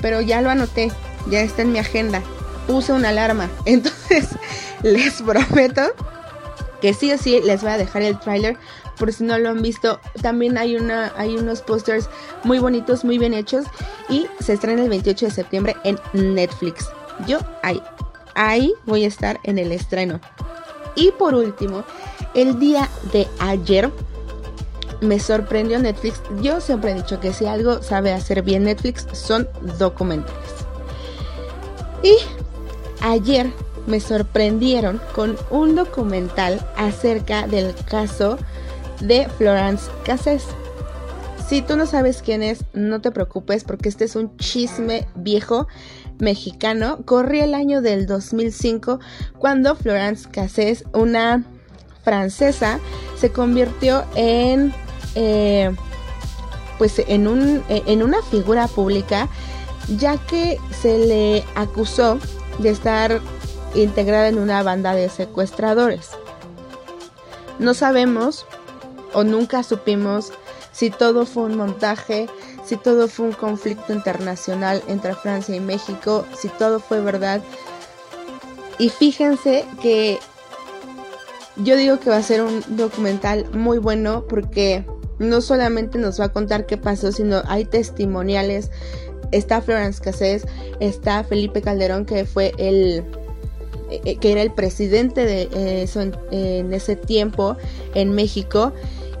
Pero 0.00 0.20
ya 0.20 0.42
lo 0.42 0.50
anoté, 0.50 0.92
ya 1.28 1.40
está 1.40 1.62
en 1.62 1.72
mi 1.72 1.78
agenda. 1.78 2.22
Puse 2.66 2.92
una 2.92 3.10
alarma. 3.10 3.48
Entonces, 3.64 4.28
les 4.82 5.22
prometo 5.22 5.82
que 6.80 6.94
sí 6.94 7.12
o 7.12 7.18
sí 7.18 7.40
les 7.44 7.62
voy 7.62 7.72
a 7.72 7.78
dejar 7.78 8.02
el 8.02 8.18
tráiler 8.18 8.56
por 8.98 9.12
si 9.12 9.24
no 9.24 9.38
lo 9.38 9.50
han 9.50 9.62
visto. 9.62 10.00
También 10.22 10.58
hay 10.58 10.76
una 10.76 11.12
hay 11.16 11.36
unos 11.36 11.62
posters 11.62 12.08
muy 12.44 12.58
bonitos, 12.58 13.04
muy 13.04 13.18
bien 13.18 13.34
hechos 13.34 13.64
y 14.08 14.26
se 14.40 14.54
estrena 14.54 14.82
el 14.82 14.88
28 14.88 15.26
de 15.26 15.32
septiembre 15.32 15.76
en 15.84 15.98
Netflix. 16.12 16.88
Yo 17.26 17.38
ahí 17.62 17.82
ahí 18.34 18.74
voy 18.86 19.04
a 19.04 19.08
estar 19.08 19.40
en 19.44 19.58
el 19.58 19.72
estreno. 19.72 20.20
Y 20.94 21.12
por 21.12 21.34
último, 21.34 21.84
el 22.34 22.58
día 22.58 22.88
de 23.12 23.28
ayer 23.38 23.90
me 25.00 25.18
sorprendió 25.18 25.78
Netflix. 25.78 26.20
Yo 26.40 26.60
siempre 26.60 26.92
he 26.92 26.94
dicho 26.94 27.20
que 27.20 27.32
si 27.32 27.46
algo 27.46 27.82
sabe 27.82 28.12
hacer 28.12 28.42
bien 28.42 28.64
Netflix 28.64 29.06
son 29.12 29.48
documentales. 29.78 30.59
Y 32.02 32.16
ayer 33.02 33.50
me 33.86 34.00
sorprendieron 34.00 35.00
con 35.14 35.36
un 35.50 35.74
documental 35.74 36.66
acerca 36.76 37.46
del 37.46 37.74
caso 37.86 38.38
de 39.00 39.28
Florence 39.38 39.90
Cassés. 40.04 40.44
Si 41.48 41.62
tú 41.62 41.76
no 41.76 41.86
sabes 41.86 42.22
quién 42.22 42.42
es, 42.42 42.64
no 42.74 43.00
te 43.00 43.10
preocupes 43.10 43.64
porque 43.64 43.88
este 43.88 44.04
es 44.04 44.14
un 44.14 44.36
chisme 44.36 45.08
viejo 45.16 45.66
mexicano. 46.18 47.04
Corría 47.04 47.44
el 47.44 47.54
año 47.54 47.82
del 47.82 48.06
2005 48.06 49.00
cuando 49.38 49.74
Florence 49.74 50.28
Cassés, 50.30 50.84
una 50.92 51.44
francesa, 52.04 52.78
se 53.18 53.32
convirtió 53.32 54.04
en 54.14 54.72
eh, 55.16 55.74
pues 56.78 57.02
en, 57.08 57.28
un, 57.28 57.62
en 57.68 58.02
una 58.02 58.22
figura 58.22 58.66
pública, 58.66 59.28
ya 59.98 60.16
que 60.18 60.58
se 60.80 60.98
le 60.98 61.44
acusó 61.54 62.18
de 62.58 62.70
estar 62.70 63.20
integrada 63.74 64.28
en 64.28 64.38
una 64.38 64.62
banda 64.62 64.94
de 64.94 65.08
secuestradores. 65.08 66.10
No 67.58 67.74
sabemos 67.74 68.46
o 69.12 69.24
nunca 69.24 69.62
supimos 69.62 70.32
si 70.72 70.90
todo 70.90 71.26
fue 71.26 71.44
un 71.44 71.56
montaje, 71.56 72.28
si 72.64 72.76
todo 72.76 73.08
fue 73.08 73.26
un 73.26 73.32
conflicto 73.32 73.92
internacional 73.92 74.82
entre 74.86 75.14
Francia 75.14 75.54
y 75.54 75.60
México, 75.60 76.24
si 76.38 76.48
todo 76.48 76.80
fue 76.80 77.00
verdad. 77.00 77.42
Y 78.78 78.88
fíjense 78.88 79.64
que 79.82 80.18
yo 81.56 81.76
digo 81.76 82.00
que 82.00 82.10
va 82.10 82.16
a 82.16 82.22
ser 82.22 82.42
un 82.42 82.62
documental 82.68 83.46
muy 83.52 83.78
bueno 83.78 84.24
porque 84.28 84.86
no 85.18 85.42
solamente 85.42 85.98
nos 85.98 86.18
va 86.18 86.26
a 86.26 86.32
contar 86.32 86.64
qué 86.64 86.78
pasó, 86.78 87.12
sino 87.12 87.42
hay 87.46 87.66
testimoniales. 87.66 88.70
Está 89.32 89.60
Florence 89.60 90.00
Cassés, 90.00 90.46
está 90.80 91.24
Felipe 91.24 91.62
Calderón, 91.62 92.04
que 92.04 92.24
fue 92.24 92.52
el 92.58 93.04
eh, 93.90 94.16
que 94.16 94.30
era 94.30 94.42
el 94.42 94.52
presidente 94.52 95.24
de 95.24 95.42
eh, 95.52 95.82
eso 95.82 96.00
en, 96.00 96.72
ese 96.72 96.94
tiempo 96.94 97.56
en 97.94 98.12
México 98.12 98.72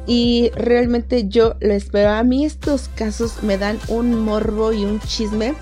y 0.06 0.50
realmente 0.54 1.26
yo 1.28 1.56
lo 1.60 1.74
espero. 1.74 2.10
A 2.10 2.22
mí 2.22 2.44
estos 2.44 2.88
casos 2.94 3.42
me 3.42 3.58
dan 3.58 3.80
un 3.88 4.24
morbo 4.24 4.72
y 4.72 4.84
un 4.84 5.00
chisme, 5.00 5.54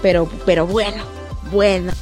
pero, 0.00 0.28
pero 0.46 0.66
bueno, 0.66 1.02
bueno. 1.50 1.92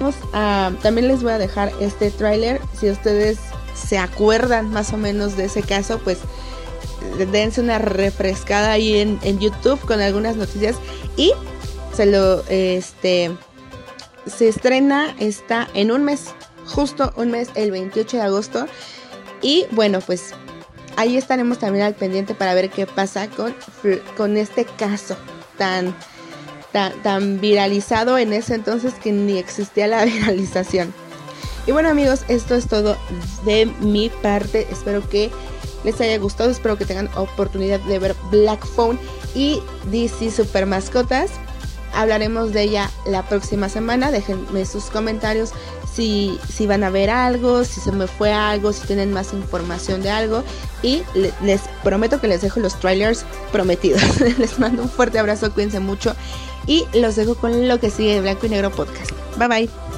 Vamos 0.00 0.16
a, 0.32 0.72
también 0.82 1.06
les 1.06 1.22
voy 1.22 1.32
a 1.32 1.38
dejar 1.38 1.72
este 1.80 2.10
tráiler 2.10 2.60
si 2.78 2.90
ustedes 2.90 3.38
se 3.74 3.98
acuerdan 3.98 4.70
más 4.70 4.92
o 4.92 4.96
menos 4.96 5.36
de 5.36 5.44
ese 5.44 5.62
caso, 5.62 6.00
pues 6.02 6.18
dense 7.30 7.60
una 7.60 7.78
refrescada 7.78 8.72
ahí 8.72 8.96
en, 8.98 9.38
YouTube 9.38 9.80
con 9.80 10.00
algunas 10.00 10.36
noticias. 10.36 10.76
Y 11.16 11.32
se 11.94 12.06
lo 12.06 12.44
este 12.48 13.30
se 14.26 14.48
estrena 14.48 15.14
está 15.18 15.68
en 15.74 15.90
un 15.90 16.04
mes 16.04 16.34
justo 16.66 17.12
un 17.16 17.30
mes 17.30 17.48
el 17.54 17.70
28 17.70 18.16
de 18.16 18.22
agosto. 18.22 18.66
Y 19.42 19.66
bueno 19.70 20.00
pues 20.00 20.34
ahí 20.96 21.16
estaremos 21.16 21.58
también 21.58 21.84
al 21.84 21.94
pendiente 21.94 22.34
para 22.34 22.54
ver 22.54 22.70
qué 22.70 22.86
pasa 22.86 23.28
con, 23.28 23.54
con 24.16 24.36
este 24.36 24.64
caso 24.64 25.16
tan, 25.58 25.94
tan 26.72 26.92
tan 27.02 27.40
viralizado 27.40 28.18
en 28.18 28.32
ese 28.32 28.54
entonces 28.54 28.94
que 28.94 29.12
ni 29.12 29.38
existía 29.38 29.86
la 29.86 30.04
viralización. 30.06 30.92
Y 31.66 31.72
bueno 31.72 31.88
amigos, 31.90 32.22
esto 32.28 32.54
es 32.54 32.66
todo 32.66 32.96
de 33.44 33.66
mi 33.80 34.08
parte. 34.08 34.66
Espero 34.70 35.08
que 35.08 35.30
les 35.84 36.00
haya 36.00 36.18
gustado. 36.18 36.50
Espero 36.50 36.76
que 36.76 36.86
tengan 36.86 37.10
oportunidad 37.16 37.80
de 37.80 37.98
ver 37.98 38.16
Black 38.30 38.64
Phone 38.66 38.98
y 39.34 39.60
DC 39.90 40.30
Super 40.30 40.66
Mascotas. 40.66 41.30
Hablaremos 41.94 42.52
de 42.52 42.62
ella 42.62 42.90
la 43.06 43.28
próxima 43.28 43.68
semana. 43.68 44.10
Déjenme 44.10 44.64
sus 44.64 44.84
comentarios 44.84 45.52
si, 45.92 46.38
si 46.48 46.66
van 46.66 46.84
a 46.84 46.90
ver 46.90 47.10
algo, 47.10 47.64
si 47.64 47.80
se 47.80 47.92
me 47.92 48.06
fue 48.06 48.32
algo, 48.32 48.72
si 48.72 48.86
tienen 48.86 49.12
más 49.12 49.32
información 49.32 50.02
de 50.02 50.10
algo. 50.10 50.44
Y 50.82 51.02
les 51.42 51.62
prometo 51.82 52.20
que 52.20 52.28
les 52.28 52.42
dejo 52.42 52.60
los 52.60 52.78
trailers 52.78 53.24
prometidos. 53.52 54.02
les 54.38 54.58
mando 54.58 54.82
un 54.82 54.90
fuerte 54.90 55.18
abrazo, 55.18 55.52
cuídense 55.52 55.80
mucho. 55.80 56.14
Y 56.66 56.84
los 56.94 57.16
dejo 57.16 57.34
con 57.34 57.68
lo 57.68 57.80
que 57.80 57.90
sigue 57.90 58.14
de 58.14 58.20
Blanco 58.20 58.46
y 58.46 58.50
Negro 58.50 58.70
Podcast. 58.70 59.10
Bye 59.36 59.48
bye. 59.48 59.89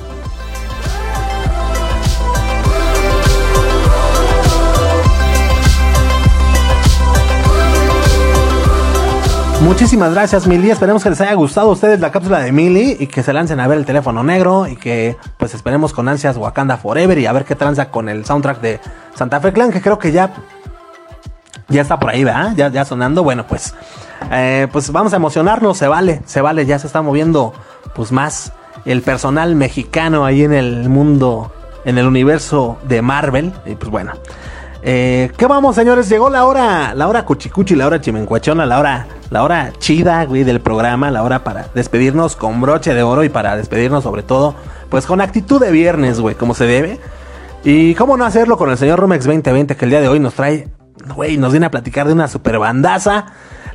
Muchísimas 9.62 10.12
gracias, 10.12 10.48
Mili. 10.48 10.72
Esperemos 10.72 11.04
que 11.04 11.10
les 11.10 11.20
haya 11.20 11.34
gustado 11.34 11.68
a 11.68 11.72
ustedes 11.72 12.00
la 12.00 12.10
cápsula 12.10 12.40
de 12.40 12.50
Mili 12.50 12.96
y 12.98 13.06
que 13.06 13.22
se 13.22 13.32
lancen 13.32 13.60
a 13.60 13.68
ver 13.68 13.78
el 13.78 13.84
teléfono 13.84 14.24
negro 14.24 14.66
y 14.66 14.74
que 14.74 15.16
pues 15.36 15.54
esperemos 15.54 15.92
con 15.92 16.08
ansias 16.08 16.36
Wakanda 16.36 16.76
Forever 16.76 17.16
y 17.18 17.26
a 17.26 17.32
ver 17.32 17.44
qué 17.44 17.54
tranza 17.54 17.88
con 17.88 18.08
el 18.08 18.24
soundtrack 18.24 18.60
de 18.60 18.80
Santa 19.14 19.40
Fe 19.40 19.52
Clan, 19.52 19.70
que 19.70 19.80
creo 19.80 20.00
que 20.00 20.10
ya 20.10 20.34
ya 21.68 21.82
está 21.82 21.98
por 22.00 22.10
ahí, 22.10 22.24
¿verdad? 22.24 22.54
Ya, 22.56 22.70
ya 22.70 22.84
sonando. 22.84 23.22
Bueno, 23.22 23.46
pues 23.46 23.72
eh, 24.32 24.66
pues 24.72 24.90
vamos 24.90 25.12
a 25.12 25.16
emocionarnos, 25.16 25.78
se 25.78 25.86
vale, 25.86 26.22
se 26.26 26.40
vale, 26.40 26.66
ya 26.66 26.80
se 26.80 26.88
está 26.88 27.00
moviendo 27.00 27.54
pues 27.94 28.10
más 28.10 28.52
el 28.84 29.00
personal 29.02 29.54
mexicano 29.54 30.24
ahí 30.24 30.42
en 30.42 30.54
el 30.54 30.88
mundo, 30.88 31.52
en 31.84 31.98
el 31.98 32.06
universo 32.06 32.78
de 32.88 33.00
Marvel. 33.00 33.52
Y 33.64 33.76
pues 33.76 33.92
bueno. 33.92 34.12
Eh, 34.84 35.30
¿Qué 35.36 35.46
vamos, 35.46 35.76
señores? 35.76 36.08
Llegó 36.08 36.28
la 36.28 36.44
hora, 36.44 36.92
la 36.94 37.06
hora 37.06 37.24
cuchicuchi, 37.24 37.76
la 37.76 37.86
hora 37.86 38.00
chimencuachona, 38.00 38.66
la 38.66 38.80
hora, 38.80 39.06
la 39.30 39.44
hora 39.44 39.72
chida, 39.78 40.24
güey, 40.24 40.42
del 40.42 40.60
programa, 40.60 41.10
la 41.12 41.22
hora 41.22 41.44
para 41.44 41.68
despedirnos 41.72 42.34
con 42.34 42.60
broche 42.60 42.92
de 42.92 43.04
oro 43.04 43.22
y 43.22 43.28
para 43.28 43.56
despedirnos 43.56 44.02
sobre 44.02 44.24
todo, 44.24 44.56
pues 44.90 45.06
con 45.06 45.20
actitud 45.20 45.60
de 45.60 45.70
viernes, 45.70 46.18
güey, 46.18 46.34
como 46.34 46.54
se 46.54 46.66
debe. 46.66 46.98
Y 47.62 47.94
cómo 47.94 48.16
no 48.16 48.24
hacerlo 48.24 48.58
con 48.58 48.70
el 48.70 48.76
señor 48.76 48.98
Rumex 48.98 49.24
2020 49.24 49.76
que 49.76 49.84
el 49.84 49.90
día 49.92 50.00
de 50.00 50.08
hoy 50.08 50.18
nos 50.18 50.34
trae, 50.34 50.68
güey, 51.14 51.36
nos 51.36 51.52
viene 51.52 51.66
a 51.66 51.70
platicar 51.70 52.08
de 52.08 52.12
una 52.12 52.26
super 52.26 52.58
bandaza. 52.58 53.26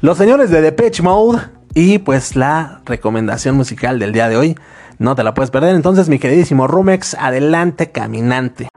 Los 0.01 0.17
señores 0.17 0.49
de 0.49 0.61
Depeche 0.61 1.03
Mode 1.03 1.39
y 1.73 1.99
pues 1.99 2.35
la 2.35 2.81
recomendación 2.85 3.55
musical 3.55 3.97
del 3.97 4.11
día 4.11 4.27
de 4.27 4.35
hoy. 4.35 4.57
No 4.99 5.15
te 5.15 5.23
la 5.23 5.33
puedes 5.33 5.51
perder. 5.51 5.75
Entonces, 5.75 6.09
mi 6.09 6.19
queridísimo 6.19 6.67
Rumex, 6.67 7.13
adelante 7.13 7.91
caminante. 7.91 8.67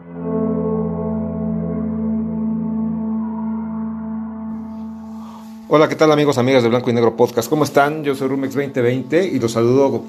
Hola, 5.72 5.88
¿qué 5.88 5.94
tal 5.94 6.10
amigos, 6.10 6.36
amigas 6.36 6.64
de 6.64 6.68
Blanco 6.68 6.90
y 6.90 6.92
Negro 6.92 7.14
Podcast? 7.14 7.48
¿Cómo 7.48 7.62
están? 7.62 8.02
Yo 8.02 8.16
soy 8.16 8.26
Rumex 8.26 8.54
2020 8.54 9.24
y 9.24 9.38
los 9.38 9.52
saludo 9.52 10.02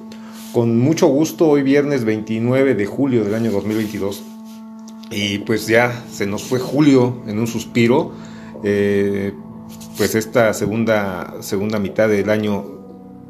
con 0.53 0.79
mucho 0.79 1.05
gusto 1.05 1.47
hoy 1.47 1.61
viernes 1.61 2.03
29 2.03 2.73
de 2.73 2.85
julio 2.87 3.23
del 3.23 3.35
año 3.35 3.51
2022. 3.51 4.23
Y 5.11 5.37
pues 5.37 5.67
ya 5.67 6.03
se 6.11 6.25
nos 6.25 6.41
fue 6.41 6.57
julio 6.57 7.21
en 7.27 7.37
un 7.37 7.45
suspiro. 7.45 8.11
Eh, 8.63 9.33
pues 9.97 10.15
esta 10.15 10.51
segunda, 10.55 11.35
segunda 11.41 11.77
mitad 11.77 12.09
del 12.09 12.31
año 12.31 12.65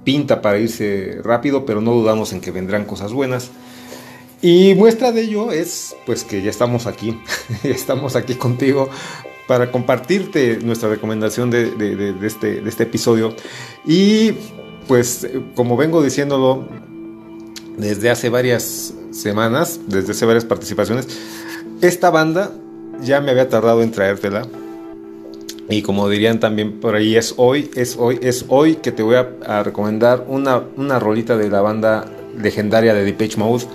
pinta 0.06 0.42
para 0.42 0.58
irse 0.58 1.20
rápido, 1.26 1.66
pero 1.66 1.82
no 1.82 1.92
dudamos 1.92 2.32
en 2.32 2.40
que 2.40 2.52
vendrán 2.52 2.86
cosas 2.86 3.12
buenas. 3.12 3.52
Y 4.42 4.74
muestra 4.76 5.12
de 5.12 5.24
ello 5.24 5.52
es 5.52 5.98
pues 6.06 6.24
que 6.24 6.42
ya 6.42 6.50
estamos 6.50 6.88
aquí, 6.88 7.20
estamos 7.64 8.16
aquí 8.16 8.36
contigo 8.36 8.90
para 9.52 9.70
compartirte 9.70 10.60
nuestra 10.64 10.88
recomendación 10.88 11.50
de, 11.52 12.16
este, 12.24 12.62
de 12.62 12.70
este 12.70 12.84
episodio. 12.84 13.36
Y 13.86 14.32
pues 14.88 15.28
como 15.56 15.76
vengo 15.76 16.02
diciéndolo 16.02 16.70
desde 17.78 18.10
hace 18.10 18.30
varias 18.30 18.94
semanas, 19.12 19.82
desde 19.88 20.14
hace 20.14 20.26
varias 20.26 20.46
participaciones, 20.46 21.10
esta 21.82 22.10
banda 22.12 22.54
ya 23.02 23.20
me 23.20 23.32
había 23.32 23.50
tardado 23.50 23.84
en 23.84 23.92
traértela. 23.92 24.48
Y 25.68 25.82
como 25.82 26.08
dirían 26.08 26.40
también 26.40 26.80
por 26.80 26.96
ahí, 26.96 27.18
es 27.18 27.34
hoy, 27.36 27.70
es 27.76 27.98
hoy, 28.00 28.20
es 28.22 28.46
hoy 28.48 28.76
que 28.76 28.94
te 28.94 29.04
voy 29.04 29.16
a, 29.16 29.64
recomendar 29.64 30.24
una, 30.30 30.64
una 30.78 30.98
rolita 30.98 31.36
de 31.36 31.50
la 31.50 31.60
banda 31.60 32.06
legendaria 32.42 32.94
de 32.94 33.04
Depeche 33.04 33.36
Mode. 33.38 33.66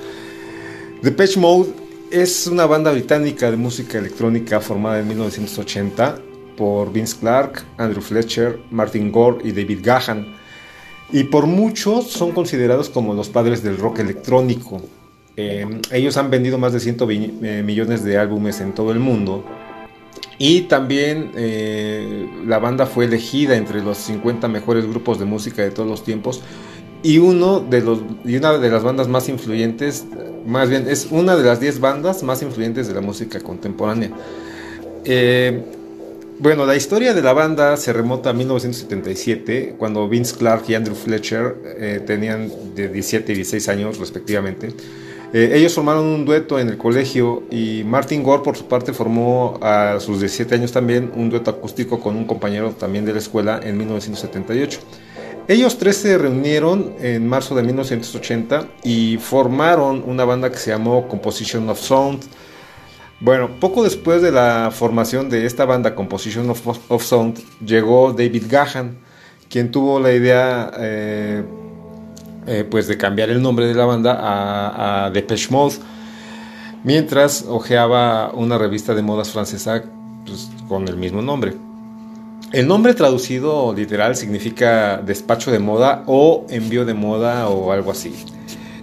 Depeche 1.03 1.39
Mode 1.39 1.69
es 2.11 2.47
una 2.47 2.67
banda 2.67 2.93
británica 2.93 3.51
de 3.51 3.57
música 3.57 3.99
electrónica 3.99 4.61
formada 4.61 5.01
en 5.01 5.09
1980 5.09 6.21
por 6.57 6.93
Vince 6.93 7.17
Clark, 7.19 7.65
Andrew 7.77 8.03
Fletcher, 8.03 8.59
Martin 8.71 9.11
Gore 9.11 9.39
y 9.45 9.53
David 9.53 9.81
Gahan. 9.83 10.35
Y 11.13 11.25
por 11.25 11.47
muchos 11.47 12.11
son 12.11 12.33
considerados 12.33 12.91
como 12.91 13.15
los 13.15 13.29
padres 13.29 13.63
del 13.63 13.77
rock 13.77 14.01
electrónico. 14.01 14.81
Em, 15.37 15.81
ellos 15.93 16.17
han 16.17 16.31
vendido 16.31 16.59
más 16.59 16.73
de 16.73 16.81
120 16.81 17.59
eh, 17.59 17.63
millones 17.63 18.03
de 18.03 18.19
álbumes 18.19 18.61
en 18.61 18.73
todo 18.73 18.93
el 18.93 18.99
mundo. 18.99 19.45
Y 20.39 20.63
también 20.63 21.33
eh, 21.35 22.29
la 22.47 22.59
banda 22.59 22.87
fue 22.87 23.07
elegida 23.07 23.57
entre 23.57 23.83
los 23.83 23.99
50 23.99 24.49
mejores 24.49 24.87
grupos 24.87 25.19
de 25.19 25.25
música 25.25 25.63
de 25.63 25.71
todos 25.71 25.89
los 25.89 26.05
tiempos 26.05 26.43
y 27.07 27.19
uno 27.19 27.61
de 27.61 27.83
los 27.83 28.01
y 28.25 28.37
una 28.37 28.59
de 28.59 28.69
las 28.69 28.83
bandas 28.83 29.07
más 29.07 29.29
influyentes, 29.29 30.05
más 30.45 30.69
bien 30.69 30.89
es 30.89 31.07
una 31.13 31.37
de 31.37 31.45
las 31.45 31.61
10 31.61 31.79
bandas 31.79 32.25
más 32.25 32.43
influyentes 32.43 32.89
de 32.89 32.95
la 32.95 33.01
música 33.01 33.39
contemporánea. 33.39 34.11
Eh, 35.05 35.63
bueno, 36.41 36.67
la 36.67 36.75
historia 36.75 37.15
de 37.15 37.23
la 37.23 37.33
banda 37.33 37.77
se 37.77 37.93
remota 37.93 38.31
a 38.31 38.33
1977, 38.33 39.77
cuando 39.79 40.09
Vince 40.09 40.35
Clark 40.37 40.65
y 40.67 40.75
Andrew 40.75 40.97
Fletcher 40.97 41.55
eh, 41.79 42.01
tenían 42.05 42.51
de 42.75 42.89
17 42.89 43.33
y 43.33 43.37
16 43.37 43.69
años 43.69 43.99
respectivamente. 43.99 44.75
Eh, 45.33 45.53
ellos 45.55 45.75
formaron 45.75 46.07
un 46.07 46.25
dueto 46.25 46.59
en 46.59 46.69
el 46.69 46.77
colegio 46.77 47.45
y 47.53 47.85
Martin 47.85 48.25
Gore 48.25 48.43
por 48.43 48.57
su 48.57 48.67
parte 48.67 48.93
formó 48.93 49.61
a 49.63 50.01
sus 50.01 50.19
17 50.19 50.57
años 50.57 50.73
también 50.73 51.13
un 51.15 51.31
dueto 51.31 51.53
acústico 51.53 52.01
con 52.01 52.17
un 52.17 52.25
compañero 52.25 52.71
también 52.73 53.05
de 53.05 53.13
la 53.13 53.21
escuela 53.21 53.61
en 53.63 53.79
1978. 53.79 54.81
Ellos 55.49 55.79
tres 55.79 55.99
se 55.99 56.19
reunieron 56.19 56.95
en 56.99 57.29
marzo 57.29 57.55
de 57.55 57.63
1980 57.63 58.67
y 58.83 59.17
formaron 59.19 60.03
una 60.05 60.25
banda 60.25 60.51
que 60.51 60.57
se 60.57 60.71
llamó 60.71 61.07
Composition 61.07 61.69
of 61.69 61.79
Sound. 61.79 62.25
Bueno, 63.21 63.61
poco 63.61 63.85
después 63.85 64.23
de 64.23 64.33
la 64.33 64.71
formación 64.73 65.31
de 65.31 65.47
esta 65.47 65.65
banda 65.65 65.95
Composition 65.95 66.51
of, 66.51 67.05
Sound, 67.05 67.39
llegó 67.65 68.13
David 68.13 68.45
Gahan, 68.49 68.99
quien 69.49 69.71
tuvo 69.71 70.01
la 70.01 70.13
idea 70.13 70.73
eh, 70.79 71.45
eh, 72.49 72.67
pues 72.69 72.89
de 72.89 72.97
cambiar 72.99 73.31
el 73.31 73.41
nombre 73.41 73.69
de 73.69 73.75
la 73.75 73.85
banda 73.85 74.19
a, 74.21 75.07
a 75.07 75.11
Depeche 75.11 75.49
Mode, 75.51 75.77
mientras 76.83 77.45
hojeaba 77.49 78.33
una 78.33 78.59
revista 78.59 78.97
de 78.97 79.03
modas 79.03 79.31
francesa 79.31 79.85
pues, 80.27 80.51
con 80.69 80.89
el 80.89 80.97
mismo 80.97 81.23
nombre. 81.23 81.66
El 82.53 82.69
nombre 82.69 82.95
traducido 82.95 83.75
literal 83.75 84.15
significa 84.15 84.99
despacho 84.99 85.51
de 85.51 85.59
moda 85.59 86.05
o 86.07 86.47
envío 86.49 86.85
de 86.85 86.95
moda 86.95 87.49
o 87.49 87.73
algo 87.73 87.91
así. 87.91 88.15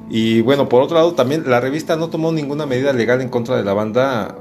Y 0.09 0.41
bueno, 0.41 0.67
por 0.67 0.81
otro 0.81 0.97
lado, 0.97 1.13
también 1.13 1.49
la 1.49 1.59
revista 1.59 1.95
no 1.95 2.09
tomó 2.09 2.31
ninguna 2.31 2.65
medida 2.65 2.91
legal 2.93 3.21
en 3.21 3.29
contra 3.29 3.55
de 3.55 3.63
la 3.63 3.73
banda, 3.73 4.35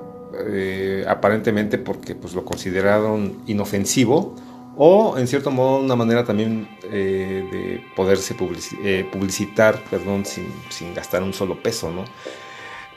eh, 0.49 1.05
aparentemente 1.09 1.79
porque 1.79 2.14
pues, 2.14 2.35
lo 2.35 2.45
consideraron 2.45 3.39
inofensivo 3.47 4.35
o 4.77 5.16
en 5.18 5.29
cierto 5.29 5.51
modo 5.51 5.79
una 5.79 5.97
manera 5.97 6.25
también 6.25 6.66
eh, 6.85 7.45
de 7.53 7.85
poderse 7.95 8.35
eh, 8.83 9.07
publicitar 9.12 9.83
perdón, 9.91 10.25
sin, 10.25 10.95
gastar 10.95 11.23
un 11.23 11.33
solo 11.33 11.62
peso. 11.62 11.91
¿no? 11.91 12.05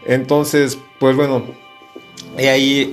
Entonces, 0.05 0.77
pues 0.99 1.15
bueno, 1.15 1.43
he 2.37 2.49
ahí 2.49 2.91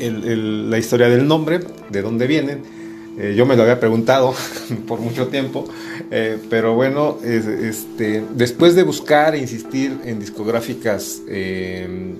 la 0.68 0.78
historia 0.78 1.08
del 1.08 1.26
nombre, 1.26 1.60
de 1.88 2.02
dónde 2.02 2.26
vienen. 2.26 2.81
Eh, 3.18 3.34
yo 3.36 3.44
me 3.44 3.56
lo 3.56 3.62
había 3.62 3.78
preguntado 3.78 4.34
por 4.86 5.00
mucho 5.00 5.28
tiempo, 5.28 5.66
eh, 6.10 6.38
pero 6.48 6.74
bueno, 6.74 7.18
este, 7.22 8.24
después 8.34 8.74
de 8.74 8.82
buscar 8.84 9.34
e 9.34 9.38
insistir 9.38 9.98
en 10.04 10.18
discográficas, 10.18 11.22
em, 11.28 12.14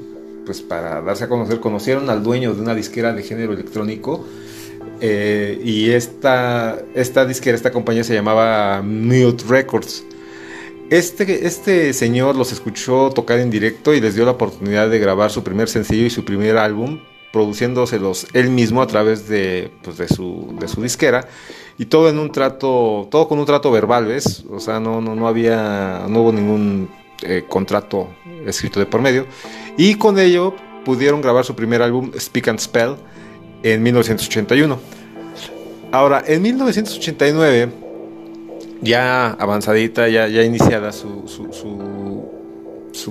pues 0.45 0.61
para 0.61 1.01
darse 1.01 1.25
a 1.25 1.29
conocer, 1.29 1.61
conocieron 1.61 2.11
al 2.11 2.23
dueño 2.23 2.55
de 2.55 2.61
una 2.61 2.75
disquera 2.75 3.13
de 3.13 3.23
género 3.23 3.53
electrónico. 3.53 4.25
Eh, 5.01 5.61
y 5.65 5.91
esta, 5.91 6.79
esta 6.95 7.27
disquera, 7.27 7.57
esta 7.57 7.73
compañía 7.73 8.05
se 8.05 8.15
llamaba 8.15 8.83
Mute 8.83 9.45
Records. 9.49 10.05
Este, 10.91 11.47
este 11.47 11.93
señor 11.95 12.37
los 12.37 12.53
escuchó 12.53 13.11
tocar 13.11 13.39
en 13.39 13.51
directo 13.51 13.95
y 13.95 14.01
les 14.01 14.15
dio 14.15 14.25
la 14.25 14.33
oportunidad 14.33 14.91
de 14.91 14.99
grabar 14.99 15.31
su 15.31 15.43
primer 15.43 15.69
sencillo 15.69 16.05
y 16.05 16.11
su 16.11 16.25
primer 16.25 16.59
álbum, 16.59 17.01
produciéndoselos 17.33 18.27
él 18.35 18.51
mismo 18.51 18.83
a 18.83 18.87
través 18.87 19.29
de, 19.29 19.71
pues, 19.83 19.99
de, 19.99 20.09
su, 20.09 20.55
de 20.61 20.69
su 20.69 20.83
disquera 20.83 21.27
y 21.79 21.87
todo 21.87 22.09
en 22.09 22.19
un 22.19 22.31
trato, 22.31 23.09
todo 23.11 23.29
con 23.29 23.39
un 23.39 23.47
trato 23.47 23.71
verbal, 23.71 24.07
¿ves? 24.07 24.45
O 24.51 24.61
sea, 24.61 24.79
no, 24.79 25.01
no, 25.01 25.15
no 25.15 25.27
había, 25.27 26.05
no 26.09 26.21
hubo 26.21 26.33
ningún 26.33 26.91
eh, 27.23 27.45
contrato 27.49 28.09
escrito 28.47 28.81
de 28.81 28.87
por 28.87 29.01
medio 29.01 29.27
y 29.77 29.95
con 29.95 30.19
ello 30.19 30.55
pudieron 30.85 31.21
grabar 31.21 31.45
su 31.45 31.55
primer 31.55 31.83
álbum 31.83 32.13
Speak 32.19 32.49
and 32.49 32.59
Spell 32.59 32.97
en 33.63 33.83
1981. 33.83 34.79
Ahora, 35.93 36.23
en 36.27 36.43
1989, 36.43 37.69
ya 38.81 39.31
avanzadita, 39.33 40.09
ya, 40.09 40.27
ya 40.27 40.43
iniciada 40.43 40.91
su, 40.93 41.25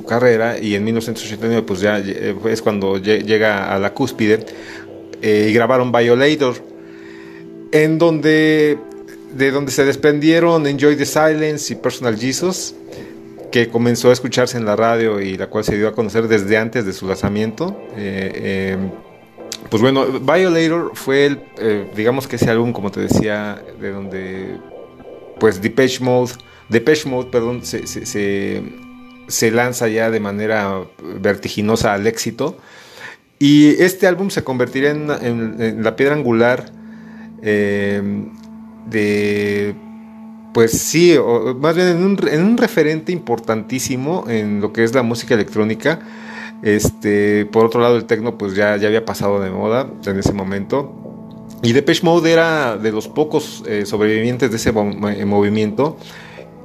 carrera 0.06 0.60
y 0.60 0.76
en 0.76 0.84
1989 0.84 1.64
pues 1.66 1.82
ya 1.82 2.00
es 2.00 2.62
cuando 2.62 2.98
llega 2.98 3.74
a 3.74 3.80
la 3.80 3.94
cúspide 3.94 4.46
y 5.22 5.52
grabaron 5.54 5.92
Violator 5.92 6.56
en 7.72 7.98
donde 7.98 8.78
de 9.34 9.52
donde 9.52 9.72
se 9.72 9.86
desprendieron 9.86 10.68
Enjoy 10.68 10.96
the 10.96 11.06
Silence 11.06 11.74
y 11.74 11.76
Personal 11.78 12.18
Jesus 12.18 12.76
que 13.52 13.68
comenzó 13.68 14.10
a 14.10 14.14
escucharse 14.14 14.58
en 14.58 14.66
la 14.66 14.76
radio 14.76 15.20
y 15.20 15.38
la 15.38 15.48
cual 15.48 15.64
se 15.64 15.76
dio 15.76 15.88
a 15.90 15.94
conocer 15.94 16.28
desde 16.28 16.58
antes 16.58 16.86
de 16.86 16.94
su 16.94 17.06
lanzamiento. 17.06 17.78
Eh, 17.98 18.32
eh, 18.36 18.78
pues 19.70 19.82
bueno, 19.82 20.06
Violator 20.06 20.92
fue 20.96 21.26
el, 21.26 21.42
eh, 21.60 21.92
digamos 21.96 22.28
que 22.28 22.38
ese 22.38 22.50
álbum, 22.50 22.72
como 22.72 22.92
te 22.92 23.02
decía, 23.02 23.62
de 23.80 23.92
donde 23.92 24.58
pues 25.40 25.62
Depeche 25.62 26.04
Mode, 26.04 26.32
Depeche 26.70 27.10
Mode, 27.10 27.30
perdón, 27.30 27.64
se, 27.66 27.86
se, 27.86 28.64
lanza 29.52 29.88
ya 29.88 30.12
de 30.12 30.20
manera 30.20 30.84
vertiginosa 31.20 31.94
al 31.94 32.08
éxito. 32.08 32.58
Y 33.40 33.82
este 33.82 34.08
álbum 34.08 34.30
se 34.30 34.44
convertiría 34.44 34.92
en, 34.92 35.84
la 35.84 35.96
piedra 35.96 36.16
angular 36.16 36.72
de 37.42 38.02
pues 40.54 40.72
sí, 40.72 41.16
más 41.60 41.76
bien 41.76 41.88
en 41.88 42.04
un, 42.04 42.58
referente 42.58 43.12
importantísimo 43.12 44.26
en 44.28 44.62
lo 44.62 44.74
que 44.74 44.84
es 44.84 44.94
la 44.94 45.02
música 45.02 45.34
electrónica. 45.34 46.00
Este, 46.62 47.46
por 47.46 47.66
otro 47.66 47.82
lado, 47.82 47.98
el 47.98 48.06
techno 48.06 48.38
pues 48.38 48.56
ya, 48.56 48.78
ya 48.78 48.88
había 48.88 49.06
pasado 49.06 49.40
de 49.40 49.50
moda 49.50 49.88
en 50.06 50.20
ese 50.20 50.34
momento. 50.34 50.94
Y 51.64 51.74
Depeche 51.74 52.04
Mode 52.04 52.32
era 52.32 52.78
de 52.78 52.92
los 52.92 53.08
pocos 53.08 53.64
eh, 53.68 53.86
sobrevivientes 53.86 54.52
de 54.52 54.58
ese 54.58 54.70
eh, 54.70 55.26
movimiento. 55.26 55.98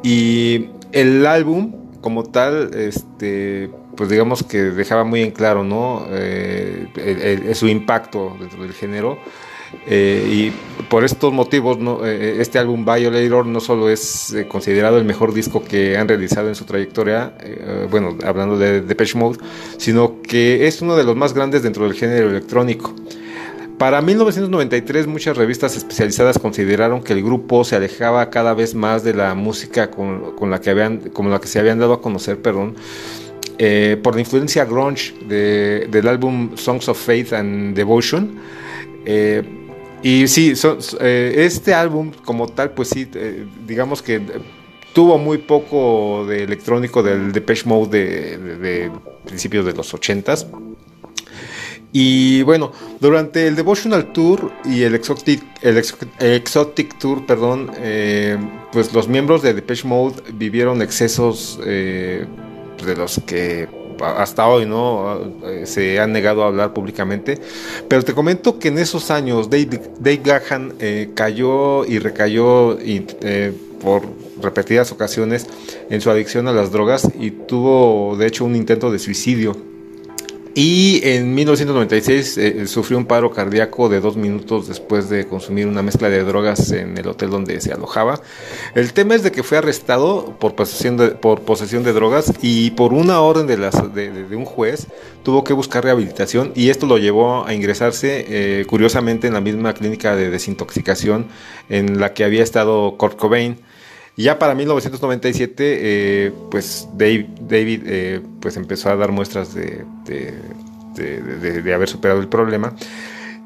Y 0.02 0.66
el 0.92 1.24
álbum, 1.26 1.72
como 2.06 2.22
tal, 2.22 2.70
este, 2.72 3.68
pues 3.96 4.08
digamos 4.08 4.44
que 4.44 4.58
dejaba 4.62 5.02
muy 5.02 5.22
en 5.22 5.32
claro, 5.32 5.64
¿no? 5.64 6.06
Eh, 6.10 7.50
su 7.56 7.66
impacto 7.66 8.36
dentro 8.38 8.62
del 8.62 8.74
género. 8.74 9.18
Eh, 9.88 10.24
y 10.30 10.84
por 10.84 11.02
estos 11.02 11.32
motivos, 11.32 11.78
eh, 12.04 12.36
este 12.38 12.60
álbum 12.60 12.84
Violator 12.84 13.44
no 13.46 13.58
solo 13.58 13.90
es 13.90 14.36
considerado 14.46 14.98
el 14.98 15.04
mejor 15.04 15.34
disco 15.34 15.64
que 15.64 15.98
han 15.98 16.06
realizado 16.06 16.46
en 16.46 16.54
su 16.54 16.64
trayectoria, 16.64 17.32
bueno, 17.90 18.16
hablando 18.24 18.56
de 18.56 18.82
Depeche 18.82 19.18
Mode, 19.18 19.38
sino 19.76 20.22
que 20.22 20.68
es 20.68 20.82
uno 20.82 20.94
de 20.94 21.02
los 21.02 21.16
más 21.16 21.34
grandes 21.34 21.64
dentro 21.64 21.88
del 21.88 21.94
género 21.94 22.30
electrónico. 22.30 22.94
Para 23.78 24.00
1993 24.00 25.06
muchas 25.06 25.36
revistas 25.36 25.76
especializadas 25.76 26.38
consideraron 26.38 27.02
que 27.02 27.12
el 27.12 27.22
grupo 27.22 27.62
se 27.64 27.76
alejaba 27.76 28.30
cada 28.30 28.54
vez 28.54 28.74
más 28.74 29.04
de 29.04 29.14
la 29.14 29.34
música 29.34 29.90
con, 29.90 30.50
la, 30.50 30.60
que 30.60 30.70
habían, 30.70 30.98
con 31.10 31.30
la 31.30 31.40
que 31.40 31.46
se 31.46 31.58
habían 31.58 31.78
dado 31.78 31.92
a 31.92 32.00
conocer, 32.00 32.40
perdón, 32.40 32.74
por 34.02 34.14
la 34.14 34.20
influencia 34.20 34.64
grunge 34.64 35.12
del 35.28 36.08
álbum 36.08 36.56
Songs 36.56 36.88
of 36.88 36.98
Faith 36.98 37.32
and 37.34 37.76
Devotion. 37.76 38.38
Y 40.02 40.28
sí, 40.28 40.52
eh, 41.00 41.34
este 41.36 41.74
álbum 41.74 42.12
como 42.24 42.46
tal, 42.46 42.70
pues 42.70 42.90
sí, 42.90 43.08
eh, 43.14 43.44
digamos 43.66 44.02
que 44.02 44.20
tuvo 44.92 45.18
muy 45.18 45.38
poco 45.38 46.24
de 46.26 46.44
electrónico 46.44 47.02
del 47.02 47.32
Depeche 47.32 47.66
Mode 47.66 48.38
de, 48.38 48.90
principios 49.24 49.64
de 49.64 49.72
los 49.72 49.92
80s. 49.92 50.46
Y 51.92 52.42
bueno, 52.42 52.72
durante 53.00 53.46
el 53.46 53.56
Devotional 53.56 54.12
Tour 54.12 54.52
y 54.64 54.82
el 54.82 54.94
Exotic, 54.94 55.42
el 55.62 55.82
Exotic 56.20 56.98
Tour, 56.98 57.24
perdón, 57.24 57.70
eh, 57.78 58.36
pues 58.72 58.92
los 58.92 59.08
miembros 59.08 59.42
de 59.42 59.54
Depeche 59.54 59.88
Mode 59.88 60.16
vivieron 60.34 60.82
excesos 60.82 61.58
de 61.58 62.26
los 62.96 63.20
que 63.24 63.68
hasta 64.02 64.46
hoy 64.46 64.66
no 64.66 65.20
eh, 65.44 65.62
se 65.66 65.98
han 65.98 66.12
negado 66.12 66.44
a 66.44 66.48
hablar 66.48 66.72
públicamente. 66.72 67.38
Pero 67.88 68.02
te 68.02 68.14
comento 68.14 68.58
que 68.58 68.68
en 68.68 68.78
esos 68.78 69.10
años 69.10 69.50
Dave, 69.50 69.80
Dave 69.98 70.20
Gahan 70.22 70.74
eh, 70.80 71.10
cayó 71.14 71.84
y 71.84 71.98
recayó 71.98 72.78
eh, 72.80 73.52
por 73.80 74.02
repetidas 74.40 74.92
ocasiones 74.92 75.46
en 75.90 76.00
su 76.00 76.10
adicción 76.10 76.48
a 76.48 76.52
las 76.52 76.72
drogas 76.72 77.08
y 77.18 77.30
tuvo 77.30 78.16
de 78.16 78.26
hecho 78.26 78.44
un 78.44 78.56
intento 78.56 78.90
de 78.90 78.98
suicidio 78.98 79.56
y 80.58 81.06
en 81.06 81.34
1996 81.34 82.38
eh, 82.38 82.66
sufrió 82.66 82.96
un 82.96 83.04
paro 83.04 83.30
cardíaco 83.30 83.90
de 83.90 84.00
dos 84.00 84.16
minutos 84.16 84.66
después 84.66 85.10
de 85.10 85.26
consumir 85.26 85.66
una 85.66 85.82
mezcla 85.82 86.08
de 86.08 86.24
drogas 86.24 86.72
en 86.72 86.96
el 86.96 87.06
hotel 87.08 87.28
donde 87.28 87.60
se 87.60 87.74
alojaba. 87.74 88.22
El 88.74 88.94
tema 88.94 89.14
es 89.14 89.22
de 89.22 89.32
que 89.32 89.42
fue 89.42 89.58
arrestado 89.58 90.34
por 90.40 90.54
posesión 90.54 90.96
de, 90.96 91.08
por 91.08 91.42
posesión 91.42 91.84
de 91.84 91.92
drogas 91.92 92.32
y 92.40 92.70
por 92.70 92.94
una 92.94 93.20
orden 93.20 93.46
de, 93.46 93.58
las, 93.58 93.94
de, 93.94 94.24
un 94.34 94.46
juez 94.46 94.86
tuvo 95.22 95.44
que 95.44 95.52
buscar 95.52 95.84
rehabilitación 95.84 96.52
y 96.54 96.70
esto 96.70 96.86
lo 96.86 96.96
llevó 96.96 97.44
a 97.44 97.52
ingresarse 97.52 98.24
eh, 98.26 98.64
curiosamente 98.64 99.26
en 99.26 99.34
la 99.34 99.42
misma 99.42 99.74
clínica 99.74 100.16
de 100.16 100.30
desintoxicación 100.30 101.26
en 101.68 102.00
la 102.00 102.14
que 102.14 102.24
había 102.24 102.42
estado 102.42 102.96
Kurt 102.96 103.18
Cobain. 103.18 103.58
Ya 104.16 104.38
para 104.38 104.54
1997, 104.54 105.54
eh, 105.58 106.32
pues 106.50 106.88
Dave, 106.94 107.28
David 107.38 107.82
eh, 107.84 108.20
pues 108.40 108.56
empezó 108.56 108.88
a 108.88 108.96
dar 108.96 109.12
muestras 109.12 109.54
de, 109.54 109.84
de, 110.06 111.74
haber 111.74 111.88
superado 111.88 112.20
el 112.20 112.28
problema. 112.28 112.74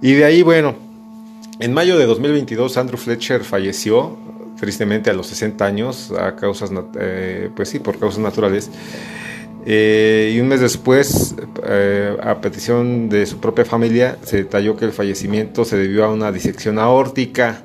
Y 0.01 0.13
de 0.13 0.25
ahí, 0.25 0.43
bueno, 0.43 0.77
en 1.59 1.75
mayo 1.75 1.99
de 1.99 2.07
2022 2.07 2.77
Andrew 2.77 2.99
Fletcher 2.99 3.43
falleció, 3.43 4.17
tristemente 4.61 5.11
a 5.11 5.13
los 5.13 5.27
60 5.27 5.65
años, 5.65 6.13
a 6.13 6.37
causas, 6.37 6.71
eh, 7.01 7.51
pues 7.57 7.69
sí, 7.69 7.81
por 7.81 7.99
causas 7.99 8.21
naturales. 8.21 8.71
y 9.67 10.39
un 10.39 10.47
mes 10.47 10.61
después, 10.61 11.35
a 12.23 12.41
petición 12.41 13.09
de 13.09 13.27
su 13.27 13.41
propia 13.41 13.65
familia, 13.65 14.19
se 14.23 14.37
detalló 14.37 14.77
que 14.77 14.85
el 14.85 14.93
fallecimiento 14.93 15.65
se 15.65 15.77
debió 15.77 16.05
a 16.05 16.13
una 16.13 16.31
disección 16.31 16.79
aórtica 16.79 17.65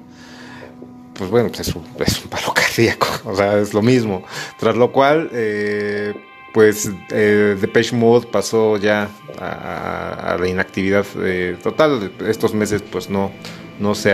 pues 1.17 1.29
bueno, 1.29 1.49
pues 1.49 1.67
es, 1.67 1.75
un, 1.75 1.83
paro 2.29 2.53
cardíaco, 2.55 3.07
o 3.25 3.35
sea, 3.35 3.57
es 3.59 3.73
lo 3.73 3.81
mismo. 3.81 4.23
Tras 4.59 4.75
lo 4.75 4.91
cual, 4.91 5.29
eh, 5.33 6.13
pues 6.55 6.89
eh, 7.09 7.57
Depeche 7.59 7.93
Mode 7.95 8.27
pasó 8.31 8.77
ya 8.77 9.09
a, 9.37 10.37
la 10.39 10.47
inactividad 10.47 11.05
eh, 11.17 11.57
total. 11.61 12.13
Estos 12.25 12.53
meses 12.53 12.81
pues 12.81 13.09
no, 13.09 13.29
no, 13.77 13.93
se 13.93 14.13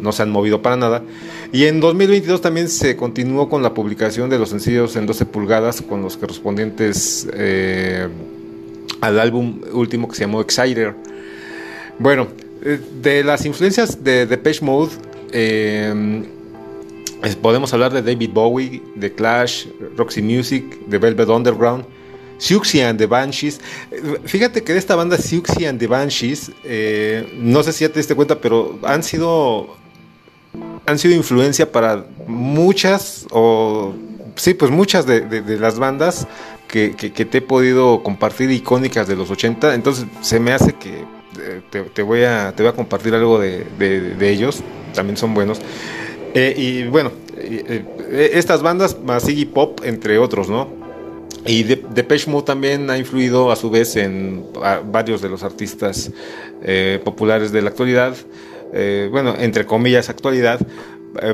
no 0.00 0.10
se 0.10 0.22
han 0.22 0.30
movido 0.30 0.60
para 0.60 0.76
nada. 0.76 1.04
Y 1.52 1.66
en 1.66 1.78
2022 1.78 2.40
también 2.40 2.68
se 2.68 2.96
continuó 2.96 3.48
con 3.48 3.62
la 3.62 3.74
publicación 3.74 4.28
de 4.28 4.40
los 4.40 4.48
sencillos 4.48 4.96
en 4.96 5.06
12 5.06 5.24
pulgadas 5.26 5.82
con 5.82 6.02
los 6.02 6.16
correspondientes 6.16 7.28
eh, 7.32 8.08
al 9.00 9.20
álbum 9.20 9.60
último 9.72 10.08
que 10.08 10.16
se 10.16 10.22
llamó 10.22 10.40
Exciter. 10.40 10.96
Bueno, 12.00 12.26
de 13.00 13.22
las 13.22 13.46
influencias 13.46 14.02
de 14.02 14.26
Depeche 14.26 14.64
Mode 14.64 14.90
eh, 15.32 16.24
podemos 17.42 17.72
hablar 17.72 17.92
de 17.92 18.02
David 18.02 18.30
Bowie, 18.32 18.82
de 18.94 19.12
Clash, 19.12 19.66
Roxy 19.96 20.22
Music, 20.22 20.64
de 20.86 20.98
Velvet 20.98 21.28
Underground, 21.28 21.84
Siouxsie 22.38 22.84
and 22.84 22.98
the 22.98 23.06
Banshees. 23.06 23.60
Fíjate 24.24 24.62
que 24.62 24.72
de 24.72 24.78
esta 24.78 24.94
banda 24.94 25.16
Siouxsie 25.16 25.66
and 25.66 25.78
the 25.78 25.86
Banshees, 25.86 26.52
eh, 26.64 27.32
no 27.38 27.62
sé 27.62 27.72
si 27.72 27.84
ya 27.84 27.92
te 27.92 27.98
diste 27.98 28.14
cuenta, 28.14 28.40
pero 28.40 28.78
han 28.82 29.02
sido 29.02 29.76
han 30.86 30.98
sido 30.98 31.14
influencia 31.14 31.70
para 31.70 32.06
muchas 32.26 33.26
o 33.30 33.92
sí, 34.36 34.54
pues 34.54 34.70
muchas 34.70 35.06
de, 35.06 35.42
las 35.58 35.78
bandas 35.78 36.26
que, 36.68 36.90
te 36.90 37.38
he 37.38 37.42
podido 37.42 38.02
compartir 38.02 38.50
icónicas 38.50 39.08
de 39.08 39.16
los 39.16 39.30
80. 39.30 39.74
Entonces 39.74 40.06
se 40.20 40.40
me 40.40 40.52
hace 40.52 40.74
que 40.74 41.04
eh, 41.40 41.62
te, 41.92 42.02
voy, 42.02 42.24
a, 42.24 42.52
te 42.54 42.62
voy 42.62 42.70
a 42.70 42.74
compartir 42.74 43.14
algo 43.14 43.38
de, 43.38 44.16
ellos 44.20 44.62
también 44.96 45.16
son 45.16 45.34
buenos. 45.34 45.60
Eh, 46.34 46.54
y 46.56 46.84
bueno, 46.88 47.12
eh, 47.38 47.84
eh, 48.10 48.30
estas 48.34 48.60
bandas, 48.62 48.98
más 49.00 49.28
Iggy 49.28 49.46
Pop, 49.46 49.80
entre 49.84 50.18
otros, 50.18 50.48
¿no? 50.48 50.68
Y 51.46 51.62
de, 51.62 51.82
Depeche 51.94 52.30
Mode 52.30 52.44
también 52.44 52.90
ha 52.90 52.98
influido 52.98 53.52
a 53.52 53.56
su 53.56 53.70
vez 53.70 53.96
en 53.96 54.44
varios 54.90 55.22
de 55.22 55.28
los 55.28 55.44
artistas 55.44 56.10
populares 57.04 57.52
de 57.52 57.62
la 57.62 57.68
actualidad, 57.68 58.16
bueno, 59.12 59.36
entre 59.38 59.64
comillas 59.64 60.08
actualidad, 60.08 60.58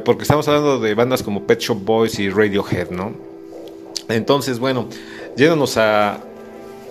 porque 0.04 0.22
estamos 0.22 0.46
hablando 0.48 0.78
de 0.80 0.94
bandas 0.94 1.22
como 1.22 1.46
Pet 1.46 1.60
Shop 1.60 1.82
Boys 1.82 2.18
y 2.18 2.28
Radiohead, 2.28 2.90
¿no? 2.90 3.14
Entonces, 4.08 4.58
bueno, 4.58 4.86
yéndonos 5.34 5.78
a, 5.78 6.20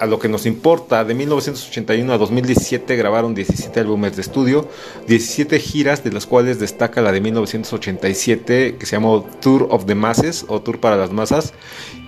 a 0.02 0.08
lo 0.08 0.18
que 0.18 0.28
nos 0.28 0.48
importa, 0.48 1.06
de 1.06 1.14
1981 1.14 2.12
a 2.12 2.18
2017 2.18 2.96
grabaron 2.96 3.36
17 3.36 3.82
álbumes 3.82 4.16
de 4.16 4.24
estudio, 4.24 4.68
17 5.08 5.60
giras, 5.60 6.04
de 6.04 6.12
las 6.12 6.26
cuales 6.26 6.60
destaca 6.60 7.02
la 7.02 7.12
de 7.12 7.22
1987 7.22 8.78
que 8.80 8.86
se 8.88 8.96
llamó 8.96 9.24
Tour 9.42 9.68
of 9.70 9.86
the 9.86 9.94
Masses 9.94 10.46
o 10.48 10.60
Tour 10.60 10.80
para 10.80 10.98
las 10.98 11.12
Masas. 11.12 11.54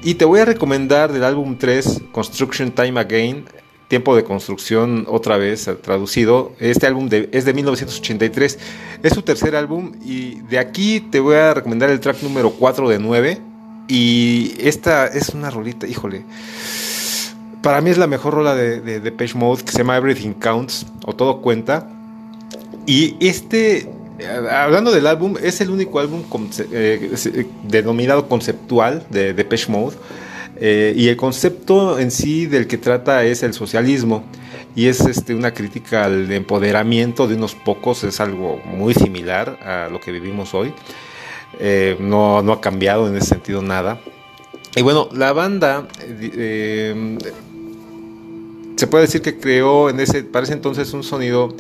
Y 0.02 0.16
te 0.16 0.26
voy 0.26 0.39
a 0.39 0.46
recomendar 0.46 1.14
del 1.14 1.24
álbum 1.24 1.56
3, 1.60 2.06
Construction 2.12 2.72
Time 2.72 3.00
Again, 3.00 3.46
Tiempo 3.89 4.16
de 4.16 4.24
Construcción 4.24 5.06
otra 5.08 5.38
vez 5.38 5.70
traducido. 5.84 6.54
Este 6.58 6.88
álbum 6.88 7.08
es 7.12 7.46
de 7.46 7.54
1983, 7.54 8.60
es 9.04 9.14
su 9.14 9.22
tercer 9.22 9.56
álbum 9.56 9.91
y 10.04 10.41
de 10.50 10.58
aquí 10.58 11.00
te 11.00 11.20
voy 11.20 11.36
a 11.36 11.54
recomendar 11.54 11.91
el 11.91 12.00
track 12.00 12.24
número 12.24 12.50
4 12.58 12.89
de 12.89 12.98
9 12.98 13.41
Y 13.88 14.56
esta 14.58 15.06
es 15.06 15.30
una 15.30 15.52
rolita, 15.52 15.86
híjole. 15.86 16.26
Para 17.64 17.80
mí 17.80 17.89
es 17.91 17.97
la 17.97 18.07
mejor 18.07 18.34
rola 18.34 18.55
de, 18.55 18.82
de, 18.82 19.11
Page 19.14 19.36
Mode 19.36 19.64
que 19.64 19.72
se 19.72 19.78
llama 19.78 19.95
Everything 19.95 20.34
Counts 20.34 20.86
o 21.05 21.16
Todo 21.16 21.41
Cuenta. 21.41 21.88
Y 22.86 23.16
este, 23.26 23.89
hablando 24.51 24.91
del 24.91 25.07
álbum, 25.07 25.36
es 25.41 25.61
el 25.61 25.70
único 25.70 25.99
álbum 25.99 26.24
eh, 26.74 27.47
denominado 27.64 28.28
conceptual 28.28 29.05
de 29.09 29.34
Depeche 29.34 29.72
Mode. 29.72 29.95
Eh, 30.57 30.93
y 30.97 31.07
el 31.07 31.16
concepto 31.16 31.99
en 31.99 32.11
sí 32.11 32.47
del 32.47 32.68
que 32.68 32.78
trata 32.78 33.24
es 33.24 33.43
el 33.43 33.53
socialismo. 33.53 34.26
Y 34.76 34.88
es 34.88 34.99
este, 34.99 35.34
una 35.34 35.53
crítica 35.53 36.03
al 36.03 36.30
empoderamiento 36.34 37.30
de 37.30 37.36
unos 37.36 37.55
pocos, 37.55 38.03
es 38.03 38.20
algo 38.20 38.59
muy 38.66 38.93
similar 38.93 39.57
a 39.66 39.88
lo 39.89 40.01
que 40.01 40.11
vivimos 40.11 40.53
hoy. 40.53 40.74
Eh, 41.61 41.95
no, 42.01 42.41
no, 42.41 42.51
ha 42.51 42.59
cambiado 42.59 43.07
en 43.07 43.16
ese 43.16 43.28
sentido 43.28 43.61
nada. 43.61 44.01
Y 44.76 44.82
bueno, 44.82 45.07
la 45.14 45.32
banda 45.32 45.88
se 48.84 48.88
puede 48.88 49.06
decir 49.06 49.22
que 49.22 49.38
creó 49.38 49.90
en 49.90 50.02
ese, 50.02 50.26
para 50.26 50.44
ese 50.44 50.52
entonces 50.52 50.92
un 50.92 51.04
sonido 51.04 51.56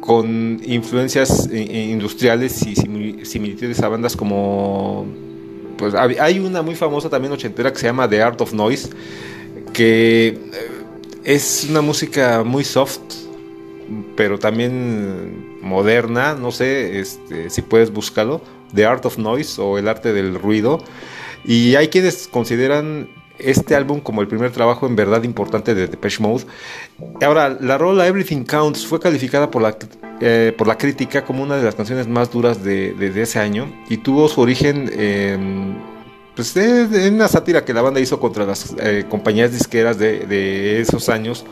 con 0.00 0.60
influencias 0.64 1.50
industriales 1.52 2.64
y 2.64 2.76
similitudes 3.24 3.82
a 3.82 3.88
bandas 3.88 4.14
como 4.14 5.06
pues 5.76 5.94
hay 5.96 6.38
una 6.38 6.62
muy 6.62 6.76
famosa 6.76 7.10
también 7.10 7.32
ochentera 7.32 7.72
que 7.72 7.80
se 7.80 7.86
llama 7.86 8.08
The 8.08 8.22
Art 8.22 8.40
of 8.40 8.52
Noise 8.52 8.90
que 9.72 10.28
eh, 10.28 10.38
es 11.24 11.66
una 11.68 11.80
música 11.80 12.44
muy 12.44 12.62
soft 12.62 13.00
pero 14.14 14.38
también 14.38 15.58
moderna 15.62 16.36
no 16.36 16.52
sé 16.52 17.00
este, 17.00 17.50
si 17.50 17.60
puedes 17.62 17.90
buscarlo 17.92 18.40
The 18.72 18.86
Art 18.86 19.04
of 19.04 19.18
Noise 19.18 19.60
o 19.60 19.78
el 19.78 19.88
arte 19.88 20.12
del 20.12 20.36
ruido. 20.36 20.78
Y 21.44 21.74
hay 21.76 21.88
quienes 21.88 22.28
consideran 22.28 23.08
este 23.38 23.74
álbum 23.74 24.00
como 24.00 24.20
el 24.20 24.28
primer 24.28 24.50
trabajo 24.50 24.86
en 24.86 24.96
verdad 24.96 25.22
importante 25.22 25.74
de 25.74 25.86
Depeche 25.86 26.22
Mode. 26.22 26.44
Ahora, 27.22 27.56
la 27.60 27.78
rola 27.78 28.06
Everything 28.06 28.44
Counts 28.44 28.86
fue 28.86 29.00
calificada 29.00 29.50
por 29.50 29.62
la, 29.62 29.76
eh, 30.20 30.54
por 30.56 30.66
la 30.66 30.76
crítica 30.76 31.24
como 31.24 31.42
una 31.42 31.56
de 31.56 31.64
las 31.64 31.74
canciones 31.74 32.08
más 32.08 32.30
duras 32.30 32.62
de, 32.62 33.12
ese 33.22 33.38
año 33.38 33.72
y 33.88 33.98
tuvo 33.98 34.28
su 34.28 34.40
origen 34.40 34.90
pues, 36.38 36.56
en 36.56 37.14
una 37.14 37.26
sátira 37.26 37.64
que 37.64 37.74
la 37.74 37.82
banda 37.82 37.98
hizo 37.98 38.20
contra 38.20 38.46
las 38.46 38.72
eh, 38.78 39.04
compañías 39.08 39.50
disqueras 39.50 39.98
de, 39.98 40.80
esos 40.80 41.08
años 41.08 41.44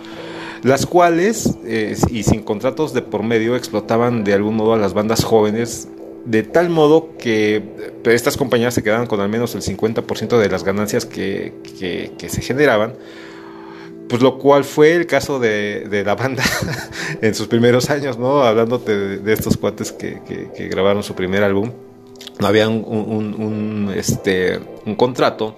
las 0.63 0.87
cuales, 0.87 1.59
eh, 1.65 1.97
y 2.09 2.23
sin 2.23 2.43
contratos 2.43 2.95
de 2.95 3.03
por 3.03 3.25
medio, 3.25 3.57
explotaban 3.57 4.23
de 4.23 4.35
algún 4.35 4.55
modo 4.55 4.75
a 4.75 4.77
las 4.77 4.95
bandas 4.95 5.25
jóvenes 5.25 5.89
de 6.27 6.43
tal 6.43 6.69
modo 6.69 7.11
que 7.19 7.63
estas 8.05 8.37
compañías 8.37 8.75
se 8.75 8.83
quedaban 8.83 9.07
con 9.07 9.21
al 9.21 9.29
menos 9.29 9.55
el 9.55 9.63
50% 9.63 10.39
de 10.39 10.49
las 10.51 10.65
ganancias 10.65 11.07
que, 11.07 11.55
se 12.29 12.43
generaban, 12.43 12.95
pues 14.09 14.23
lo 14.23 14.39
cual 14.39 14.65
fue 14.65 14.95
el 14.95 15.07
caso 15.07 15.39
de, 15.39 16.03
la 16.05 16.17
banda 16.17 16.43
en 17.23 17.35
sus 17.35 17.47
primeros 17.47 17.91
años, 17.91 18.19
¿no? 18.19 18.43
Hablándote 18.43 19.19
de, 19.19 19.33
estos 19.33 19.57
cuates 19.57 19.93
que, 19.93 20.21
grabaron 20.69 21.05
su 21.05 21.15
primer 21.15 21.45
álbum, 21.45 21.71
no 22.41 22.47
había 22.47 22.69
un, 22.69 23.93
este, 23.97 24.61
un 24.85 24.97
contrato, 24.97 25.57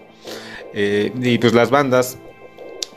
eh, 0.75 1.13
y 1.21 1.39
pues 1.39 1.55
las 1.55 1.71
bandas 1.71 2.19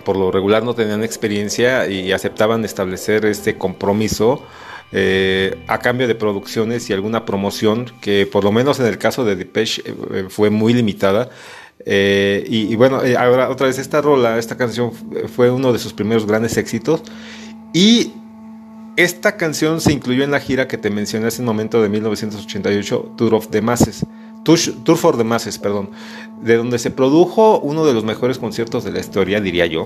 por 0.03 0.17
lo 0.17 0.29
regular 0.29 0.63
no 0.63 0.73
tenían 0.73 1.03
experiencia 1.03 1.87
y 1.87 2.11
aceptaban 2.11 2.65
establecer 2.65 3.25
este 3.25 3.57
compromiso 3.57 4.43
eh, 4.93 5.57
a 5.67 5.79
cambio 5.79 6.07
de 6.07 6.15
producciones 6.15 6.89
y 6.89 6.93
alguna 6.93 7.25
promoción 7.25 7.91
que 8.01 8.25
por 8.25 8.43
lo 8.43 8.51
menos 8.51 8.79
en 8.79 8.87
el 8.87 8.97
caso 8.97 9.23
de 9.23 9.35
Depeche 9.35 9.83
eh, 9.85 10.25
fue 10.29 10.49
muy 10.49 10.73
limitada. 10.73 11.29
Eh, 11.85 12.43
y, 12.47 12.75
bueno, 12.75 13.01
ahora 13.17 13.49
otra 13.49 13.67
vez 13.67 13.79
esta 13.79 14.01
rola, 14.01 14.37
esta 14.37 14.55
canción 14.55 14.91
fue 15.33 15.49
uno 15.49 15.73
de 15.73 15.79
sus 15.79 15.93
primeros 15.93 16.27
grandes 16.27 16.57
éxitos. 16.57 17.03
Y 17.73 18.11
esta 18.97 19.37
canción 19.37 19.79
se 19.79 19.93
incluyó 19.93 20.23
en 20.23 20.31
la 20.31 20.39
gira 20.39 20.67
que 20.67 20.77
te 20.77 20.89
mencioné 20.89 21.27
hace 21.27 21.41
un 21.41 21.47
momento 21.47 21.81
de 21.81 21.89
1988, 21.89 23.13
Tour 23.17 23.33
of 23.33 23.47
the 23.47 23.61
Masses. 23.61 24.05
Tour 24.43 24.97
for 24.97 25.17
the 25.17 25.23
Masses, 25.23 25.57
perdón, 25.57 25.91
de 26.41 26.57
donde 26.57 26.79
se 26.79 26.91
produjo 26.91 27.59
uno 27.59 27.85
de 27.85 27.93
los 27.93 28.03
mejores 28.03 28.39
conciertos 28.39 28.83
de 28.83 28.91
la 28.91 28.99
historia, 28.99 29.39
diría 29.41 29.65
yo, 29.65 29.85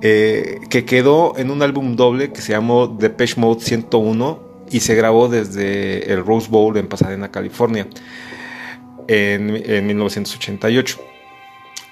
eh, 0.00 0.60
que 0.70 0.84
quedó 0.84 1.34
en 1.36 1.50
un 1.50 1.62
álbum 1.62 1.96
doble 1.96 2.32
que 2.32 2.40
se 2.40 2.52
llamó 2.52 2.88
Depeche 2.88 3.40
Mode 3.40 3.60
101 3.60 4.40
y 4.70 4.80
se 4.80 4.94
grabó 4.94 5.28
desde 5.28 6.12
el 6.12 6.24
Rose 6.24 6.48
Bowl 6.50 6.76
en 6.76 6.88
Pasadena, 6.88 7.30
California, 7.30 7.86
en, 9.06 9.86
1988. 9.86 10.98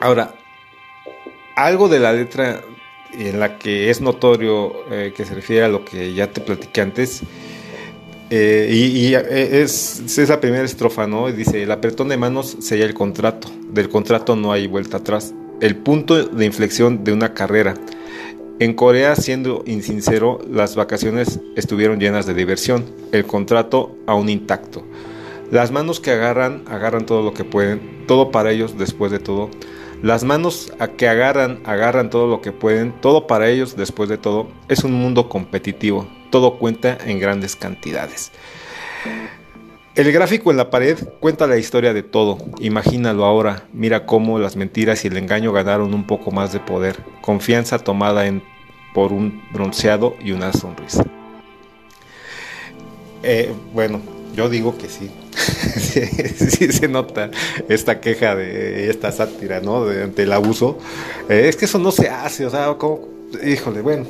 Ahora, 0.01 0.34
algo 1.55 1.89
de 1.89 2.01
la 2.01 2.12
letra 2.12 2.61
en 3.18 3.41
la 3.41 3.57
que 3.59 3.89
es 3.89 4.01
notorio 4.01 4.74
eh, 4.93 5.14
que 5.16 5.24
se 5.24 5.34
refiere 5.34 5.64
a 5.64 5.68
lo 5.68 5.84
que 5.84 6.12
ya 6.12 6.30
te 6.30 6.41
platiqué 6.41 6.82
antes, 6.82 7.22
eh, 8.30 8.68
y, 8.72 9.14
eh, 9.14 9.62
es, 9.62 10.18
es, 10.18 10.28
la 10.28 10.40
primera 10.40 10.64
estrofa, 10.64 11.06
¿no? 11.06 11.30
Dice, 11.30 11.62
el 11.62 11.70
apretón 11.70 12.08
de 12.08 12.16
manos 12.16 12.56
sella 12.60 12.84
el 12.84 12.94
contrato, 12.94 13.48
del 13.70 13.88
contrato 13.88 14.34
no 14.34 14.52
hay 14.52 14.66
vuelta 14.66 14.96
atrás, 14.96 15.32
el 15.60 15.76
punto 15.76 16.24
de 16.24 16.44
inflexión 16.44 17.04
de 17.04 17.12
una 17.12 17.34
carrera. 17.34 17.74
En 18.58 18.72
Corea, 18.74 19.14
siendo 19.16 19.62
insincero, 19.66 20.40
las 20.50 20.76
vacaciones 20.76 21.40
estuvieron 21.56 22.00
llenas 22.00 22.26
de 22.26 22.34
diversión, 22.34 22.84
el 23.12 23.26
contrato 23.26 23.94
aún 24.06 24.28
intacto. 24.28 24.82
Las 25.50 25.70
manos 25.70 26.00
que 26.00 26.10
agarran, 26.10 26.64
agarran 26.66 27.06
todo 27.06 27.22
lo 27.22 27.32
que 27.32 27.44
pueden, 27.44 28.06
todo 28.08 28.30
para 28.32 28.50
ellos 28.50 28.76
después 28.76 29.12
de 29.12 29.18
todo. 29.20 29.50
Las 30.07 30.22
manos 30.22 30.72
a 30.78 30.86
que 30.86 31.09
agarran, 31.09 31.59
agarran 31.64 32.11
todo 32.11 32.28
lo 32.28 32.40
que 32.40 32.52
pueden, 32.52 32.92
todo 33.00 33.26
para 33.26 33.48
ellos 33.48 33.74
después 33.74 34.09
de 34.09 34.16
todo. 34.16 34.46
Es 34.68 34.84
un 34.84 34.92
mundo 34.92 35.28
competitivo, 35.28 36.07
todo 36.30 36.61
cuenta 36.61 36.96
en 37.04 37.18
grandes 37.18 37.57
cantidades. 37.57 38.30
El 39.96 40.12
gráfico 40.12 40.52
en 40.52 40.59
la 40.59 40.70
pared 40.70 40.96
cuenta 41.18 41.48
la 41.48 41.57
historia 41.57 41.92
de 41.92 42.04
todo. 42.04 42.38
Imagínalo 42.61 43.24
ahora. 43.24 43.64
Mira 43.72 44.07
cómo 44.07 44.38
las 44.38 44.54
mentiras 44.54 45.04
y 45.04 45.09
el 45.09 45.16
engaño 45.16 45.52
ganaron 45.52 45.92
un 45.92 46.07
poco 46.07 46.30
más 46.30 46.52
de 46.52 46.61
poder. 46.61 47.02
Confianza 47.20 47.80
tomada 47.80 48.28
en, 48.28 48.44
por 48.94 49.12
un 49.12 49.42
bronceado 49.52 50.14
y 50.22 50.30
una 50.30 50.52
sonrisa. 50.52 51.04
Eh, 53.24 53.52
bueno, 53.72 54.00
yo 54.34 54.48
digo 54.48 54.76
que 54.76 54.88
sí. 54.88 55.10
sí, 56.48 56.72
se 56.72 56.88
nota 56.88 57.30
esta 57.68 58.00
queja 58.00 58.34
de 58.34 58.90
esta 58.90 59.12
sátira, 59.12 59.60
¿no? 59.60 59.84
De, 59.84 60.04
ante 60.04 60.22
el 60.22 60.32
abuso. 60.32 60.78
Eh, 61.28 61.46
es 61.48 61.56
que 61.56 61.66
eso 61.66 61.78
no 61.78 61.92
se 61.92 62.08
hace, 62.08 62.46
o 62.46 62.50
sea, 62.50 62.74
como 62.74 63.16
híjole, 63.44 63.80
bueno, 63.80 64.06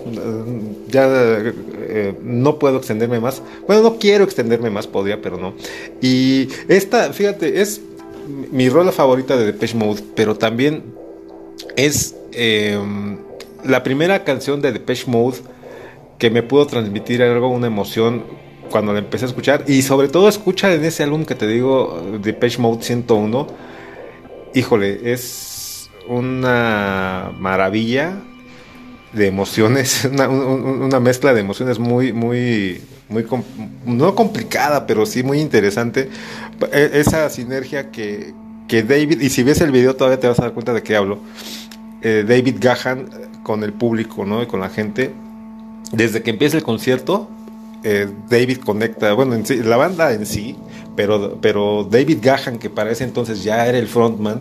ya 0.89 1.09
eh, 1.09 2.15
no 2.23 2.59
puedo 2.59 2.79
extenderme 2.79 3.21
más. 3.21 3.43
Bueno, 3.67 3.83
no 3.83 3.99
quiero 3.99 4.25
extenderme 4.25 4.71
más, 4.71 4.87
podría, 4.87 5.21
pero 5.21 5.39
no. 5.39 5.55
Y 6.01 6.49
esta, 6.69 7.13
fíjate, 7.13 7.61
es 7.61 7.81
mi 8.51 8.69
rola 8.69 8.93
favorita 8.93 9.37
de 9.37 9.47
Depeche 9.47 9.77
Mode, 9.77 10.03
pero 10.15 10.37
también 10.37 10.83
es 11.77 12.15
em, 12.33 13.19
la 13.65 13.83
primera 13.83 14.25
canción 14.25 14.61
de 14.61 14.73
Depeche 14.73 15.11
Mode 15.11 15.39
que 16.19 16.31
me 16.31 16.43
pudo 16.43 16.67
transmitir 16.67 17.23
algo, 17.23 17.49
una 17.49 17.67
emoción 17.67 18.25
cuando 18.71 18.93
la 18.93 18.99
empecé 19.01 19.25
a 19.25 19.29
escuchar. 19.29 19.65
Y 19.67 19.83
sobre 19.83 20.09
todo 20.09 20.29
escucha 20.29 20.73
en 20.73 20.85
ese 20.85 21.03
álbum 21.03 21.25
que 21.25 21.35
te 21.35 21.47
digo, 21.47 22.03
Depeche 22.23 22.59
Mode 22.59 22.83
101. 22.83 23.47
Híjole, 24.55 25.13
es 25.13 25.91
una 26.09 27.33
maravilla 27.39 28.15
de 29.13 29.27
emociones, 29.27 30.05
una, 30.11 31.01
mezcla 31.01 31.33
de 31.35 31.41
emociones 31.41 31.79
muy, 31.79 32.13
muy, 32.13 32.83
muy, 33.09 33.27
no 33.85 34.15
complicada, 34.15 34.87
pero 34.87 35.07
sí 35.07 35.23
muy 35.23 35.41
interesante. 35.41 36.11
E, 36.73 36.91
esa 36.95 37.29
sinergia 37.31 37.91
que, 37.91 38.35
que 38.69 38.83
David, 38.83 39.21
y 39.21 39.31
si 39.31 39.43
ves 39.43 39.61
el 39.61 39.71
video 39.71 39.97
todavía 39.97 40.21
te 40.21 40.29
vas 40.29 40.39
a 40.39 40.43
dar 40.43 40.53
cuenta 40.53 40.73
de 40.73 40.83
qué 40.83 40.97
hablo, 40.97 41.19
eh, 42.03 42.25
David 42.27 42.57
Gahan 42.61 43.09
con 43.43 43.63
el 43.65 43.73
público, 43.73 44.25
¿no? 44.25 44.43
Y 44.43 44.47
con 44.47 44.61
la 44.61 44.69
gente, 44.69 45.13
desde 45.93 46.23
que 46.23 46.31
empieza 46.31 46.57
el 46.57 46.63
concierto, 46.63 47.31
eh, 47.85 48.09
David 48.29 48.59
conecta, 48.59 49.13
bueno, 49.13 49.37
la 49.65 49.77
banda 49.77 50.13
en 50.13 50.27
sí, 50.27 50.57
pero, 50.97 51.39
pero 51.41 51.87
David 51.89 52.19
Gahan, 52.23 52.59
que 52.59 52.71
para 52.71 52.91
ese 52.91 53.05
entonces 53.05 53.45
ya 53.45 53.67
era 53.67 53.79
el 53.79 53.87
frontman 53.87 54.41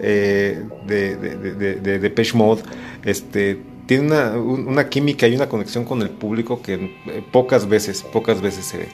eh, 0.00 0.62
de, 0.86 1.16
de, 1.16 1.76
de, 1.76 1.98
de, 1.98 2.32
Mode, 2.34 2.62
este 3.04 3.58
tiene 3.86 4.06
una, 4.06 4.30
una, 4.38 4.88
química 4.88 5.28
y 5.28 5.34
una 5.34 5.48
conexión 5.48 5.84
con 5.84 6.00
el 6.00 6.10
público 6.10 6.62
que 6.62 6.74
eh, 7.06 7.22
pocas 7.30 7.68
veces, 7.68 8.02
pocas 8.02 8.40
veces 8.40 8.64
se 8.64 8.78
ve. 8.78 8.88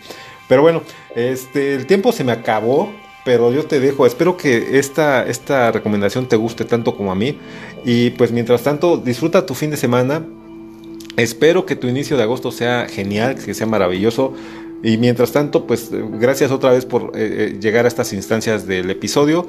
Pero 0.49 0.63
bueno, 0.63 0.83
este, 1.15 1.75
el 1.75 1.87
tiempo 1.87 2.11
se 2.11 2.25
me 2.25 2.33
acabó, 2.33 2.93
pero 3.25 3.53
yo 3.53 3.67
te 3.67 3.79
dejo. 3.79 4.05
Espero 4.05 4.37
que 4.37 4.79
esta, 4.79 5.25
esta 5.27 5.71
recomendación 5.71 6.27
te 6.27 6.37
guste 6.37 6.65
tanto 6.65 6.97
como 6.97 7.13
a 7.13 7.15
mí. 7.15 7.39
Y 7.85 8.11
pues 8.11 8.33
mientras 8.33 8.63
tanto, 8.63 8.97
disfruta 8.97 9.47
tu 9.47 9.55
fin 9.55 9.71
de 9.71 9.77
semana. 9.77 10.25
Espero 11.17 11.67
que 11.67 11.77
tu 11.77 11.89
inicio 11.89 12.17
de 12.17 12.23
agosto 12.23 12.53
sea 12.53 12.87
genial, 12.89 13.37
que 13.37 13.55
sea 13.55 13.67
maravilloso. 13.67 14.35
Y 14.83 14.97
mientras 14.97 15.33
tanto, 15.33 15.67
pues 15.67 15.91
gracias 15.91 16.51
otra 16.51 16.73
vez 16.73 16.87
por 16.87 17.13
eh, 17.15 17.53
eh, 17.55 17.59
llegar 17.61 17.85
a 17.85 17.89
estas 17.89 18.13
instancias 18.13 18.67
del 18.67 18.91
episodio. 18.91 19.47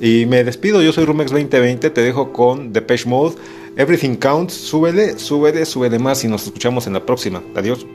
Y 0.00 0.26
me 0.26 0.42
despido, 0.42 0.82
yo 0.82 0.92
soy 0.92 1.04
Rumex 1.04 1.30
2020, 1.30 1.90
te 1.90 2.00
dejo 2.00 2.32
con 2.32 2.72
Depeche 2.72 3.08
Mode. 3.08 3.36
Everything 3.76 4.16
counts, 4.16 4.54
súbele, 4.54 5.18
súbele, 5.18 5.64
súbele 5.64 5.98
más 5.98 6.24
y 6.24 6.28
nos 6.28 6.44
escuchamos 6.46 6.86
en 6.86 6.94
la 6.94 7.06
próxima. 7.06 7.42
Adiós. 7.54 7.86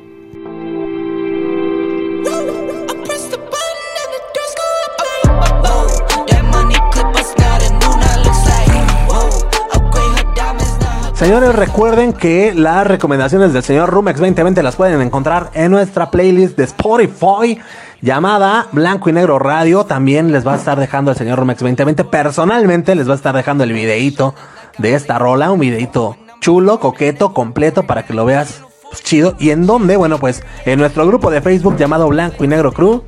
Señores, 11.28 11.56
recuerden 11.56 12.14
que 12.14 12.54
las 12.56 12.88
recomendaciones 12.88 13.52
del 13.52 13.62
señor 13.62 13.90
Rumex 13.90 14.18
2020 14.18 14.64
las 14.64 14.78
pueden 14.78 15.02
encontrar 15.02 15.50
en 15.56 15.72
nuestra 15.72 16.10
playlist 16.10 16.56
de 16.56 16.64
Spotify 16.64 17.60
llamada 18.02 18.68
Blanco 18.72 19.10
y 19.10 19.12
Negro 19.12 19.38
Radio. 19.38 19.84
También 19.84 20.32
les 20.32 20.48
va 20.48 20.54
a 20.54 20.56
estar 20.56 20.80
dejando 20.80 21.12
el 21.12 21.18
señor 21.18 21.38
Rumex 21.38 21.60
2020. 21.60 22.06
Personalmente 22.06 22.96
les 22.96 23.10
va 23.10 23.12
a 23.12 23.18
estar 23.18 23.36
dejando 23.36 23.66
el 23.66 23.74
videito 23.74 24.36
de 24.78 24.94
esta 24.94 25.20
rola, 25.20 25.52
un 25.52 25.60
videito 25.60 26.16
chulo, 26.40 26.80
coqueto, 26.80 27.34
completo 27.34 27.84
para 27.84 28.06
que 28.06 28.14
lo 28.14 28.24
veas 28.24 28.62
pues, 28.84 29.04
chido. 29.04 29.36
¿Y 29.38 29.50
en 29.50 29.68
dónde? 29.68 29.98
Bueno, 29.98 30.20
pues 30.20 30.44
en 30.64 30.80
nuestro 30.80 31.06
grupo 31.06 31.30
de 31.30 31.42
Facebook 31.42 31.76
llamado 31.76 32.08
Blanco 32.08 32.46
y 32.46 32.48
Negro 32.48 32.72
Crew. 32.72 33.04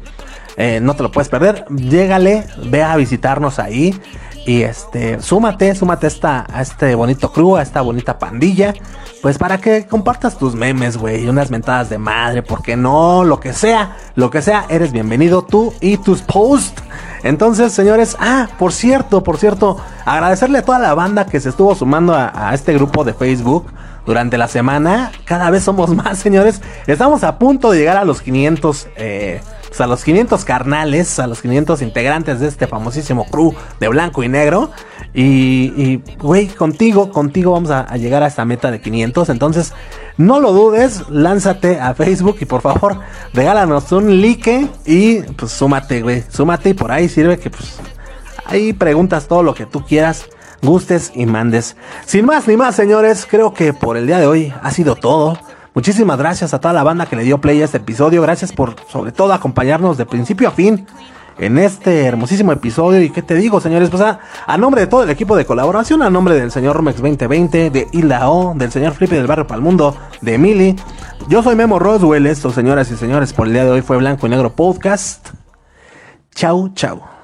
Eh, 0.57 0.82
no 0.82 0.93
te 0.93 1.03
lo 1.03 1.11
puedes 1.13 1.30
perder. 1.30 1.63
Llégale, 1.70 2.43
ve 2.65 2.84
a 2.84 2.97
visitarnos 2.97 3.59
ahí. 3.59 3.97
Y 4.46 4.64
este, 4.64 5.22
súmate, 5.22 5.76
súmate 5.76 6.08
esta, 6.08 6.46
a 6.52 6.62
este 6.62 6.96
bonito 6.96 7.32
crew, 7.32 7.58
a 7.58 7.62
esta 7.62 7.82
bonita 7.82 8.18
pandilla. 8.18 8.74
Pues 9.22 9.38
para 9.38 9.58
que 9.60 9.86
compartas 9.86 10.38
tus 10.38 10.56
memes, 10.56 10.98
güey, 10.98 11.28
unas 11.28 11.52
mentadas 11.52 11.90
de 11.90 11.98
madre, 11.98 12.42
porque 12.42 12.78
no, 12.78 13.24
lo 13.24 13.40
que 13.40 13.54
sea, 13.54 13.98
lo 14.16 14.30
que 14.30 14.42
sea, 14.42 14.66
eres 14.70 14.92
bienvenido 14.92 15.42
tú 15.44 15.74
y 15.82 15.98
tus 15.98 16.22
posts. 16.22 16.82
Entonces, 17.24 17.74
señores, 17.74 18.16
ah, 18.20 18.48
por 18.58 18.72
cierto, 18.72 19.24
por 19.24 19.38
cierto, 19.38 19.78
agradecerle 20.06 20.60
a 20.60 20.66
toda 20.66 20.80
la 20.80 20.94
banda 20.94 21.26
que 21.26 21.40
se 21.40 21.50
estuvo 21.50 21.76
sumando 21.76 22.14
a, 22.14 22.50
a 22.50 22.54
este 22.54 22.74
grupo 22.74 23.04
de 23.04 23.14
Facebook 23.14 23.66
durante 24.06 24.38
la 24.38 24.48
semana. 24.48 25.12
Cada 25.26 25.50
vez 25.50 25.64
somos 25.64 25.90
más, 25.96 26.18
señores. 26.18 26.62
Estamos 26.88 27.24
a 27.24 27.38
punto 27.38 27.72
de 27.72 27.80
llegar 27.80 27.98
a 27.98 28.06
los 28.06 28.22
500 28.22 28.88
eh, 28.96 29.42
pues 29.70 29.80
a 29.82 29.88
los 29.88 30.03
500 30.03 30.43
carnales, 30.45 31.20
a 31.20 31.28
los 31.28 31.41
500 31.41 31.82
integrantes 31.82 32.39
de 32.39 32.47
este 32.47 32.67
famosísimo 32.67 33.26
crew 33.26 33.53
de 33.80 33.88
blanco 33.88 34.24
y 34.24 34.28
negro. 34.28 34.72
Y, 35.13 35.97
güey, 36.20 36.47
contigo, 36.47 37.11
contigo 37.11 37.53
vamos 37.53 37.72
a, 37.72 37.86
llegar 37.97 38.22
a 38.24 38.28
esta 38.28 38.45
meta 38.45 38.72
de 38.72 38.82
500. 38.82 39.30
Entonces, 39.30 39.74
no 40.17 40.39
lo 40.39 40.51
dudes, 40.51 41.03
lánzate 41.09 41.80
a 41.80 41.93
Facebook 41.93 42.38
y 42.41 42.45
por 42.45 42.61
favor, 42.61 42.99
regálanos 43.34 43.91
un 43.91 44.22
like 44.22 44.67
y 44.86 45.22
pues 45.22 45.51
súmate, 45.51 46.01
güey, 46.01 46.24
súmate 46.30 46.70
y 46.70 46.74
por 46.74 46.91
ahí 46.91 47.07
sirve 47.07 47.39
que 47.39 47.49
pues 47.49 47.80
ahí 48.45 48.74
preguntas 48.74 49.28
todo 49.28 49.43
lo 49.43 49.53
que 49.53 49.65
tú 49.65 49.86
quieras 49.86 50.26
gustes 50.61 51.11
y 51.15 51.26
mandes. 51.26 51.76
Sin 52.05 52.26
más 52.26 52.47
ni 52.47 52.57
más, 52.57 52.76
señores, 52.76 53.28
creo 53.30 53.53
que 53.53 53.74
por 53.74 53.97
el 53.97 54.07
día 54.07 54.20
de 54.20 54.28
hoy 54.28 54.53
ha 54.61 54.72
sido 54.72 54.95
todo. 54.95 55.38
Muchísimas 55.74 56.17
gracias 56.17 56.53
a 56.53 56.59
toda 56.59 56.74
la 56.74 56.84
banda 56.84 57.05
que 57.05 57.15
le 57.15 57.24
dio 57.24 57.39
play 57.39 57.61
a 57.61 57.65
este 57.65 57.78
episodio. 57.78 58.22
Gracias 58.22 58.51
por, 58.51 58.76
sobre 58.89 59.11
todo, 59.11 59.34
acompañarnos 59.34 59.97
de 59.97 60.05
principio 60.05 60.47
a 60.47 60.51
fin 60.51 60.86
en 61.38 61.57
este 61.57 62.05
hermosísimo 62.05 62.51
episodio. 62.51 63.01
Y 63.01 63.09
qué 63.09 63.22
te 63.22 63.36
digo, 63.36 63.59
señores, 63.61 63.89
pues 63.89 64.01
a, 64.01 64.57
nombre 64.57 64.82
de 64.82 64.88
todo 64.88 65.03
el 65.03 65.09
equipo 65.09 65.36
de 65.36 65.45
colaboración, 65.45 66.03
a 66.03 66.09
nombre 66.09 66.36
del 66.36 66.51
señor 66.51 66.76
Romex 66.76 66.97
2020, 66.97 67.70
de 67.70 67.88
Ilao, 67.93 68.53
del 68.55 68.72
señor 68.72 68.93
Flippy 68.93 69.15
del 69.15 69.28
Barrio 69.28 69.47
Palmundo, 69.47 69.95
de 70.22 70.38
Mili. 70.38 70.76
Yo 71.28 71.41
soy 71.43 71.55
Memo 71.55 71.80
Roswell. 71.80 72.28
Esto, 72.28 72.51
señoras 72.51 72.91
y 72.91 72.95
señores, 72.95 73.34
por 73.34 73.47
el 73.47 73.53
día 73.53 73.65
de 73.65 73.72
hoy 73.72 73.82
fue 73.82 73.97
Blanco 73.97 74.28
y 74.28 74.30
Negro 74.30 74.53
Podcast. 74.53 75.30
Chau, 76.36 76.70
chau. 76.74 77.18